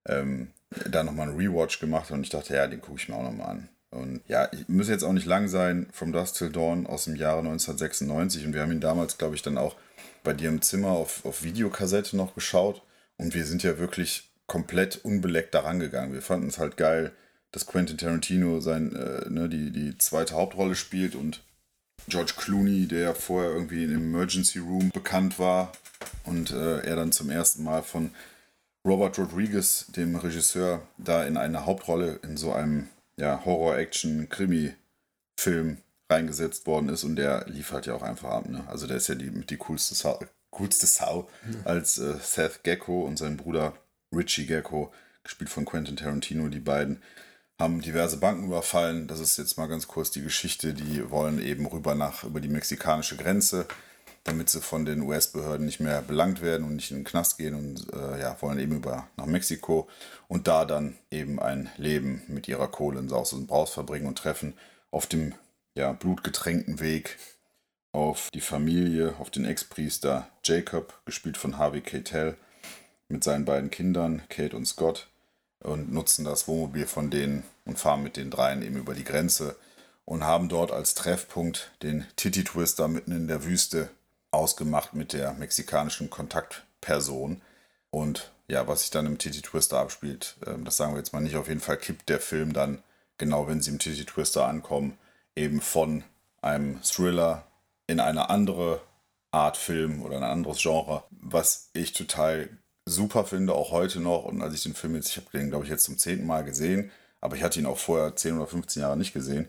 [0.08, 0.50] ähm,
[0.92, 3.24] da nochmal einen Rewatch gemacht hat und ich dachte, ja, den gucke ich mir auch
[3.24, 3.70] nochmal an.
[3.90, 7.16] Und ja, ich muss jetzt auch nicht lang sein, From Dusk Till Dawn aus dem
[7.16, 9.76] Jahre 1996 und wir haben ihn damals, glaube ich, dann auch
[10.24, 12.82] bei dir im Zimmer auf, auf Videokassette noch geschaut
[13.18, 16.14] und wir sind ja wirklich komplett unbeleckt daran gegangen.
[16.14, 17.12] Wir fanden es halt geil,
[17.52, 21.42] dass Quentin Tarantino sein, äh, ne, die, die zweite Hauptrolle spielt und
[22.08, 25.72] George Clooney, der vorher irgendwie im Emergency Room bekannt war
[26.24, 28.12] und äh, er dann zum ersten Mal von
[28.86, 32.88] Robert Rodriguez, dem Regisseur, da in eine Hauptrolle in so einem
[33.18, 35.78] ja, Horror-Action-Krimi-Film
[36.10, 38.50] reingesetzt worden ist und der liefert ja auch einfach ab.
[38.50, 38.64] Ne?
[38.68, 40.20] Also der ist ja die, die coolste Sau,
[40.50, 41.30] coolste Sau
[41.66, 43.74] als äh, Seth Gecko und sein Bruder
[44.16, 44.92] Richie Gecko,
[45.24, 47.02] gespielt von Quentin Tarantino, die beiden
[47.60, 49.08] haben diverse Banken überfallen.
[49.08, 50.74] Das ist jetzt mal ganz kurz die Geschichte.
[50.74, 53.66] Die wollen eben rüber nach über die mexikanische Grenze,
[54.24, 57.56] damit sie von den US-Behörden nicht mehr belangt werden und nicht in den Knast gehen
[57.56, 59.90] und äh, ja, wollen eben über nach Mexiko
[60.30, 64.18] und da dann eben ein Leben mit ihrer Kohle in Saus und Braus verbringen und
[64.18, 64.54] treffen
[64.90, 65.34] auf dem
[65.80, 67.18] ja, blutgetränkten Weg
[67.94, 72.38] auf die Familie, auf den Ex-Priester Jacob, gespielt von Harvey Keitel,
[73.08, 75.08] mit seinen beiden Kindern, Kate und Scott,
[75.64, 79.56] und nutzen das Wohnmobil von denen und fahren mit den dreien eben über die Grenze
[80.06, 83.90] und haben dort als Treffpunkt den Titty Twister mitten in der Wüste
[84.32, 87.42] ausgemacht mit der mexikanischen Kontaktperson.
[87.90, 91.22] Und ja, was sich dann im Titty Twister abspielt, ähm, das sagen wir jetzt mal
[91.22, 91.36] nicht.
[91.36, 92.84] Auf jeden Fall kippt der Film dann,
[93.18, 94.98] genau wenn sie im Titty Twister ankommen,
[95.40, 96.04] eben von
[96.42, 97.48] einem Thriller
[97.88, 98.82] in eine andere
[99.32, 102.50] Art Film oder ein anderes Genre, was ich total
[102.86, 104.26] super finde, auch heute noch.
[104.26, 106.44] Und als ich den Film jetzt, ich habe den, glaube ich, jetzt zum zehnten Mal
[106.44, 106.92] gesehen,
[107.22, 109.48] aber ich hatte ihn auch vorher 10 oder 15 Jahre nicht gesehen.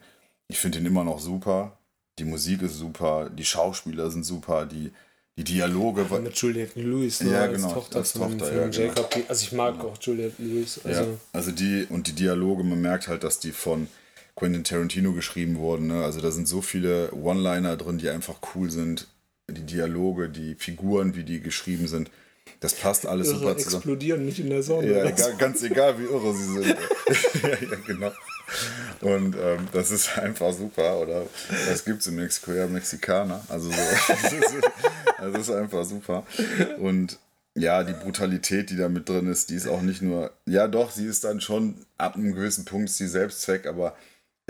[0.48, 1.78] Ich finde ihn immer noch super.
[2.18, 4.92] Die Musik ist super, die Schauspieler sind super, die,
[5.36, 6.04] die Dialoge.
[6.20, 8.94] Mit Juliette Lewis, ne, Ja, als genau, Tochter als Tochter, von ja, genau.
[8.94, 9.16] Jacob.
[9.28, 10.80] Also ich mag auch Juliette Lewis.
[10.84, 13.88] Also, ja, also die und die Dialoge, man merkt halt, dass die von
[14.40, 15.88] Quentin Tarantino geschrieben wurden.
[15.88, 16.02] Ne?
[16.02, 19.06] Also da sind so viele One-Liner drin, die einfach cool sind.
[19.50, 22.10] Die Dialoge, die Figuren, wie die geschrieben sind.
[22.60, 23.76] Das passt alles Irre super zusammen.
[23.76, 24.90] explodieren nicht in der Sonne.
[24.90, 26.66] Ja, Das- egal, ganz egal, wie irre sie sind.
[27.42, 28.12] ja, ja, genau.
[29.02, 31.00] Und ähm, das ist einfach super.
[31.00, 31.26] Oder
[31.68, 32.52] was gibt es in Mexiko?
[32.52, 33.44] Ja, Mexikaner.
[33.48, 33.76] Also, so,
[34.08, 34.54] das, ist,
[35.20, 36.26] das ist einfach super.
[36.78, 37.18] Und
[37.54, 40.90] ja, die Brutalität, die da mit drin ist, die ist auch nicht nur, ja doch,
[40.90, 43.94] sie ist dann schon ab einem gewissen Punkt die Selbstzweck, aber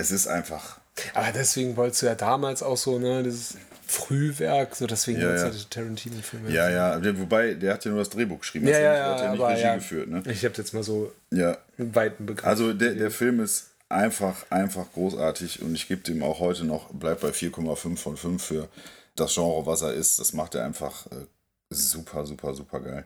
[0.01, 0.81] es ist einfach,
[1.15, 3.57] Aber deswegen wolltest du ja damals auch so, ne, dieses
[3.87, 5.51] Frühwerk, so deswegen Ja, ja.
[5.51, 6.51] die Tarantino-Filme.
[6.51, 8.69] ja, ja, wobei, der hat ja nur das Drehbuch geschrieben.
[8.69, 9.75] Ja, ja, der hat ja, ja nicht Regie ja.
[9.75, 10.23] geführt, ne?
[10.27, 12.47] Ich habe jetzt mal so Ja, einen weiten Begriff.
[12.47, 16.91] Also der, der Film ist einfach, einfach großartig und ich gebe dem auch heute noch,
[16.93, 18.69] bleibt bei 4,5 von 5 für
[19.17, 20.19] das Genre, was er ist.
[20.21, 21.27] Das macht er einfach äh,
[21.71, 23.05] super, super, super geil.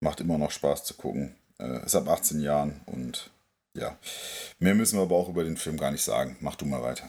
[0.00, 1.34] Macht immer noch Spaß zu gucken.
[1.58, 3.30] Äh, ist ab 18 Jahren und
[3.74, 3.96] ja,
[4.58, 6.36] mehr müssen wir aber auch über den Film gar nicht sagen.
[6.40, 7.08] Mach du mal weiter.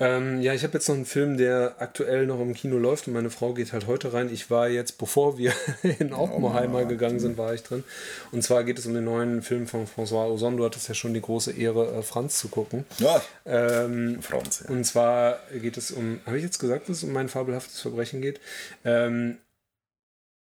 [0.00, 3.12] Ähm, ja, ich habe jetzt noch einen Film, der aktuell noch im Kino läuft und
[3.12, 4.32] meine Frau geht halt heute rein.
[4.32, 5.52] Ich war jetzt, bevor wir
[5.98, 7.84] in Oppenheimer gegangen sind, war ich drin.
[8.32, 10.56] Und zwar geht es um den neuen Film von François Ozon.
[10.56, 12.86] Du hattest ja schon die große Ehre, äh, Franz zu gucken.
[12.98, 14.74] Ja, Ähm, Franz, ja.
[14.74, 18.22] Und zwar geht es um, habe ich jetzt gesagt, dass es um mein fabelhaftes Verbrechen
[18.22, 18.40] geht?
[18.84, 19.36] Ähm,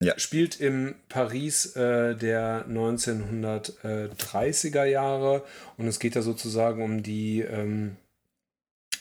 [0.03, 0.19] Ja.
[0.19, 5.43] Spielt im Paris äh, der 1930er Jahre
[5.77, 7.97] und es geht da sozusagen um die ähm,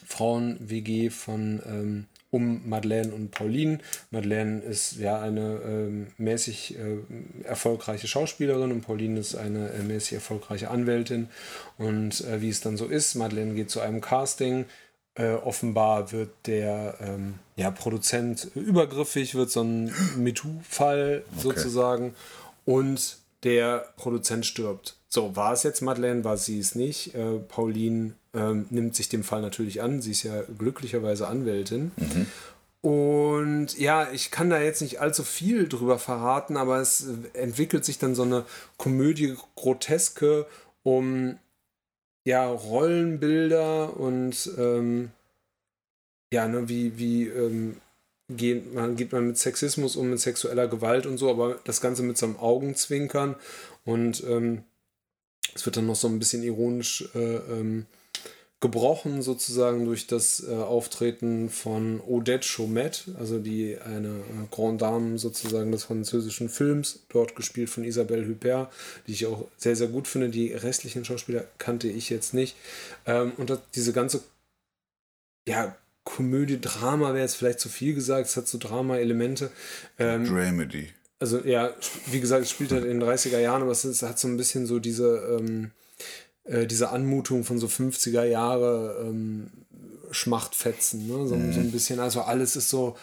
[0.06, 3.78] Frauen-WG von ähm, um Madeleine und Pauline.
[4.10, 10.14] Madeleine ist ja eine ähm, mäßig äh, erfolgreiche Schauspielerin und Pauline ist eine äh, mäßig
[10.14, 11.28] erfolgreiche Anwältin.
[11.76, 14.64] Und äh, wie es dann so ist, Madeleine geht zu einem Casting.
[15.14, 21.40] Äh, offenbar wird der ähm, ja, Produzent übergriffig, wird so ein MeToo-Fall okay.
[21.40, 22.14] sozusagen.
[22.64, 24.96] Und der Produzent stirbt.
[25.08, 27.14] So, war es jetzt Madeleine, war sie es nicht.
[27.14, 30.00] Äh, Pauline ähm, nimmt sich dem Fall natürlich an.
[30.00, 31.90] Sie ist ja glücklicherweise Anwältin.
[31.96, 32.26] Mhm.
[32.80, 37.98] Und ja, ich kann da jetzt nicht allzu viel drüber verraten, aber es entwickelt sich
[37.98, 38.44] dann so eine
[38.76, 40.46] Komödie groteske
[40.82, 41.36] um
[42.24, 45.10] ja, Rollenbilder und ähm,
[46.32, 47.76] ja, ne, wie, wie ähm,
[48.30, 52.02] geht, man, geht man mit Sexismus um, mit sexueller Gewalt und so, aber das Ganze
[52.02, 53.36] mit so einem Augenzwinkern
[53.84, 54.64] und ähm,
[55.54, 57.86] es wird dann noch so ein bisschen ironisch äh, ähm,
[58.62, 65.18] gebrochen sozusagen durch das äh, Auftreten von Odette Chaumet, also die eine äh, Grande Dame
[65.18, 68.72] sozusagen des französischen Films, dort gespielt von Isabelle Huppert,
[69.06, 70.28] die ich auch sehr, sehr gut finde.
[70.28, 72.56] Die restlichen Schauspieler kannte ich jetzt nicht.
[73.04, 74.22] Ähm, und das, diese ganze
[75.46, 79.50] ja, Komödie, Drama wäre jetzt vielleicht zu viel gesagt, es hat so Drama-Elemente.
[79.98, 80.88] Ähm, Dramedy.
[81.18, 81.74] Also ja,
[82.06, 84.36] wie gesagt, es spielt halt in den 30er Jahren, aber es, ist, hat so ein
[84.36, 85.72] bisschen so diese ähm,
[86.44, 89.50] äh, diese Anmutung von so 50er Jahre ähm,
[90.10, 91.26] Schmachtfetzen, ne?
[91.26, 91.52] so, mhm.
[91.52, 92.96] so, ein bisschen, also alles ist so,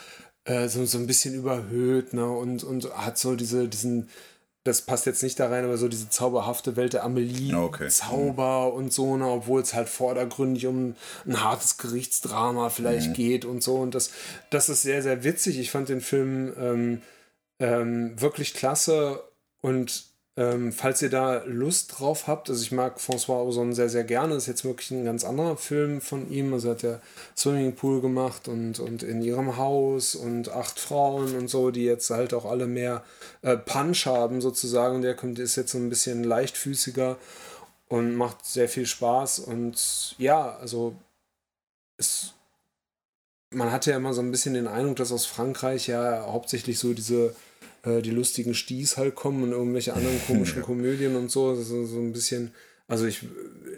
[0.46, 2.30] äh, so, so ein bisschen überhöht, ne?
[2.30, 4.10] Und, und hat so diese, diesen,
[4.64, 7.88] das passt jetzt nicht da rein, aber so diese zauberhafte Welt der Amelie, okay.
[7.88, 8.78] Zauber mhm.
[8.78, 10.96] und so, ne, obwohl es halt vordergründig um
[11.26, 13.14] ein hartes Gerichtsdrama vielleicht mhm.
[13.14, 13.78] geht und so.
[13.78, 14.12] Und das,
[14.50, 15.60] das ist sehr, sehr witzig.
[15.60, 17.02] Ich fand den Film ähm,
[17.60, 19.24] ähm, wirklich klasse
[19.62, 24.06] und ähm, falls ihr da Lust drauf habt, also ich mag François Ozon sehr, sehr
[24.06, 24.36] gerne.
[24.36, 26.54] Das ist jetzt wirklich ein ganz anderer Film von ihm.
[26.54, 27.02] Also er hat ja
[27.36, 32.34] Swimmingpool gemacht und, und in ihrem Haus und acht Frauen und so, die jetzt halt
[32.34, 33.04] auch alle mehr
[33.42, 35.02] äh, Punch haben sozusagen.
[35.02, 37.18] Der kommt, ist jetzt so ein bisschen leichtfüßiger
[37.90, 39.40] und macht sehr viel Spaß.
[39.40, 40.96] Und ja, also
[41.98, 42.34] es,
[43.50, 46.94] man hatte ja immer so ein bisschen den Eindruck, dass aus Frankreich ja hauptsächlich so
[46.94, 47.36] diese
[47.84, 51.56] äh, die lustigen Sties halt kommen und irgendwelche anderen komischen Komödien und so.
[51.56, 52.54] Das ist so ein bisschen,
[52.88, 53.22] also ich,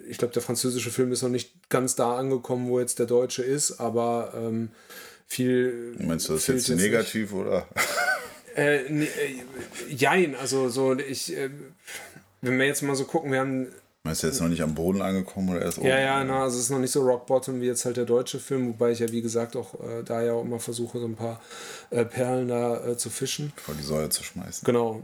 [0.09, 3.43] ich glaube, der französische Film ist noch nicht ganz da angekommen, wo jetzt der deutsche
[3.43, 4.69] ist, aber ähm,
[5.27, 5.95] viel.
[5.99, 7.41] Meinst du das jetzt negativ nicht.
[7.41, 7.67] oder?
[8.53, 11.49] Äh, ne, äh, jein, also so, ich, äh,
[12.41, 13.67] wenn wir jetzt mal so gucken, wir haben
[14.03, 15.87] Meinst du jetzt noch nicht am Boden angekommen oder erst oben?
[15.87, 18.05] Ja, ja, na, also es ist noch nicht so Rock Bottom wie jetzt halt der
[18.05, 21.05] deutsche Film, wobei ich ja wie gesagt auch äh, da ja auch immer versuche, so
[21.05, 21.39] ein paar
[21.91, 23.53] äh, Perlen da äh, zu fischen.
[23.57, 24.65] Vor die Säule zu schmeißen.
[24.65, 25.03] Genau.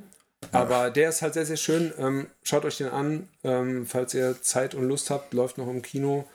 [0.51, 0.61] Ja.
[0.61, 1.93] Aber der ist halt sehr, sehr schön.
[1.99, 5.83] Ähm, schaut euch den an, ähm, falls ihr Zeit und Lust habt, läuft noch im
[5.83, 6.25] Kino.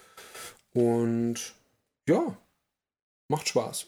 [0.72, 1.54] Und
[2.08, 2.36] ja,
[3.28, 3.86] macht Spaß.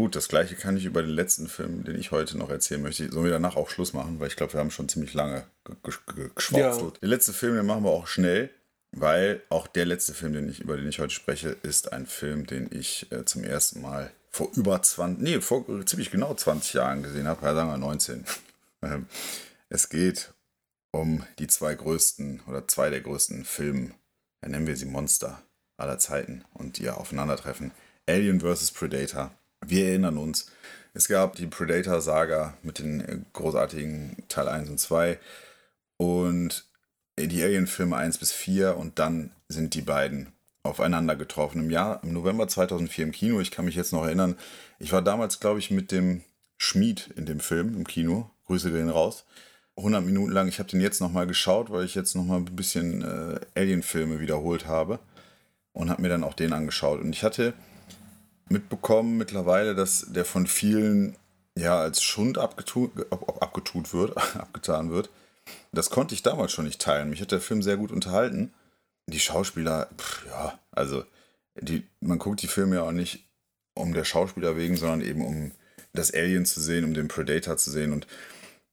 [0.00, 3.12] Gut, das gleiche kann ich über den letzten Film, den ich heute noch erzählen möchte.
[3.12, 5.44] Sollen wir danach auch Schluss machen, weil ich glaube, wir haben schon ziemlich lange
[5.82, 6.94] geschwarzelt.
[6.94, 7.00] Ja.
[7.02, 8.48] Der letzte Film, den machen wir auch schnell,
[8.92, 12.46] weil auch der letzte Film, den ich, über den ich heute spreche, ist ein Film,
[12.46, 17.02] den ich äh, zum ersten Mal vor über 20, nee, vor ziemlich genau 20 Jahren
[17.02, 18.24] gesehen habe, ja, sagen wir 19.
[18.82, 19.04] Ähm,
[19.68, 20.32] es geht
[20.92, 23.90] um die zwei größten oder zwei der größten Filme,
[24.42, 25.42] ja, nennen wir sie Monster
[25.76, 27.72] aller Zeiten und die aufeinandertreffen.
[28.08, 28.70] Alien vs.
[28.70, 29.30] Predator
[29.64, 30.50] wir erinnern uns,
[30.92, 35.18] es gab die Predator-Saga mit den großartigen Teil 1 und 2
[35.96, 36.66] und
[37.18, 40.32] die Alien-Filme 1 bis 4 und dann sind die beiden
[40.62, 41.60] aufeinander getroffen.
[41.60, 44.36] Im Jahr, im November 2004 im Kino, ich kann mich jetzt noch erinnern,
[44.78, 46.22] ich war damals, glaube ich, mit dem
[46.58, 48.30] Schmied in dem Film im Kino.
[48.46, 49.24] Grüße gehen raus.
[49.76, 50.48] 100 Minuten lang.
[50.48, 54.66] Ich habe den jetzt nochmal geschaut, weil ich jetzt nochmal ein bisschen äh, Alien-Filme wiederholt
[54.66, 54.98] habe
[55.72, 57.00] und habe mir dann auch den angeschaut.
[57.00, 57.54] Und ich hatte
[58.50, 61.16] mitbekommen mittlerweile, dass der von vielen
[61.56, 62.90] ja als Schund abgetut,
[63.40, 65.10] abgetut wird, abgetan wird.
[65.72, 67.10] Das konnte ich damals schon nicht teilen.
[67.10, 68.52] Mich hat der Film sehr gut unterhalten.
[69.06, 71.04] Die Schauspieler, pff, ja, also
[71.60, 73.24] die, man guckt die Filme ja auch nicht
[73.74, 75.52] um der Schauspieler wegen, sondern eben um
[75.92, 77.92] das Alien zu sehen, um den Predator zu sehen.
[77.92, 78.06] Und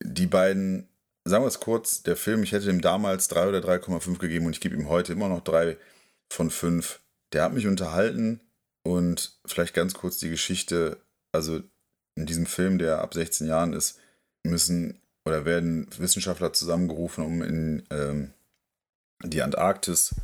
[0.04, 0.88] die beiden,
[1.26, 4.54] sagen wir es kurz, der Film, ich hätte dem damals 3 oder 3,5 gegeben und
[4.54, 5.78] ich gebe ihm heute immer noch 3
[6.30, 7.00] von 5.
[7.34, 8.42] Der hat mich unterhalten,
[8.88, 10.98] und vielleicht ganz kurz die Geschichte.
[11.34, 11.62] Also
[12.16, 14.00] in diesem Film, der ab 16 Jahren ist,
[14.44, 18.32] müssen oder werden Wissenschaftler zusammengerufen, um in ähm,
[19.24, 20.16] die Antarktis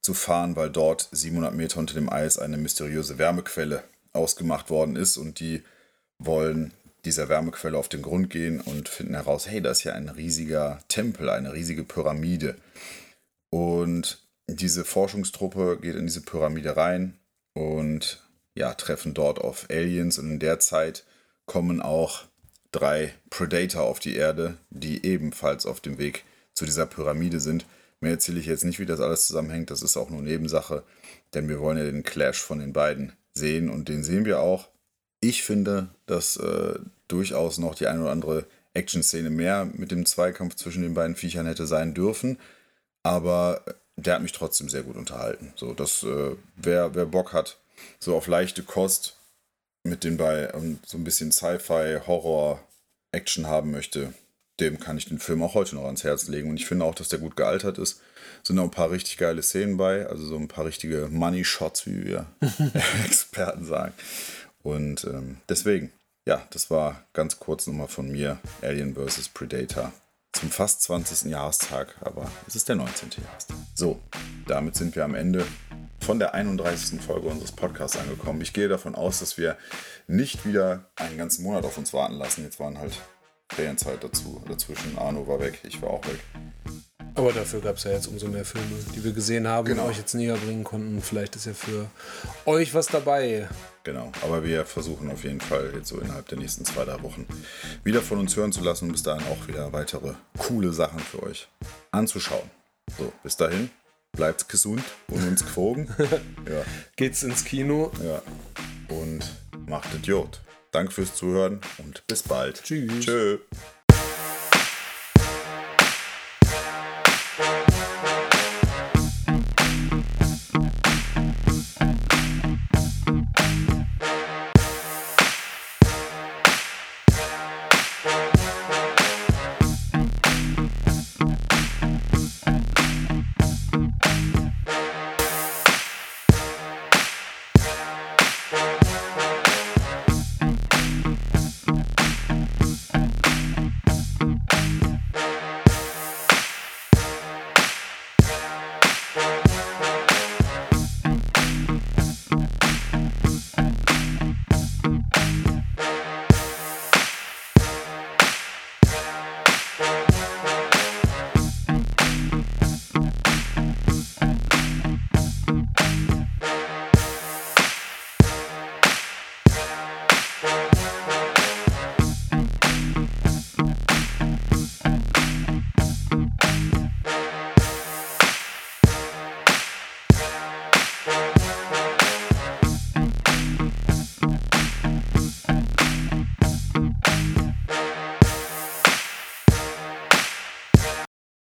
[0.00, 3.84] zu fahren, weil dort 700 Meter unter dem Eis eine mysteriöse Wärmequelle
[4.14, 5.62] ausgemacht worden ist und die
[6.18, 6.72] wollen
[7.04, 10.80] dieser Wärmequelle auf den Grund gehen und finden heraus, hey, da ist ja ein riesiger
[10.88, 12.56] Tempel, eine riesige Pyramide.
[13.50, 17.18] Und diese Forschungstruppe geht in diese Pyramide rein
[17.56, 18.22] und
[18.54, 21.04] ja, treffen dort auf Aliens und in der Zeit
[21.46, 22.24] kommen auch
[22.70, 27.64] drei Predator auf die Erde, die ebenfalls auf dem Weg zu dieser Pyramide sind.
[28.00, 30.82] Mehr erzähle ich jetzt nicht, wie das alles zusammenhängt, das ist auch nur Nebensache,
[31.32, 34.68] denn wir wollen ja den Clash von den beiden sehen und den sehen wir auch.
[35.20, 36.78] Ich finde, dass äh,
[37.08, 41.46] durchaus noch die eine oder andere Action-Szene mehr mit dem Zweikampf zwischen den beiden Viechern
[41.46, 42.38] hätte sein dürfen,
[43.02, 43.62] aber
[43.96, 45.52] der hat mich trotzdem sehr gut unterhalten.
[45.56, 47.58] So, dass äh, wer, wer Bock hat,
[47.98, 49.16] so auf leichte Kost
[49.82, 52.60] mit den bei und so ein bisschen Sci-Fi, Horror,
[53.12, 54.12] Action haben möchte,
[54.60, 56.50] dem kann ich den Film auch heute noch ans Herz legen.
[56.50, 58.00] Und ich finde auch, dass der gut gealtert ist.
[58.42, 62.04] Sind auch ein paar richtig geile Szenen bei, also so ein paar richtige Money-Shots, wie
[62.04, 62.26] wir
[63.04, 63.92] Experten sagen.
[64.62, 65.92] Und ähm, deswegen,
[66.26, 69.28] ja, das war ganz kurz nochmal von mir: Alien vs.
[69.28, 69.92] Predator.
[70.36, 71.30] Zum fast 20.
[71.30, 73.08] Jahrestag, aber es ist der 19.
[73.24, 73.56] Jahrestag.
[73.74, 73.98] So,
[74.46, 75.46] damit sind wir am Ende
[75.98, 77.00] von der 31.
[77.00, 78.42] Folge unseres Podcasts angekommen.
[78.42, 79.56] Ich gehe davon aus, dass wir
[80.08, 82.44] nicht wieder einen ganzen Monat auf uns warten lassen.
[82.44, 83.00] Jetzt waren halt
[83.48, 84.44] Ferienzeit dazu.
[84.46, 86.20] Dazwischen Arno war weg, ich war auch weg.
[87.16, 89.84] Aber dafür gab es ja jetzt umso mehr Filme, die wir gesehen haben Genau.
[89.84, 91.00] und euch jetzt näher bringen konnten.
[91.02, 91.86] Vielleicht ist ja für
[92.44, 93.48] euch was dabei.
[93.84, 97.26] Genau, aber wir versuchen auf jeden Fall jetzt so innerhalb der nächsten zwei, drei Wochen
[97.84, 101.22] wieder von uns hören zu lassen und bis dahin auch wieder weitere coole Sachen für
[101.22, 101.48] euch
[101.92, 102.50] anzuschauen.
[102.98, 103.70] So, bis dahin,
[104.12, 105.88] bleibt gesund und uns gewogen.
[105.98, 106.62] ja,
[106.96, 107.90] Geht's ins Kino.
[108.04, 108.22] ja.
[108.94, 109.24] Und
[109.66, 110.40] macht Idiot.
[110.70, 112.62] Danke fürs Zuhören und bis bald.
[112.62, 113.04] Tschüss.
[113.04, 113.38] Tschö.